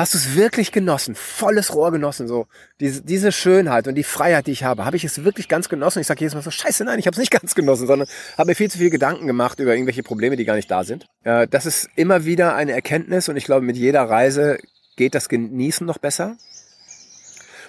Hast 0.00 0.14
du 0.14 0.18
es 0.18 0.34
wirklich 0.34 0.72
genossen? 0.72 1.14
Volles 1.14 1.74
Rohr 1.74 1.92
genossen, 1.92 2.26
so 2.26 2.46
diese, 2.80 3.02
diese 3.02 3.32
Schönheit 3.32 3.86
und 3.86 3.96
die 3.96 4.02
Freiheit, 4.02 4.46
die 4.46 4.52
ich 4.52 4.64
habe, 4.64 4.86
habe 4.86 4.96
ich 4.96 5.04
es 5.04 5.24
wirklich 5.24 5.46
ganz 5.46 5.68
genossen? 5.68 6.00
Ich 6.00 6.06
sage 6.06 6.20
jedes 6.20 6.32
Mal 6.32 6.40
so, 6.40 6.50
scheiße, 6.50 6.86
nein, 6.86 6.98
ich 6.98 7.06
habe 7.06 7.12
es 7.12 7.18
nicht 7.18 7.30
ganz 7.38 7.54
genossen, 7.54 7.86
sondern 7.86 8.08
habe 8.38 8.48
mir 8.48 8.54
viel 8.54 8.70
zu 8.70 8.78
viel 8.78 8.88
Gedanken 8.88 9.26
gemacht 9.26 9.60
über 9.60 9.74
irgendwelche 9.74 10.02
Probleme, 10.02 10.36
die 10.36 10.46
gar 10.46 10.54
nicht 10.54 10.70
da 10.70 10.84
sind. 10.84 11.04
Äh, 11.24 11.46
das 11.48 11.66
ist 11.66 11.90
immer 11.96 12.24
wieder 12.24 12.54
eine 12.54 12.72
Erkenntnis 12.72 13.28
und 13.28 13.36
ich 13.36 13.44
glaube, 13.44 13.60
mit 13.60 13.76
jeder 13.76 14.04
Reise 14.04 14.56
geht 14.96 15.14
das 15.14 15.28
Genießen 15.28 15.86
noch 15.86 15.98
besser. 15.98 16.38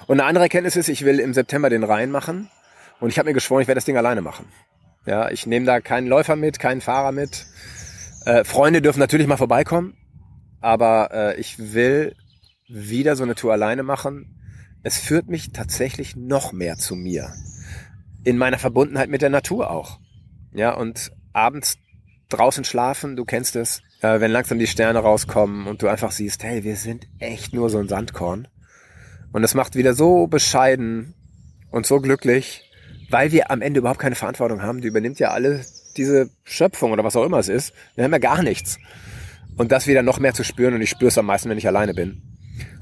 Und 0.07 0.21
eine 0.21 0.23
andere 0.29 0.45
Erkenntnis 0.45 0.77
ist, 0.77 0.87
ich 0.87 1.03
will 1.03 1.19
im 1.19 1.33
September 1.33 1.69
den 1.69 1.83
Rhein 1.83 2.11
machen 2.11 2.49
und 3.01 3.09
ich 3.09 3.19
habe 3.19 3.27
mir 3.27 3.33
geschworen, 3.33 3.61
ich 3.61 3.67
werde 3.67 3.79
das 3.79 3.85
Ding 3.85 3.97
alleine 3.97 4.21
machen. 4.21 4.45
Ja, 5.05 5.29
ich 5.31 5.47
nehme 5.47 5.65
da 5.65 5.81
keinen 5.81 6.07
Läufer 6.07 6.37
mit, 6.37 6.59
keinen 6.59 6.79
Fahrer 6.79 7.11
mit. 7.11 7.45
Äh, 8.23 8.45
Freunde 8.45 8.81
dürfen 8.81 8.99
natürlich 8.99 9.27
mal 9.27 9.35
vorbeikommen, 9.35 9.97
aber 10.61 11.09
äh, 11.11 11.37
ich 11.37 11.73
will 11.73 12.15
wieder 12.71 13.15
so 13.15 13.23
eine 13.23 13.35
Tour 13.35 13.51
alleine 13.51 13.83
machen. 13.83 14.37
Es 14.83 14.97
führt 14.97 15.27
mich 15.27 15.51
tatsächlich 15.51 16.15
noch 16.15 16.53
mehr 16.53 16.77
zu 16.77 16.95
mir. 16.95 17.33
In 18.23 18.37
meiner 18.37 18.57
Verbundenheit 18.57 19.09
mit 19.09 19.21
der 19.21 19.29
Natur 19.29 19.69
auch. 19.69 19.99
Ja, 20.53 20.73
und 20.73 21.11
abends 21.33 21.77
draußen 22.29 22.63
schlafen, 22.63 23.15
du 23.15 23.25
kennst 23.25 23.55
es, 23.55 23.81
äh, 24.01 24.19
wenn 24.19 24.31
langsam 24.31 24.57
die 24.57 24.67
Sterne 24.67 24.99
rauskommen 24.99 25.67
und 25.67 25.81
du 25.81 25.87
einfach 25.87 26.11
siehst, 26.11 26.43
hey, 26.43 26.63
wir 26.63 26.75
sind 26.75 27.07
echt 27.19 27.53
nur 27.53 27.69
so 27.69 27.77
ein 27.77 27.87
Sandkorn. 27.87 28.47
Und 29.31 29.43
es 29.43 29.53
macht 29.53 29.75
wieder 29.75 29.93
so 29.93 30.27
bescheiden 30.27 31.13
und 31.71 31.85
so 31.85 31.99
glücklich, 31.99 32.69
weil 33.09 33.31
wir 33.31 33.51
am 33.51 33.61
Ende 33.61 33.79
überhaupt 33.79 33.99
keine 33.99 34.15
Verantwortung 34.15 34.61
haben. 34.61 34.81
Die 34.81 34.87
übernimmt 34.87 35.19
ja 35.19 35.31
alle 35.31 35.65
diese 35.97 36.29
Schöpfung 36.43 36.91
oder 36.91 37.03
was 37.03 37.15
auch 37.15 37.25
immer 37.25 37.39
es 37.39 37.49
ist. 37.49 37.73
Wir 37.95 38.03
haben 38.03 38.11
ja 38.11 38.17
gar 38.17 38.43
nichts. 38.43 38.77
Und 39.57 39.71
das 39.71 39.87
wieder 39.87 40.01
noch 40.01 40.19
mehr 40.19 40.33
zu 40.33 40.43
spüren 40.43 40.73
und 40.73 40.81
ich 40.81 40.89
spüre 40.89 41.09
es 41.09 41.17
am 41.17 41.25
meisten, 41.25 41.49
wenn 41.49 41.57
ich 41.57 41.67
alleine 41.67 41.93
bin. 41.93 42.30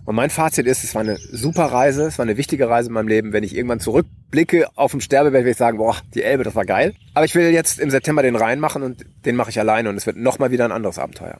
Und 0.09 0.15
mein 0.15 0.31
Fazit 0.31 0.65
ist, 0.65 0.83
es 0.83 0.95
war 0.95 1.01
eine 1.01 1.17
super 1.17 1.65
Reise, 1.65 2.07
es 2.07 2.17
war 2.17 2.23
eine 2.23 2.35
wichtige 2.35 2.67
Reise 2.67 2.87
in 2.87 2.95
meinem 2.95 3.07
Leben. 3.07 3.31
Wenn 3.31 3.43
ich 3.43 3.55
irgendwann 3.55 3.79
zurückblicke 3.79 4.65
auf 4.73 4.89
dem 4.89 5.01
Sterbebett, 5.01 5.41
werde 5.41 5.51
ich 5.51 5.57
sagen, 5.57 5.77
boah, 5.77 5.97
die 6.15 6.23
Elbe, 6.23 6.43
das 6.43 6.55
war 6.55 6.65
geil. 6.65 6.95
Aber 7.13 7.25
ich 7.25 7.35
will 7.35 7.51
jetzt 7.51 7.79
im 7.79 7.91
September 7.91 8.23
den 8.23 8.35
Rhein 8.35 8.59
machen 8.59 8.81
und 8.81 9.05
den 9.25 9.35
mache 9.35 9.51
ich 9.51 9.59
alleine 9.59 9.87
und 9.87 9.97
es 9.97 10.07
wird 10.07 10.17
nochmal 10.17 10.49
wieder 10.49 10.65
ein 10.65 10.71
anderes 10.71 10.97
Abenteuer. 10.97 11.37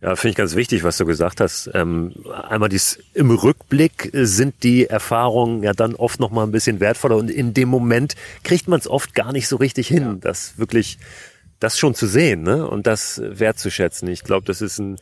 Ja, 0.00 0.14
finde 0.14 0.28
ich 0.28 0.36
ganz 0.36 0.54
wichtig, 0.54 0.84
was 0.84 0.96
du 0.96 1.06
gesagt 1.06 1.40
hast. 1.40 1.68
Ähm, 1.74 2.14
einmal 2.48 2.68
dies 2.68 3.00
im 3.14 3.32
Rückblick 3.32 4.10
sind 4.12 4.62
die 4.62 4.86
Erfahrungen 4.86 5.64
ja 5.64 5.72
dann 5.72 5.96
oft 5.96 6.20
noch 6.20 6.30
mal 6.30 6.44
ein 6.44 6.52
bisschen 6.52 6.78
wertvoller 6.78 7.16
und 7.16 7.32
in 7.32 7.52
dem 7.52 7.68
Moment 7.68 8.14
kriegt 8.44 8.68
man 8.68 8.78
es 8.78 8.86
oft 8.86 9.16
gar 9.16 9.32
nicht 9.32 9.48
so 9.48 9.56
richtig 9.56 9.88
hin, 9.88 10.02
ja. 10.04 10.16
das 10.20 10.56
wirklich 10.56 10.98
das 11.64 11.78
schon 11.78 11.94
zu 11.94 12.06
sehen 12.06 12.42
ne? 12.42 12.68
und 12.68 12.86
das 12.86 13.22
wertzuschätzen. 13.24 14.06
Ich 14.08 14.22
glaube, 14.22 14.44
das 14.44 14.60
ist 14.60 14.78
ein, 14.78 14.98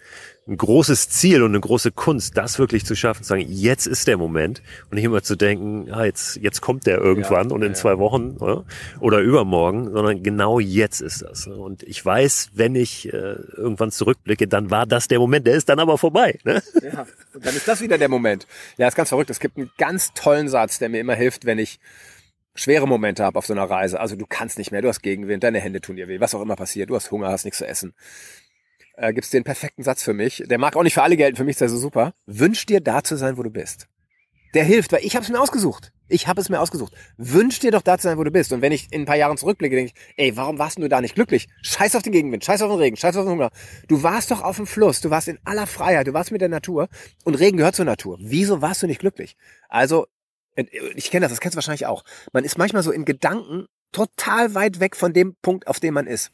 ein 0.47 0.57
großes 0.57 1.09
Ziel 1.09 1.43
und 1.43 1.51
eine 1.51 1.61
große 1.61 1.91
Kunst, 1.91 2.37
das 2.37 2.61
wirklich 2.61 2.87
zu 2.87 2.95
schaffen, 2.95 3.25
zu 3.25 3.31
sagen, 3.31 3.45
jetzt 3.49 3.87
ist 3.87 4.07
der 4.07 4.17
Moment 4.17 4.63
und 4.89 4.95
nicht 4.95 5.05
immer 5.05 5.23
zu 5.25 5.35
denken, 5.35 5.91
ah, 5.91 6.05
jetzt, 6.05 6.37
jetzt 6.37 6.61
kommt 6.61 6.87
der 6.87 6.99
irgendwann 6.99 7.49
ja, 7.49 7.55
und 7.55 7.63
in 7.63 7.73
ja. 7.73 7.75
zwei 7.75 7.99
Wochen 7.99 8.37
oder, 8.39 8.65
oder, 9.01 9.19
übermorgen, 9.19 9.91
sondern 9.93 10.23
genau 10.23 10.61
jetzt 10.61 11.01
ist 11.01 11.23
das. 11.23 11.49
Und 11.49 11.83
ich 11.83 12.05
weiß, 12.05 12.51
wenn 12.55 12.77
ich 12.77 13.13
äh, 13.13 13.35
irgendwann 13.57 13.91
zurückblicke, 13.91 14.47
dann 14.47 14.71
war 14.71 14.87
das 14.87 15.09
der 15.09 15.19
Moment, 15.19 15.49
der 15.49 15.55
ist 15.55 15.69
dann 15.69 15.81
aber 15.81 15.99
vorbei. 15.99 16.39
Ne? 16.45 16.63
Ja, 16.81 17.07
und 17.35 17.45
dann 17.45 17.57
ist 17.57 17.67
das 17.67 17.81
wieder 17.81 17.99
der 17.99 18.09
Moment. 18.09 18.47
Ja, 18.79 18.87
ist 18.87 18.95
ganz 18.95 19.09
verrückt. 19.09 19.31
Es 19.31 19.41
gibt 19.41 19.57
einen 19.57 19.71
ganz 19.79 20.13
tollen 20.15 20.49
Satz, 20.49 20.79
der 20.79 20.89
mir 20.89 21.01
immer 21.01 21.15
hilft, 21.15 21.45
wenn 21.45 21.59
ich 21.59 21.81
schwere 22.55 22.87
Momente 22.87 23.25
habe 23.25 23.39
auf 23.39 23.47
so 23.47 23.53
einer 23.53 23.65
Reise. 23.65 24.01
Also 24.01 24.17
du 24.17 24.27
kannst 24.27 24.59
nicht 24.59 24.73
mehr, 24.73 24.83
du 24.83 24.89
hast 24.89 25.03
Gegenwind, 25.03 25.43
deine 25.43 25.61
Hände 25.61 25.81
tun 25.81 25.97
dir 25.97 26.09
weh, 26.09 26.21
was 26.21 26.35
auch 26.35 26.43
immer 26.43 26.57
passiert, 26.57 26.91
du 26.91 26.97
hast 26.97 27.11
Hunger, 27.11 27.29
hast 27.29 27.45
nichts 27.45 27.59
zu 27.59 27.67
essen 27.67 27.95
äh, 28.97 29.13
gibt 29.13 29.25
es 29.25 29.31
den 29.31 29.45
perfekten 29.45 29.83
Satz 29.83 30.03
für 30.03 30.15
mich. 30.15 30.43
Der 30.47 30.59
mag 30.59 30.77
auch 30.77 30.83
nicht 30.83 30.95
für 30.95 31.03
alle 31.03 31.17
gelten, 31.17 31.37
für 31.37 31.45
mich 31.45 31.55
ist 31.55 31.61
der 31.61 31.69
so 31.69 31.79
super. 31.79 32.15
Wünsch 32.27 32.67
dir 32.67 32.81
da 32.81 33.03
zu 33.03 33.17
sein, 33.17 33.37
wo 33.37 33.43
du 33.43 33.51
bist. 33.51 33.89
Der 34.55 34.65
hilft, 34.65 34.93
weil 34.93 35.03
ich 35.03 35.17
habe 35.17 35.25
es 35.25 35.31
mir 35.31 35.41
ausgesucht. 35.41 35.93
Ich 36.09 36.29
habe 36.29 36.39
es 36.39 36.51
mir 36.51 36.61
ausgesucht. 36.61 36.93
Wünsch 37.17 37.59
dir 37.59 37.71
doch 37.71 37.81
da 37.81 37.97
zu 37.97 38.03
sein, 38.09 38.19
wo 38.19 38.25
du 38.25 38.31
bist. 38.31 38.53
Und 38.53 38.61
wenn 38.61 38.71
ich 38.71 38.93
in 38.93 39.03
ein 39.03 39.05
paar 39.07 39.17
Jahren 39.17 39.39
zurückblicke, 39.39 39.77
denke 39.77 39.93
ich, 39.95 40.15
ey, 40.19 40.37
warum 40.37 40.59
warst 40.59 40.79
du 40.79 40.87
da 40.89 41.01
nicht 41.01 41.15
glücklich? 41.15 41.49
Scheiß 41.63 41.97
auf 41.97 42.03
den 42.03 42.13
Gegenwind, 42.13 42.45
scheiß 42.45 42.61
auf 42.61 42.71
den 42.71 42.79
Regen, 42.79 42.99
scheiß 42.99 43.17
auf 43.17 43.25
den 43.25 43.33
Hunger. 43.33 43.51
Du 43.89 44.03
warst 44.03 44.31
doch 44.31 44.43
auf 44.43 44.57
dem 44.57 44.67
Fluss, 44.67 45.01
du 45.01 45.09
warst 45.09 45.29
in 45.29 45.39
aller 45.45 45.67
Freiheit, 45.67 46.07
du 46.07 46.13
warst 46.13 46.31
mit 46.31 46.43
der 46.43 46.51
Natur 46.51 46.89
und 47.25 47.37
Regen 47.37 47.57
gehört 47.57 47.77
zur 47.77 47.87
Natur. 47.87 48.19
Wieso 48.21 48.61
warst 48.61 48.83
du 48.83 48.87
nicht 48.87 49.01
glücklich? 49.01 49.37
Also, 49.71 50.07
ich 50.55 51.11
kenne 51.11 51.25
das, 51.25 51.33
das 51.33 51.41
kennst 51.41 51.55
du 51.55 51.57
wahrscheinlich 51.57 51.87
auch. 51.87 52.05
Man 52.33 52.45
ist 52.45 52.59
manchmal 52.59 52.83
so 52.83 52.91
in 52.91 53.05
Gedanken 53.05 53.67
total 53.93 54.55
weit 54.55 54.81
weg 54.81 54.97
von 54.97 55.13
dem 55.13 55.37
Punkt, 55.43 55.67
auf 55.67 55.81
dem 55.81 55.95
man 55.95 56.07
ist. 56.07 56.31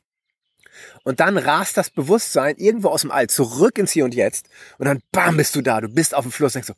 Und 1.04 1.20
dann 1.20 1.36
rast 1.38 1.76
das 1.76 1.90
Bewusstsein 1.90 2.56
irgendwo 2.56 2.88
aus 2.88 3.02
dem 3.02 3.10
All 3.10 3.28
zurück 3.28 3.78
ins 3.78 3.92
Hier 3.92 4.04
und 4.04 4.14
Jetzt. 4.14 4.48
Und 4.78 4.86
dann 4.86 5.00
bam, 5.12 5.36
bist 5.36 5.54
du 5.56 5.62
da. 5.62 5.80
Du 5.80 5.88
bist 5.88 6.14
auf 6.14 6.24
dem 6.24 6.32
Fluss. 6.32 6.52
Denkst 6.52 6.68
so, 6.68 6.74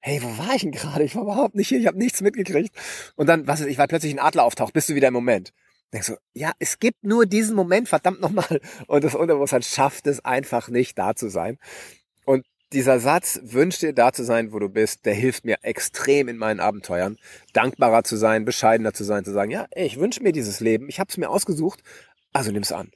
hey, 0.00 0.22
wo 0.22 0.38
war 0.38 0.54
ich 0.54 0.62
denn 0.62 0.72
gerade? 0.72 1.04
Ich 1.04 1.14
war 1.14 1.22
überhaupt 1.22 1.54
nicht 1.54 1.68
hier. 1.68 1.78
Ich 1.78 1.86
habe 1.86 1.98
nichts 1.98 2.20
mitgekriegt. 2.20 2.74
Und 3.16 3.26
dann, 3.26 3.46
was 3.46 3.60
ist, 3.60 3.66
ich 3.66 3.78
war 3.78 3.88
plötzlich 3.88 4.14
ein 4.14 4.20
Adler 4.20 4.44
auftaucht. 4.44 4.72
Bist 4.72 4.88
du 4.88 4.94
wieder 4.94 5.08
im 5.08 5.14
Moment? 5.14 5.52
Denkst 5.92 6.08
du, 6.08 6.16
ja, 6.34 6.52
es 6.58 6.78
gibt 6.78 7.04
nur 7.04 7.26
diesen 7.26 7.54
Moment, 7.54 7.88
verdammt 7.88 8.20
nochmal. 8.20 8.60
Und 8.86 9.04
das 9.04 9.14
Unterbewusstsein 9.14 9.62
schafft 9.62 10.06
es 10.06 10.24
einfach 10.24 10.68
nicht, 10.68 10.98
da 10.98 11.14
zu 11.14 11.28
sein. 11.28 11.58
Dieser 12.76 13.00
Satz, 13.00 13.40
wünsch 13.42 13.78
dir 13.78 13.94
da 13.94 14.12
zu 14.12 14.22
sein, 14.22 14.52
wo 14.52 14.58
du 14.58 14.68
bist, 14.68 15.06
der 15.06 15.14
hilft 15.14 15.46
mir 15.46 15.56
extrem 15.62 16.28
in 16.28 16.36
meinen 16.36 16.60
Abenteuern, 16.60 17.16
dankbarer 17.54 18.04
zu 18.04 18.16
sein, 18.16 18.44
bescheidener 18.44 18.92
zu 18.92 19.02
sein, 19.02 19.24
zu 19.24 19.32
sagen, 19.32 19.50
ja, 19.50 19.64
ich 19.74 19.98
wünsche 19.98 20.22
mir 20.22 20.32
dieses 20.32 20.60
Leben, 20.60 20.90
ich 20.90 21.00
habe 21.00 21.08
es 21.08 21.16
mir 21.16 21.30
ausgesucht, 21.30 21.82
also 22.34 22.52
nimm's 22.52 22.72
an. 22.72 22.90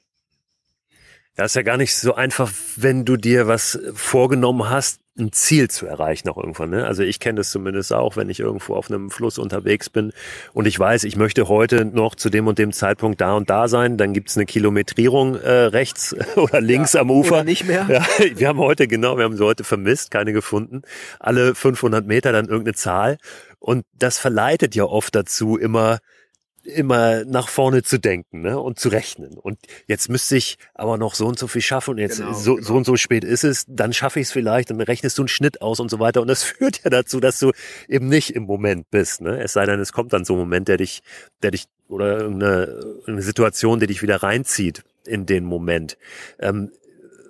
Das 1.33 1.47
ist 1.47 1.55
ja 1.55 1.63
gar 1.63 1.77
nicht 1.77 1.95
so 1.95 2.13
einfach, 2.13 2.53
wenn 2.75 3.05
du 3.05 3.17
dir 3.17 3.47
was 3.47 3.79
vorgenommen 3.95 4.69
hast, 4.69 5.00
ein 5.19 5.31
Ziel 5.33 5.69
zu 5.69 5.85
erreichen 5.85 6.29
auch 6.29 6.37
irgendwann. 6.37 6.69
Ne? 6.69 6.85
Also 6.85 7.03
ich 7.03 7.19
kenne 7.19 7.37
das 7.37 7.51
zumindest 7.51 7.91
auch, 7.93 8.15
wenn 8.15 8.29
ich 8.29 8.39
irgendwo 8.39 8.75
auf 8.75 8.89
einem 8.89 9.09
Fluss 9.09 9.37
unterwegs 9.37 9.89
bin 9.89 10.13
und 10.53 10.67
ich 10.67 10.79
weiß, 10.79 11.03
ich 11.03 11.17
möchte 11.17 11.49
heute 11.49 11.83
noch 11.83 12.15
zu 12.15 12.29
dem 12.29 12.47
und 12.47 12.57
dem 12.57 12.71
Zeitpunkt 12.71 13.19
da 13.19 13.33
und 13.33 13.49
da 13.49 13.67
sein, 13.67 13.97
dann 13.97 14.13
gibt's 14.13 14.37
eine 14.37 14.45
Kilometrierung 14.45 15.35
äh, 15.35 15.49
rechts 15.49 16.15
oder 16.37 16.61
links 16.61 16.93
ja, 16.93 17.01
am 17.01 17.11
Ufer. 17.11 17.35
Oder 17.35 17.43
nicht 17.43 17.65
mehr. 17.65 17.81
Ja, 17.91 18.05
wir 18.35 18.47
haben 18.47 18.59
heute, 18.59 18.87
genau, 18.87 19.17
wir 19.17 19.25
haben 19.25 19.35
sie 19.35 19.43
heute 19.43 19.63
vermisst, 19.63 20.11
keine 20.11 20.31
gefunden. 20.31 20.83
Alle 21.19 21.55
500 21.55 22.05
Meter 22.05 22.31
dann 22.31 22.45
irgendeine 22.45 22.75
Zahl. 22.75 23.17
Und 23.59 23.85
das 23.97 24.17
verleitet 24.17 24.75
ja 24.75 24.85
oft 24.85 25.13
dazu, 25.13 25.57
immer 25.57 25.99
immer 26.63 27.25
nach 27.25 27.47
vorne 27.47 27.83
zu 27.83 27.99
denken 27.99 28.41
ne? 28.41 28.59
und 28.59 28.79
zu 28.79 28.89
rechnen. 28.89 29.37
Und 29.37 29.59
jetzt 29.87 30.09
müsste 30.09 30.37
ich 30.37 30.57
aber 30.73 30.97
noch 30.97 31.15
so 31.15 31.27
und 31.27 31.39
so 31.39 31.47
viel 31.47 31.61
schaffen 31.61 31.91
und 31.91 31.97
jetzt 31.97 32.17
genau, 32.17 32.33
so, 32.33 32.55
genau. 32.55 32.67
so 32.67 32.75
und 32.75 32.85
so 32.85 32.95
spät 32.97 33.23
ist 33.23 33.43
es, 33.43 33.65
dann 33.67 33.93
schaffe 33.93 34.19
ich 34.19 34.27
es 34.27 34.31
vielleicht, 34.31 34.69
dann 34.69 34.81
rechnest 34.81 35.17
du 35.17 35.23
einen 35.23 35.27
Schnitt 35.27 35.61
aus 35.61 35.79
und 35.79 35.89
so 35.89 35.99
weiter. 35.99 36.21
Und 36.21 36.27
das 36.27 36.43
führt 36.43 36.83
ja 36.83 36.89
dazu, 36.89 37.19
dass 37.19 37.39
du 37.39 37.51
eben 37.87 38.07
nicht 38.07 38.35
im 38.35 38.43
Moment 38.43 38.89
bist. 38.91 39.21
Ne? 39.21 39.41
Es 39.41 39.53
sei 39.53 39.65
denn, 39.65 39.79
es 39.79 39.93
kommt 39.93 40.13
dann 40.13 40.25
so 40.25 40.33
ein 40.33 40.39
Moment, 40.39 40.67
der 40.67 40.77
dich, 40.77 41.01
der 41.41 41.51
dich 41.51 41.65
oder 41.87 42.19
irgendeine 42.19 42.79
eine 43.05 43.21
Situation, 43.21 43.79
die 43.79 43.87
dich 43.87 44.01
wieder 44.01 44.23
reinzieht 44.23 44.83
in 45.05 45.25
den 45.25 45.43
Moment. 45.43 45.97
Ähm, 46.39 46.71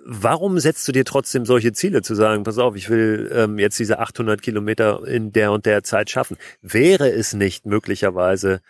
warum 0.04 0.58
setzt 0.58 0.86
du 0.88 0.92
dir 0.92 1.04
trotzdem 1.04 1.44
solche 1.44 1.72
Ziele 1.72 2.02
zu 2.02 2.14
sagen, 2.14 2.44
pass 2.44 2.58
auf, 2.58 2.76
ich 2.76 2.88
will 2.90 3.30
ähm, 3.34 3.58
jetzt 3.58 3.78
diese 3.78 3.98
800 3.98 4.42
Kilometer 4.42 5.06
in 5.06 5.32
der 5.32 5.52
und 5.52 5.66
der 5.66 5.82
Zeit 5.82 6.10
schaffen? 6.10 6.36
Wäre 6.60 7.10
es 7.10 7.34
nicht 7.34 7.66
möglicherweise 7.66 8.60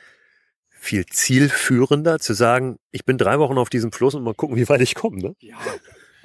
viel 0.82 1.06
zielführender 1.06 2.18
zu 2.18 2.32
sagen, 2.34 2.76
ich 2.90 3.04
bin 3.04 3.16
drei 3.16 3.38
Wochen 3.38 3.56
auf 3.56 3.70
diesem 3.70 3.92
Fluss 3.92 4.16
und 4.16 4.24
mal 4.24 4.34
gucken, 4.34 4.56
wie 4.56 4.68
weit 4.68 4.80
ich 4.80 4.96
komme. 4.96 5.18
Ne? 5.18 5.36
Ja, 5.38 5.56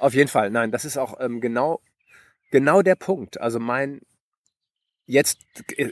auf 0.00 0.14
jeden 0.14 0.28
Fall. 0.28 0.50
Nein, 0.50 0.72
das 0.72 0.84
ist 0.84 0.98
auch 0.98 1.20
ähm, 1.20 1.40
genau, 1.40 1.80
genau 2.50 2.82
der 2.82 2.96
Punkt. 2.96 3.40
Also 3.40 3.60
mein, 3.60 4.00
jetzt, 5.06 5.38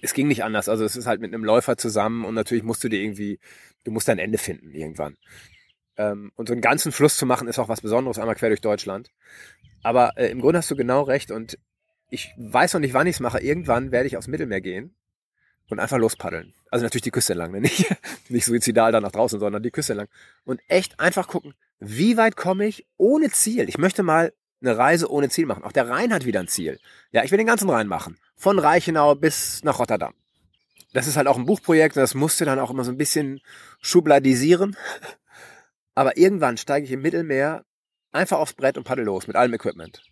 es 0.03 0.15
ging 0.15 0.27
nicht 0.27 0.43
anders. 0.43 0.69
Also 0.69 0.85
es 0.85 0.97
ist 0.97 1.07
halt 1.07 1.21
mit 1.21 1.33
einem 1.33 1.45
Läufer 1.45 1.77
zusammen 1.77 2.25
und 2.25 2.35
natürlich 2.35 2.65
musst 2.65 2.83
du 2.83 2.89
dir 2.89 3.01
irgendwie, 3.01 3.39
du 3.85 3.93
musst 3.93 4.09
dein 4.09 4.19
Ende 4.19 4.37
finden 4.37 4.75
irgendwann. 4.75 5.17
Ähm, 5.97 6.33
und 6.35 6.49
so 6.49 6.53
einen 6.53 6.61
ganzen 6.61 6.91
Fluss 6.91 7.17
zu 7.17 7.25
machen, 7.25 7.47
ist 7.47 7.61
auch 7.61 7.69
was 7.69 7.83
Besonderes, 7.83 8.19
einmal 8.19 8.35
quer 8.35 8.49
durch 8.49 8.63
Deutschland. 8.63 9.13
Aber 9.85 10.15
äh, 10.17 10.27
im 10.27 10.41
Grunde 10.41 10.59
hast 10.59 10.71
du 10.73 10.77
genau 10.77 11.03
recht 11.03 11.31
und 11.31 11.57
ich 12.11 12.35
weiß 12.37 12.75
noch 12.75 12.81
nicht, 12.81 12.95
wann 12.95 13.07
ich 13.07 13.15
es 13.15 13.21
mache. 13.21 13.41
Irgendwann 13.41 13.93
werde 13.93 14.09
ich 14.09 14.17
aufs 14.17 14.27
Mittelmeer 14.27 14.61
gehen 14.61 14.97
und 15.69 15.81
einfach 15.81 15.99
lospaddeln. 15.99 16.55
Also 16.71 16.85
natürlich 16.85 17.03
die 17.03 17.11
Küste 17.11 17.33
entlang, 17.33 17.53
ne? 17.53 17.61
nicht, 17.61 17.87
nicht 18.29 18.45
suizidal 18.45 18.93
da 18.93 19.01
nach 19.01 19.13
draußen, 19.13 19.41
sondern 19.41 19.63
die 19.63 19.71
Küste 19.71 19.93
entlang. 19.93 20.09
Und 20.45 20.61
echt 20.69 21.01
einfach 21.01 21.29
gucken, 21.29 21.55
wie 21.79 22.17
weit 22.17 22.37
komme 22.37 22.67
ich 22.67 22.87
ohne 22.97 23.31
Ziel. 23.31 23.69
Ich 23.69 23.79
möchte 23.79 24.03
mal 24.03 24.33
eine 24.61 24.77
Reise 24.77 25.11
ohne 25.11 25.29
Ziel 25.29 25.47
machen. 25.47 25.65
Auch 25.65 25.73
der 25.73 25.89
Rhein 25.89 26.13
hat 26.13 26.25
wieder 26.25 26.41
ein 26.41 26.49
Ziel. 26.49 26.81
Ja, 27.13 27.25
ich 27.25 27.31
will 27.31 27.39
den 27.39 27.47
ganzen 27.47 27.69
Rhein 27.69 27.87
machen. 27.87 28.19
Von 28.37 28.59
Reichenau 28.59 29.15
bis 29.15 29.63
nach 29.65 29.79
Rotterdam. 29.79 30.15
Das 30.93 31.07
ist 31.07 31.17
halt 31.17 31.27
auch 31.27 31.37
ein 31.37 31.45
Buchprojekt 31.45 31.97
und 31.97 32.01
das 32.01 32.15
musste 32.15 32.45
dann 32.45 32.59
auch 32.59 32.71
immer 32.71 32.85
so 32.85 32.91
ein 32.91 32.97
bisschen 32.97 33.41
schubladisieren. 33.81 34.77
Aber 35.95 36.17
irgendwann 36.17 36.57
steige 36.57 36.87
ich 36.87 36.93
im 36.93 37.03
Mittelmeer 37.03 37.65
einfach 38.13 38.39
aufs 38.39 38.55
Brett 38.55 38.79
und 38.79 38.85
paddel 38.85 39.05
los 39.05 39.27
mit 39.27 39.37
allem 39.37 39.53
Equipment. 39.55 40.03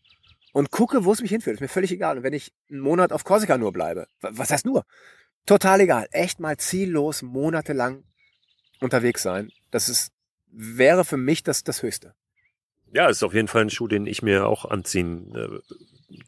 Und 0.52 0.70
gucke, 0.70 1.04
wo 1.04 1.12
es 1.12 1.20
mich 1.20 1.30
hinführt. 1.30 1.54
Ist 1.54 1.60
mir 1.60 1.68
völlig 1.68 1.90
egal. 1.90 2.18
Und 2.18 2.22
wenn 2.22 2.32
ich 2.32 2.52
einen 2.70 2.80
Monat 2.80 3.12
auf 3.12 3.24
Korsika 3.24 3.58
nur 3.58 3.72
bleibe, 3.72 4.06
was 4.20 4.50
heißt 4.50 4.66
nur? 4.66 4.84
Total 5.46 5.80
egal. 5.80 6.08
Echt 6.10 6.40
mal 6.40 6.56
ziellos 6.56 7.22
monatelang 7.22 8.04
unterwegs 8.80 9.22
sein. 9.22 9.50
Das 9.70 9.88
ist, 9.88 10.12
wäre 10.50 11.04
für 11.04 11.16
mich 11.16 11.42
das, 11.42 11.64
das 11.64 11.82
Höchste. 11.82 12.14
Ja, 12.92 13.08
ist 13.08 13.24
auf 13.24 13.34
jeden 13.34 13.48
Fall 13.48 13.62
ein 13.62 13.70
Schuh, 13.70 13.88
den 13.88 14.06
ich 14.06 14.22
mir 14.22 14.46
auch 14.46 14.64
anziehen 14.64 15.34
äh, 15.34 15.74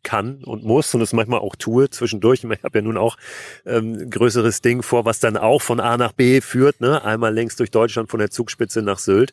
kann 0.03 0.43
und 0.43 0.64
muss 0.64 0.93
und 0.95 1.01
es 1.01 1.12
manchmal 1.12 1.41
auch 1.41 1.55
tue 1.55 1.89
zwischendurch. 1.91 2.43
Ich 2.43 2.62
habe 2.64 2.79
ja 2.79 2.83
nun 2.83 2.97
auch 2.97 3.17
ähm, 3.64 4.11
größeres 4.11 4.62
Ding 4.62 4.83
vor, 4.83 5.05
was 5.05 5.21
dann 5.21 5.37
auch 5.37 5.62
von 5.62 5.79
A 5.79 5.97
nach 5.97 6.12
B 6.12 6.41
führt. 6.41 6.81
Ne? 6.81 7.05
Einmal 7.05 7.33
längs 7.33 7.55
durch 7.57 7.71
Deutschland 7.71 8.11
von 8.11 8.19
der 8.19 8.31
Zugspitze 8.31 8.83
nach 8.83 8.99
Sylt. 8.99 9.33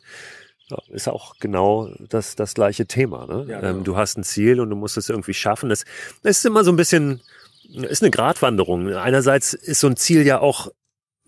Ja, 0.68 0.78
ist 0.90 1.08
auch 1.08 1.38
genau 1.40 1.90
das, 2.08 2.36
das 2.36 2.54
gleiche 2.54 2.86
Thema. 2.86 3.26
Ne? 3.26 3.46
Ja, 3.48 3.56
ähm, 3.56 3.60
genau. 3.60 3.68
ähm, 3.78 3.84
du 3.84 3.96
hast 3.96 4.16
ein 4.16 4.24
Ziel 4.24 4.60
und 4.60 4.70
du 4.70 4.76
musst 4.76 4.96
es 4.96 5.08
irgendwie 5.08 5.34
schaffen. 5.34 5.70
Es, 5.70 5.84
es 6.22 6.38
ist 6.38 6.46
immer 6.46 6.64
so 6.64 6.72
ein 6.72 6.76
bisschen 6.76 7.20
ist 7.64 8.02
eine 8.02 8.10
Gratwanderung. 8.10 8.92
Einerseits 8.92 9.54
ist 9.54 9.80
so 9.80 9.86
ein 9.86 9.96
Ziel 9.96 10.26
ja 10.26 10.40
auch, 10.40 10.68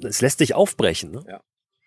es 0.02 0.20
lässt 0.20 0.38
sich 0.38 0.54
aufbrechen. 0.54 1.10
Ne? 1.10 1.24
Ja. 1.28 1.40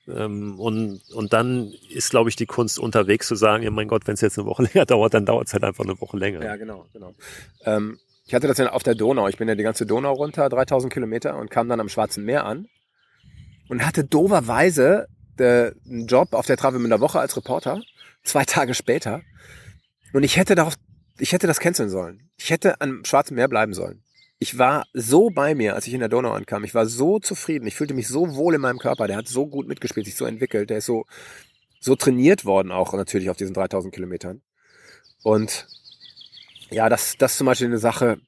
Ähm, 0.07 0.59
und, 0.59 1.01
und 1.13 1.33
dann 1.33 1.71
ist, 1.89 2.09
glaube 2.09 2.29
ich, 2.29 2.35
die 2.35 2.45
Kunst 2.45 2.79
unterwegs 2.79 3.27
zu 3.27 3.35
sagen, 3.35 3.63
ja 3.63 3.71
mein 3.71 3.87
Gott, 3.87 4.07
wenn 4.07 4.15
es 4.15 4.21
jetzt 4.21 4.37
eine 4.37 4.47
Woche 4.47 4.63
länger 4.73 4.85
dauert, 4.85 5.13
dann 5.13 5.25
dauert 5.25 5.47
es 5.47 5.53
halt 5.53 5.63
einfach 5.63 5.83
eine 5.83 5.99
Woche 5.99 6.17
länger. 6.17 6.43
Ja, 6.43 6.55
genau, 6.55 6.87
genau. 6.93 7.13
Ähm, 7.63 7.99
ich 8.25 8.33
hatte 8.33 8.47
das 8.47 8.57
ja 8.57 8.71
auf 8.71 8.83
der 8.83 8.95
Donau. 8.95 9.27
Ich 9.27 9.37
bin 9.37 9.47
ja 9.47 9.55
die 9.55 9.63
ganze 9.63 9.85
Donau 9.85 10.13
runter, 10.13 10.49
3000 10.49 10.93
Kilometer 10.93 11.37
und 11.37 11.49
kam 11.49 11.67
dann 11.67 11.79
am 11.79 11.89
Schwarzen 11.89 12.23
Meer 12.25 12.45
an 12.45 12.67
und 13.69 13.85
hatte 13.85 14.03
doverweise 14.03 15.07
de, 15.37 15.73
einen 15.87 16.07
Job 16.07 16.33
auf 16.33 16.45
der 16.45 16.57
Travemünder 16.57 16.99
Woche 16.99 17.19
als 17.19 17.35
Reporter, 17.35 17.81
zwei 18.23 18.45
Tage 18.45 18.73
später. 18.73 19.21
Und 20.13 20.23
ich 20.23 20.37
hätte 20.37 20.55
darauf, 20.55 20.75
ich 21.17 21.33
hätte 21.33 21.47
das 21.47 21.59
canceln 21.59 21.89
sollen. 21.89 22.29
Ich 22.37 22.49
hätte 22.49 22.79
am 22.81 23.03
Schwarzen 23.03 23.35
Meer 23.35 23.47
bleiben 23.47 23.73
sollen. 23.73 24.03
Ich 24.39 24.57
war 24.57 24.87
so 24.93 25.29
bei 25.29 25.53
mir, 25.53 25.75
als 25.75 25.85
ich 25.85 25.93
in 25.93 25.99
der 25.99 26.07
Donau 26.07 26.31
ankam. 26.31 26.63
Ich 26.63 26.73
war 26.73 26.85
so 26.85 27.19
zufrieden. 27.19 27.67
Ich 27.67 27.75
fühlte 27.75 27.93
mich 27.93 28.07
so 28.07 28.35
wohl 28.35 28.55
in 28.55 28.61
meinem 28.61 28.79
Körper. 28.79 29.05
Der 29.05 29.17
hat 29.17 29.27
so 29.27 29.47
gut 29.47 29.67
mitgespielt, 29.67 30.05
sich 30.05 30.15
so 30.15 30.25
entwickelt. 30.25 30.69
Der 30.69 30.77
ist 30.77 30.85
so, 30.85 31.05
so 31.81 31.95
trainiert 31.95 32.45
worden 32.45 32.71
auch 32.71 32.93
natürlich 32.93 33.29
auf 33.29 33.35
diesen 33.35 33.53
3000 33.53 33.93
Kilometern. 33.93 34.41
Und 35.23 35.67
ja, 36.69 36.87
das, 36.87 37.17
das 37.17 37.35
zum 37.35 37.47
Beispiel 37.47 37.67
eine 37.67 37.79
Sache, 37.79 38.21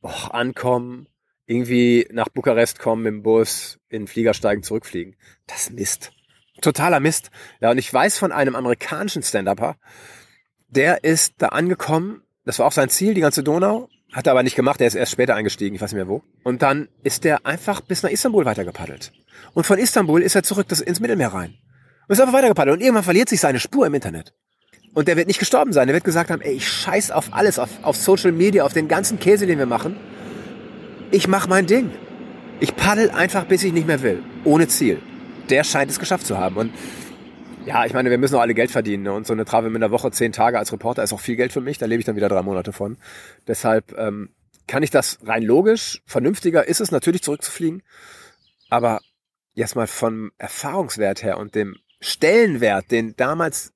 oh, 0.00 0.08
ankommen, 0.30 1.06
irgendwie 1.44 2.08
nach 2.12 2.28
Bukarest 2.30 2.78
kommen 2.78 3.04
im 3.04 3.22
Bus, 3.22 3.78
in 3.90 4.02
den 4.02 4.08
Flieger 4.08 4.32
steigen, 4.32 4.62
zurückfliegen. 4.62 5.16
Das 5.46 5.64
ist 5.64 5.72
Mist. 5.72 6.12
Totaler 6.62 7.00
Mist. 7.00 7.30
Ja, 7.60 7.70
und 7.70 7.78
ich 7.78 7.92
weiß 7.92 8.16
von 8.16 8.32
einem 8.32 8.56
amerikanischen 8.56 9.22
Stand-Upper, 9.22 9.76
der 10.68 11.04
ist 11.04 11.34
da 11.38 11.48
angekommen, 11.48 12.22
das 12.44 12.58
war 12.58 12.66
auch 12.66 12.72
sein 12.72 12.88
Ziel, 12.88 13.12
die 13.12 13.20
ganze 13.20 13.42
Donau, 13.42 13.88
hat 14.12 14.26
er 14.26 14.32
aber 14.32 14.42
nicht 14.42 14.56
gemacht, 14.56 14.80
er 14.80 14.86
ist 14.86 14.94
erst 14.94 15.12
später 15.12 15.34
eingestiegen, 15.34 15.74
ich 15.76 15.82
weiß 15.82 15.92
nicht 15.92 15.98
mehr 15.98 16.08
wo. 16.08 16.22
Und 16.42 16.62
dann 16.62 16.88
ist 17.02 17.24
er 17.24 17.44
einfach 17.44 17.80
bis 17.80 18.02
nach 18.02 18.10
Istanbul 18.10 18.44
weitergepaddelt. 18.44 19.12
Und 19.54 19.64
von 19.64 19.78
Istanbul 19.78 20.22
ist 20.22 20.34
er 20.34 20.42
zurück 20.42 20.66
ins 20.70 21.00
Mittelmeer 21.00 21.28
rein. 21.28 21.54
Und 22.06 22.14
ist 22.14 22.20
einfach 22.20 22.34
weitergepaddelt. 22.34 22.78
Und 22.78 22.82
irgendwann 22.82 23.04
verliert 23.04 23.28
sich 23.28 23.40
seine 23.40 23.60
Spur 23.60 23.86
im 23.86 23.94
Internet. 23.94 24.32
Und 24.94 25.08
der 25.08 25.16
wird 25.16 25.28
nicht 25.28 25.38
gestorben 25.38 25.72
sein. 25.72 25.86
Der 25.86 25.94
wird 25.94 26.04
gesagt 26.04 26.30
haben, 26.30 26.40
ey, 26.40 26.54
ich 26.54 26.68
scheiß 26.68 27.10
auf 27.10 27.32
alles, 27.32 27.58
auf, 27.58 27.68
auf 27.82 27.96
Social 27.96 28.32
Media, 28.32 28.64
auf 28.64 28.72
den 28.72 28.88
ganzen 28.88 29.18
Käse, 29.18 29.46
den 29.46 29.58
wir 29.58 29.66
machen. 29.66 29.96
Ich 31.10 31.28
mach 31.28 31.46
mein 31.46 31.66
Ding. 31.66 31.90
Ich 32.60 32.74
paddel 32.74 33.10
einfach, 33.10 33.44
bis 33.44 33.62
ich 33.62 33.72
nicht 33.72 33.86
mehr 33.86 34.02
will. 34.02 34.22
Ohne 34.44 34.68
Ziel. 34.68 35.00
Der 35.50 35.64
scheint 35.64 35.90
es 35.90 35.98
geschafft 35.98 36.26
zu 36.26 36.38
haben. 36.38 36.56
Und 36.56 36.72
ja, 37.68 37.84
ich 37.84 37.92
meine, 37.92 38.08
wir 38.08 38.16
müssen 38.16 38.34
auch 38.34 38.40
alle 38.40 38.54
Geld 38.54 38.70
verdienen. 38.70 39.02
Ne? 39.02 39.12
Und 39.12 39.26
so 39.26 39.34
eine 39.34 39.44
Travel 39.44 39.74
in 39.74 39.80
der 39.80 39.90
Woche, 39.90 40.10
zehn 40.10 40.32
Tage 40.32 40.58
als 40.58 40.72
Reporter 40.72 41.02
ist 41.02 41.12
auch 41.12 41.20
viel 41.20 41.36
Geld 41.36 41.52
für 41.52 41.60
mich. 41.60 41.76
Da 41.76 41.84
lebe 41.84 42.00
ich 42.00 42.06
dann 42.06 42.16
wieder 42.16 42.30
drei 42.30 42.40
Monate 42.40 42.72
von. 42.72 42.96
Deshalb 43.46 43.96
ähm, 43.98 44.30
kann 44.66 44.82
ich 44.82 44.90
das 44.90 45.18
rein 45.22 45.42
logisch, 45.42 46.02
vernünftiger 46.06 46.66
ist 46.66 46.80
es 46.80 46.90
natürlich 46.90 47.22
zurückzufliegen. 47.22 47.82
Aber 48.70 49.00
jetzt 49.52 49.76
mal 49.76 49.86
vom 49.86 50.32
Erfahrungswert 50.38 51.22
her 51.22 51.36
und 51.36 51.54
dem 51.54 51.76
Stellenwert, 52.00 52.90
den 52.90 53.14
damals 53.16 53.74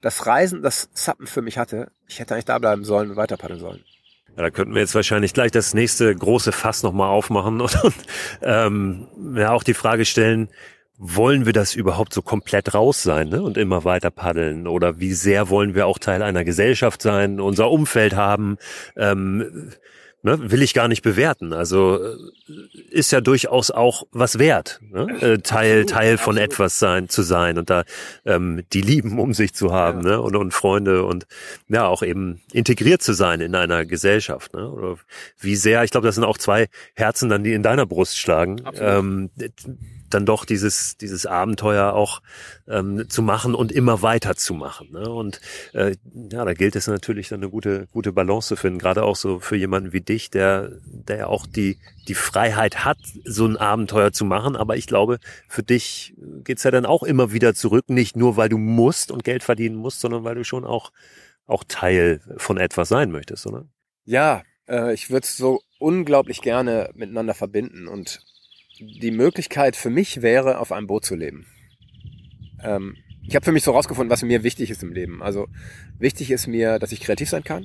das 0.00 0.26
Reisen, 0.26 0.62
das 0.62 0.90
Zappen 0.92 1.26
für 1.26 1.42
mich 1.42 1.58
hatte, 1.58 1.90
ich 2.08 2.20
hätte 2.20 2.34
eigentlich 2.34 2.46
da 2.46 2.58
bleiben 2.58 2.84
sollen 2.84 3.10
und 3.10 3.16
weiter 3.16 3.36
paddeln 3.36 3.60
sollen. 3.60 3.84
Ja, 4.36 4.42
da 4.42 4.50
könnten 4.50 4.74
wir 4.74 4.80
jetzt 4.80 4.94
wahrscheinlich 4.94 5.34
gleich 5.34 5.52
das 5.52 5.74
nächste 5.74 6.14
große 6.14 6.52
Fass 6.52 6.82
nochmal 6.82 7.10
aufmachen 7.10 7.60
und, 7.60 7.84
und 7.84 7.94
ähm, 8.42 9.08
ja 9.36 9.52
auch 9.52 9.64
die 9.64 9.74
Frage 9.74 10.06
stellen, 10.06 10.48
wollen 10.96 11.44
wir 11.46 11.52
das 11.52 11.74
überhaupt 11.74 12.14
so 12.14 12.22
komplett 12.22 12.74
raus 12.74 13.02
sein 13.02 13.28
ne? 13.28 13.42
und 13.42 13.56
immer 13.56 13.84
weiter 13.84 14.10
paddeln? 14.10 14.66
Oder 14.66 15.00
wie 15.00 15.12
sehr 15.12 15.50
wollen 15.50 15.74
wir 15.74 15.86
auch 15.86 15.98
Teil 15.98 16.22
einer 16.22 16.44
Gesellschaft 16.44 17.02
sein, 17.02 17.40
unser 17.40 17.70
Umfeld 17.70 18.14
haben? 18.14 18.58
Ähm, 18.96 19.72
ne? 20.22 20.50
Will 20.50 20.62
ich 20.62 20.72
gar 20.72 20.86
nicht 20.86 21.02
bewerten. 21.02 21.52
Also 21.52 21.98
äh, 22.00 22.16
ist 22.90 23.12
ja 23.12 23.20
durchaus 23.20 23.70
auch 23.72 24.04
was 24.12 24.38
wert, 24.38 24.80
ne? 24.90 25.06
äh, 25.20 25.38
Teil 25.38 25.84
Teil 25.84 26.16
von 26.16 26.36
etwas 26.36 26.78
sein 26.78 27.08
zu 27.08 27.22
sein 27.22 27.58
und 27.58 27.70
da 27.70 27.84
ähm, 28.24 28.62
die 28.72 28.80
Lieben 28.80 29.18
um 29.18 29.34
sich 29.34 29.52
zu 29.52 29.72
haben 29.72 30.02
ja. 30.02 30.12
ne? 30.12 30.20
und, 30.20 30.36
und 30.36 30.54
Freunde 30.54 31.04
und 31.04 31.26
ja 31.68 31.86
auch 31.86 32.02
eben 32.02 32.40
integriert 32.52 33.02
zu 33.02 33.14
sein 33.14 33.40
in 33.40 33.54
einer 33.54 33.84
Gesellschaft. 33.84 34.54
Ne? 34.54 34.68
Oder 34.68 34.96
wie 35.40 35.56
sehr, 35.56 35.82
ich 35.82 35.90
glaube, 35.90 36.06
das 36.06 36.14
sind 36.14 36.24
auch 36.24 36.38
zwei 36.38 36.68
Herzen 36.94 37.28
dann, 37.28 37.42
die 37.42 37.52
in 37.52 37.64
deiner 37.64 37.86
Brust 37.86 38.18
schlagen. 38.18 38.62
Dann 40.14 40.26
doch 40.26 40.44
dieses, 40.44 40.96
dieses 40.96 41.26
Abenteuer 41.26 41.92
auch 41.92 42.22
ähm, 42.68 43.08
zu 43.08 43.20
machen 43.20 43.54
und 43.54 43.72
immer 43.72 44.00
weiter 44.02 44.36
zu 44.36 44.54
machen. 44.54 44.92
Ne? 44.92 45.10
Und 45.10 45.40
äh, 45.72 45.96
ja, 46.30 46.44
da 46.44 46.54
gilt 46.54 46.76
es 46.76 46.86
natürlich 46.86 47.28
dann 47.28 47.40
eine 47.40 47.50
gute, 47.50 47.88
gute 47.92 48.12
Balance 48.12 48.48
zu 48.48 48.56
finden, 48.56 48.78
gerade 48.78 49.02
auch 49.02 49.16
so 49.16 49.40
für 49.40 49.56
jemanden 49.56 49.92
wie 49.92 50.00
dich, 50.00 50.30
der, 50.30 50.70
der 50.84 51.28
auch 51.28 51.46
die, 51.46 51.78
die 52.06 52.14
Freiheit 52.14 52.84
hat, 52.84 52.98
so 53.24 53.44
ein 53.46 53.56
Abenteuer 53.56 54.12
zu 54.12 54.24
machen. 54.24 54.54
Aber 54.54 54.76
ich 54.76 54.86
glaube, 54.86 55.18
für 55.48 55.62
dich 55.62 56.14
geht's 56.44 56.62
ja 56.62 56.70
dann 56.70 56.86
auch 56.86 57.02
immer 57.02 57.32
wieder 57.32 57.54
zurück, 57.54 57.88
nicht 57.88 58.16
nur 58.16 58.36
weil 58.36 58.48
du 58.48 58.58
musst 58.58 59.10
und 59.10 59.24
Geld 59.24 59.42
verdienen 59.42 59.76
musst, 59.76 60.00
sondern 60.00 60.22
weil 60.22 60.36
du 60.36 60.44
schon 60.44 60.64
auch, 60.64 60.92
auch 61.46 61.64
Teil 61.66 62.20
von 62.36 62.56
etwas 62.58 62.88
sein 62.88 63.10
möchtest, 63.10 63.46
oder? 63.46 63.66
Ja, 64.04 64.42
äh, 64.68 64.94
ich 64.94 65.10
würde 65.10 65.24
es 65.24 65.36
so 65.36 65.60
unglaublich 65.78 66.40
gerne 66.40 66.90
miteinander 66.94 67.34
verbinden 67.34 67.88
und 67.88 68.20
die 68.78 69.10
Möglichkeit 69.10 69.76
für 69.76 69.90
mich 69.90 70.22
wäre, 70.22 70.58
auf 70.58 70.72
einem 70.72 70.86
Boot 70.86 71.04
zu 71.04 71.14
leben. 71.14 71.46
Ähm, 72.62 72.96
ich 73.26 73.34
habe 73.34 73.44
für 73.44 73.52
mich 73.52 73.64
so 73.64 73.72
rausgefunden, 73.72 74.10
was 74.10 74.22
mir 74.22 74.42
wichtig 74.42 74.70
ist 74.70 74.82
im 74.82 74.92
Leben. 74.92 75.22
Also 75.22 75.48
wichtig 75.98 76.30
ist 76.30 76.46
mir, 76.46 76.78
dass 76.78 76.92
ich 76.92 77.00
kreativ 77.00 77.30
sein 77.30 77.44
kann. 77.44 77.64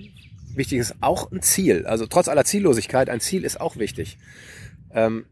Wichtig 0.55 0.79
ist 0.79 0.95
auch 1.01 1.31
ein 1.31 1.41
Ziel. 1.41 1.85
Also 1.85 2.05
trotz 2.05 2.27
aller 2.27 2.45
Ziellosigkeit, 2.45 3.09
ein 3.09 3.19
Ziel 3.19 3.43
ist 3.43 3.59
auch 3.59 3.77
wichtig. 3.77 4.17
Ähm, 4.93 5.25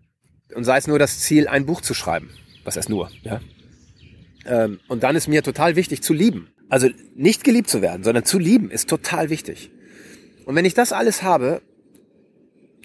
und 0.54 0.64
sei 0.64 0.78
es 0.78 0.88
nur 0.88 1.00
das 1.00 1.20
Ziel, 1.20 1.48
ein 1.48 1.66
Buch 1.66 1.82
zu 1.82 1.94
schreiben. 1.94 2.30
Was 2.64 2.78
heißt 2.78 2.90
nur, 2.90 3.10
ja? 3.24 3.40
Ähm, 4.46 4.80
und 4.88 5.04
dann 5.04 5.16
ist 5.16 5.28
mir 5.28 5.44
total 5.44 5.76
wichtig 5.76 6.02
zu 6.02 6.14
lieben. 6.14 6.50
Also 6.70 6.90
nicht 7.16 7.44
geliebt 7.44 7.70
zu 7.70 7.82
werden, 7.82 8.04
sondern 8.04 8.26
zu 8.26 8.40
lieben 8.40 8.70
ist 8.70 8.90
total 8.90 9.30
wichtig. 9.30 9.72
Und 10.46 10.56
wenn 10.56 10.66
ich 10.66 10.74
das 10.74 10.92
alles 10.94 11.24
habe, 11.24 11.62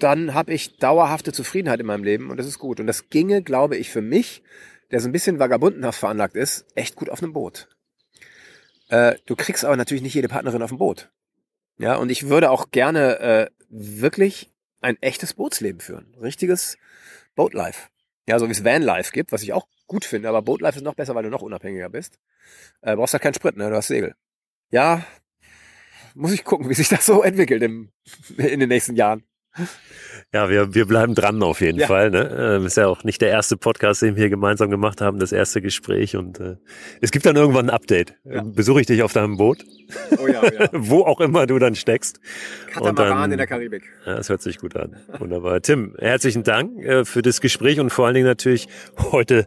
dann 0.03 0.35
habe 0.35 0.53
ich 0.53 0.77
dauerhafte 0.77 1.33
Zufriedenheit 1.33 1.81
in 1.81 1.87
meinem 1.87 2.05
Leben 2.05 2.31
und 2.31 2.37
das 2.37 2.47
ist 2.47 2.59
gut. 2.59 2.81
Und 2.81 2.87
das 2.87 3.09
ginge, 3.09 3.43
glaube 3.43 3.77
ich, 3.77 3.91
für 3.91 4.03
mich, 4.03 4.43
der 4.91 5.01
so 5.01 5.09
ein 5.09 5.13
bisschen 5.13 5.39
vagabundenhaft 5.39 5.99
veranlagt 5.99 6.37
ist, 6.37 6.67
echt 6.75 6.97
gut 6.97 7.11
auf 7.11 7.23
einem 7.23 7.33
Boot. 7.33 7.69
Äh, 8.89 9.17
du 9.27 9.37
kriegst 9.37 9.65
aber 9.65 9.77
natürlich 9.77 10.03
nicht 10.03 10.15
jede 10.15 10.29
Partnerin 10.29 10.63
auf 10.63 10.71
dem 10.71 10.79
Boot. 10.79 11.11
Ja, 11.79 11.97
und 11.97 12.11
ich 12.11 12.29
würde 12.29 12.51
auch 12.51 12.71
gerne 12.71 13.19
äh, 13.21 13.51
wirklich 13.69 14.51
ein 14.81 15.01
echtes 15.01 15.35
Bootsleben 15.35 15.81
führen. 15.81 16.15
Richtiges 16.21 16.77
Boatlife. 17.35 17.89
Ja, 18.29 18.39
so 18.39 18.49
wie 18.49 18.53
es 18.53 18.65
Vanlife 18.65 19.13
gibt, 19.13 19.33
was 19.33 19.43
ich 19.43 19.53
auch 19.53 19.67
gut 19.87 20.05
finde, 20.05 20.29
aber 20.29 20.43
Boatlife 20.43 20.77
ist 20.77 20.85
noch 20.85 20.95
besser, 20.95 21.15
weil 21.15 21.25
du 21.25 21.31
noch 21.31 21.43
unabhängiger 21.43 21.89
bist. 21.89 22.19
Äh, 22.83 22.97
brauchst 22.97 23.15
halt 23.15 23.23
keinen 23.23 23.35
Sprit, 23.35 23.57
ne? 23.57 23.69
Du 23.71 23.77
hast 23.77 23.89
Segel. 23.89 24.15
Ja, 24.71 25.05
muss 26.15 26.33
ich 26.33 26.45
gucken, 26.45 26.69
wie 26.69 26.75
sich 26.75 26.89
das 26.89 27.07
so 27.07 27.23
entwickelt 27.23 27.63
im, 27.63 27.91
in 28.37 28.61
den 28.61 28.69
nächsten 28.69 28.97
Jahren. 28.97 29.25
Ja, 30.33 30.49
wir, 30.49 30.75
wir 30.75 30.87
bleiben 30.87 31.15
dran 31.15 31.43
auf 31.43 31.61
jeden 31.61 31.79
ja. 31.79 31.87
Fall. 31.87 32.11
Ne? 32.11 32.57
Ähm, 32.57 32.67
ist 32.67 32.77
ja 32.79 32.87
auch 32.87 33.05
nicht 33.05 33.21
der 33.21 33.29
erste 33.29 33.57
Podcast, 33.57 34.01
den 34.01 34.17
wir 34.17 34.23
hier 34.23 34.31
gemeinsam 34.31 34.71
gemacht 34.71 35.01
haben, 35.01 35.19
das 35.19 35.31
erste 35.31 35.61
Gespräch. 35.61 36.17
Und 36.17 36.41
äh, 36.41 36.57
es 37.03 37.11
gibt 37.11 37.27
dann 37.27 37.37
irgendwann 37.37 37.69
ein 37.69 37.75
Update. 37.75 38.15
Ja. 38.25 38.43
Besuche 38.43 38.81
ich 38.81 38.87
dich 38.87 39.03
auf 39.03 39.13
deinem 39.13 39.37
Boot. 39.37 39.65
Oh 40.19 40.27
ja, 40.27 40.41
oh 40.43 40.47
ja. 40.47 40.69
Wo 40.73 41.03
auch 41.03 41.21
immer 41.21 41.47
du 41.47 41.59
dann 41.59 41.75
steckst. 41.75 42.21
Katamaran 42.73 43.19
dann, 43.19 43.33
in 43.33 43.39
der 43.39 43.47
Karibik. 43.47 43.83
Ja, 44.07 44.17
das 44.17 44.31
hört 44.31 44.41
sich 44.41 44.59
gut 44.59 44.75
an. 44.77 44.97
Wunderbar. 45.19 45.61
Tim, 45.61 45.97
herzlichen 45.99 46.45
Dank 46.45 46.83
äh, 46.83 47.05
für 47.05 47.21
das 47.21 47.41
Gespräch 47.43 47.79
und 47.79 47.91
vor 47.91 48.07
allen 48.07 48.15
Dingen 48.15 48.27
natürlich 48.27 48.69
heute 48.99 49.47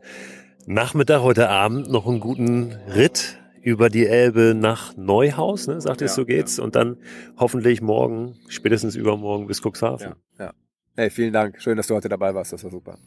Nachmittag, 0.67 1.21
heute 1.21 1.49
Abend 1.49 1.89
noch 1.89 2.07
einen 2.07 2.19
guten 2.19 2.75
Ritt 2.93 3.39
über 3.65 3.89
die 3.89 4.05
Elbe 4.05 4.53
nach 4.55 4.95
Neuhaus, 4.95 5.65
ne, 5.65 5.81
sagt 5.81 6.01
ja, 6.01 6.07
so 6.07 6.23
geht's. 6.23 6.57
Ja. 6.57 6.63
Und 6.63 6.75
dann 6.75 6.97
hoffentlich 7.35 7.81
morgen, 7.81 8.35
spätestens 8.47 8.95
übermorgen 8.95 9.47
bis 9.47 9.59
Cuxhaven. 9.59 10.13
Ja, 10.37 10.45
ja. 10.45 10.53
Hey, 10.95 11.09
vielen 11.09 11.33
Dank. 11.33 11.59
Schön, 11.59 11.75
dass 11.75 11.87
du 11.87 11.95
heute 11.95 12.07
dabei 12.07 12.35
warst. 12.35 12.53
Das 12.53 12.63
war 12.63 12.69
super. 12.69 12.99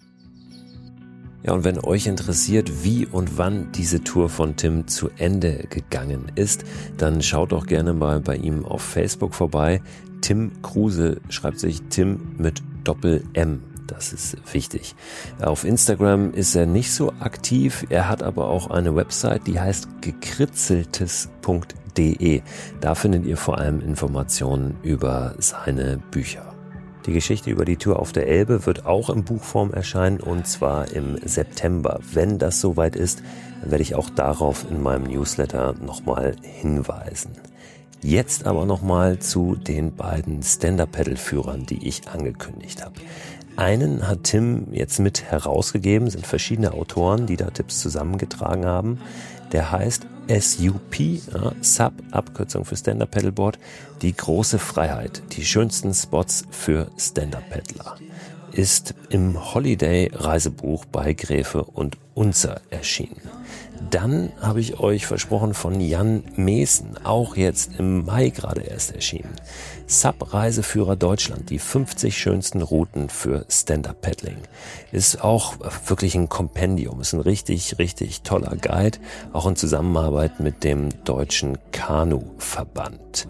Ja, 1.45 1.53
und 1.53 1.63
wenn 1.63 1.79
euch 1.79 2.09
interessiert, 2.09 2.83
wie 2.83 3.07
und 3.07 3.39
wann 3.39 3.71
diese 3.71 4.03
Tour 4.03 4.29
von 4.29 4.57
Tim 4.57 4.89
zu 4.89 5.11
Ende 5.17 5.65
gegangen 5.71 6.33
ist, 6.35 6.65
dann 6.97 7.23
schaut 7.23 7.53
doch 7.53 7.67
gerne 7.67 7.93
mal 7.93 8.21
bei 8.21 8.35
ihm 8.35 8.65
auf 8.65 8.83
Facebook 8.83 9.37
vorbei. 9.37 9.81
Tim 10.23 10.61
Kruse 10.63 11.21
schreibt 11.29 11.61
sich 11.61 11.83
Tim 11.83 12.35
mit 12.37 12.63
Doppel 12.83 13.23
M 13.35 13.63
das 13.89 14.13
ist 14.13 14.37
wichtig. 14.53 14.95
Auf 15.43 15.65
Instagram 15.65 16.33
ist 16.33 16.55
er 16.55 16.67
nicht 16.67 16.93
so 16.93 17.13
aktiv. 17.19 17.85
Er 17.89 18.09
hat 18.09 18.23
aber 18.23 18.47
auch 18.49 18.71
eine 18.71 18.95
Website, 18.95 19.45
die 19.47 19.59
heißt 19.59 19.89
gekritzeltes.de. 20.03 22.43
Da 22.81 22.95
findet 22.95 23.27
ihr 23.27 23.37
vor 23.37 23.59
allem 23.59 23.81
Informationen 23.81 24.77
über 24.83 25.35
seine 25.39 25.99
Bücher. 26.11 26.55
Die 27.07 27.13
Geschichte 27.15 27.51
über 27.51 27.65
die 27.65 27.79
Tour 27.79 27.99
auf 27.99 28.13
der 28.13 28.29
Elbe 28.29 28.67
wird 28.67 28.85
auch 28.85 29.09
in 29.09 29.25
Buchform 29.25 29.73
erscheinen 29.73 30.21
und 30.21 30.47
zwar 30.47 30.93
im 30.93 31.17
September. 31.25 32.01
Wenn 32.13 32.39
das 32.39 32.61
soweit 32.61 32.95
ist, 32.97 33.23
werde 33.65 33.83
ich 33.83 33.95
auch 33.95 34.11
darauf 34.11 34.71
in 34.71 34.83
meinem 34.83 35.05
Newsletter 35.05 35.75
nochmal 35.81 36.37
hinweisen. 36.43 37.31
Jetzt 38.03 38.47
aber 38.47 38.65
nochmal 38.65 39.19
zu 39.19 39.57
den 39.57 39.95
beiden 39.95 40.43
Stand-Up-Pedal-Führern, 40.43 41.67
die 41.67 41.87
ich 41.87 42.09
angekündigt 42.09 42.85
habe. 42.85 42.95
Einen 43.57 44.07
hat 44.07 44.23
Tim 44.25 44.69
jetzt 44.73 45.01
mit 45.01 45.25
herausgegeben, 45.25 46.09
sind 46.09 46.25
verschiedene 46.25 46.73
Autoren, 46.73 47.27
die 47.27 47.37
da 47.37 47.51
Tipps 47.51 47.81
zusammengetragen 47.81 48.65
haben. 48.65 49.01
Der 49.51 49.73
heißt 49.73 50.07
SUP, 50.29 51.01
ja, 51.01 51.53
Sub, 51.61 51.93
Abkürzung 52.13 52.65
für 52.65 52.77
Stand-Up 52.77 53.11
Paddleboard, 53.11 53.59
die 54.03 54.15
große 54.15 54.61
Freiheit, 54.61 55.23
die 55.33 55.45
schönsten 55.45 55.93
Spots 55.93 56.45
für 56.51 56.89
Stand-Up 56.97 57.51
Paddler, 57.51 57.97
ist 58.53 58.95
im 59.11 59.55
Holiday 59.55 60.11
Reisebuch 60.15 60.85
bei 60.85 61.15
Gräfe 61.15 61.65
und 61.65 61.97
Unzer 62.15 62.61
erschienen. 62.71 63.23
Dann 63.91 64.33
habe 64.41 64.61
ich 64.61 64.81
euch 64.81 65.07
versprochen 65.07 65.55
von 65.55 65.81
Jan 65.81 66.25
Meesen, 66.37 66.97
auch 67.05 67.37
jetzt 67.37 67.79
im 67.79 68.05
Mai 68.05 68.31
gerade 68.31 68.63
erst 68.63 68.95
erschienen. 68.95 69.35
Sub-Reiseführer 69.87 70.97
Deutschland, 70.97 71.51
die 71.51 71.59
50 71.59 72.17
schönsten 72.17 72.63
Routen 72.63 73.09
für 73.09 73.47
Stand-Up-Paddling. 73.49 74.39
Ist 74.93 75.23
auch 75.23 75.55
wirklich 75.87 76.15
ein 76.15 76.29
Kompendium, 76.29 77.01
ist 77.01 77.15
ein 77.15 77.21
richtig, 77.21 77.79
richtig 77.79 78.23
toller 78.23 78.57
Guide, 78.57 78.99
auch 79.33 79.47
in 79.47 79.57
Zusammenarbeit 79.57 80.41
mit 80.41 80.65
dem 80.65 80.91
Deutschen 81.05 81.59
Kanu-Verband 81.73 83.29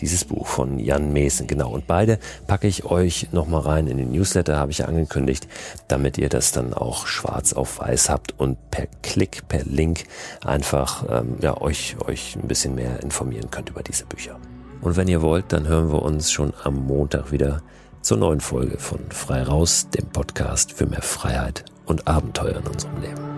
dieses 0.00 0.24
Buch 0.24 0.46
von 0.46 0.78
Jan 0.78 1.12
Meesen, 1.12 1.46
genau. 1.46 1.70
Und 1.70 1.86
beide 1.86 2.18
packe 2.46 2.66
ich 2.66 2.84
euch 2.84 3.28
nochmal 3.32 3.62
rein 3.62 3.86
in 3.86 3.96
den 3.96 4.12
Newsletter, 4.12 4.58
habe 4.58 4.70
ich 4.70 4.86
angekündigt, 4.86 5.48
damit 5.88 6.18
ihr 6.18 6.28
das 6.28 6.52
dann 6.52 6.74
auch 6.74 7.06
schwarz 7.06 7.52
auf 7.52 7.80
weiß 7.80 8.08
habt 8.10 8.38
und 8.38 8.70
per 8.70 8.86
Klick, 9.02 9.48
per 9.48 9.64
Link 9.64 10.04
einfach 10.44 11.04
ähm, 11.08 11.36
ja, 11.40 11.60
euch, 11.60 11.96
euch 12.06 12.36
ein 12.36 12.48
bisschen 12.48 12.74
mehr 12.74 13.02
informieren 13.02 13.50
könnt 13.50 13.70
über 13.70 13.82
diese 13.82 14.06
Bücher. 14.06 14.38
Und 14.80 14.96
wenn 14.96 15.08
ihr 15.08 15.22
wollt, 15.22 15.52
dann 15.52 15.66
hören 15.66 15.90
wir 15.90 16.02
uns 16.02 16.30
schon 16.30 16.52
am 16.62 16.86
Montag 16.86 17.32
wieder 17.32 17.62
zur 18.02 18.18
neuen 18.18 18.40
Folge 18.40 18.78
von 18.78 19.00
Frei 19.10 19.42
Raus, 19.42 19.88
dem 19.90 20.06
Podcast 20.06 20.72
für 20.72 20.86
mehr 20.86 21.02
Freiheit 21.02 21.64
und 21.86 22.06
Abenteuer 22.06 22.58
in 22.58 22.66
unserem 22.66 23.00
Leben. 23.00 23.35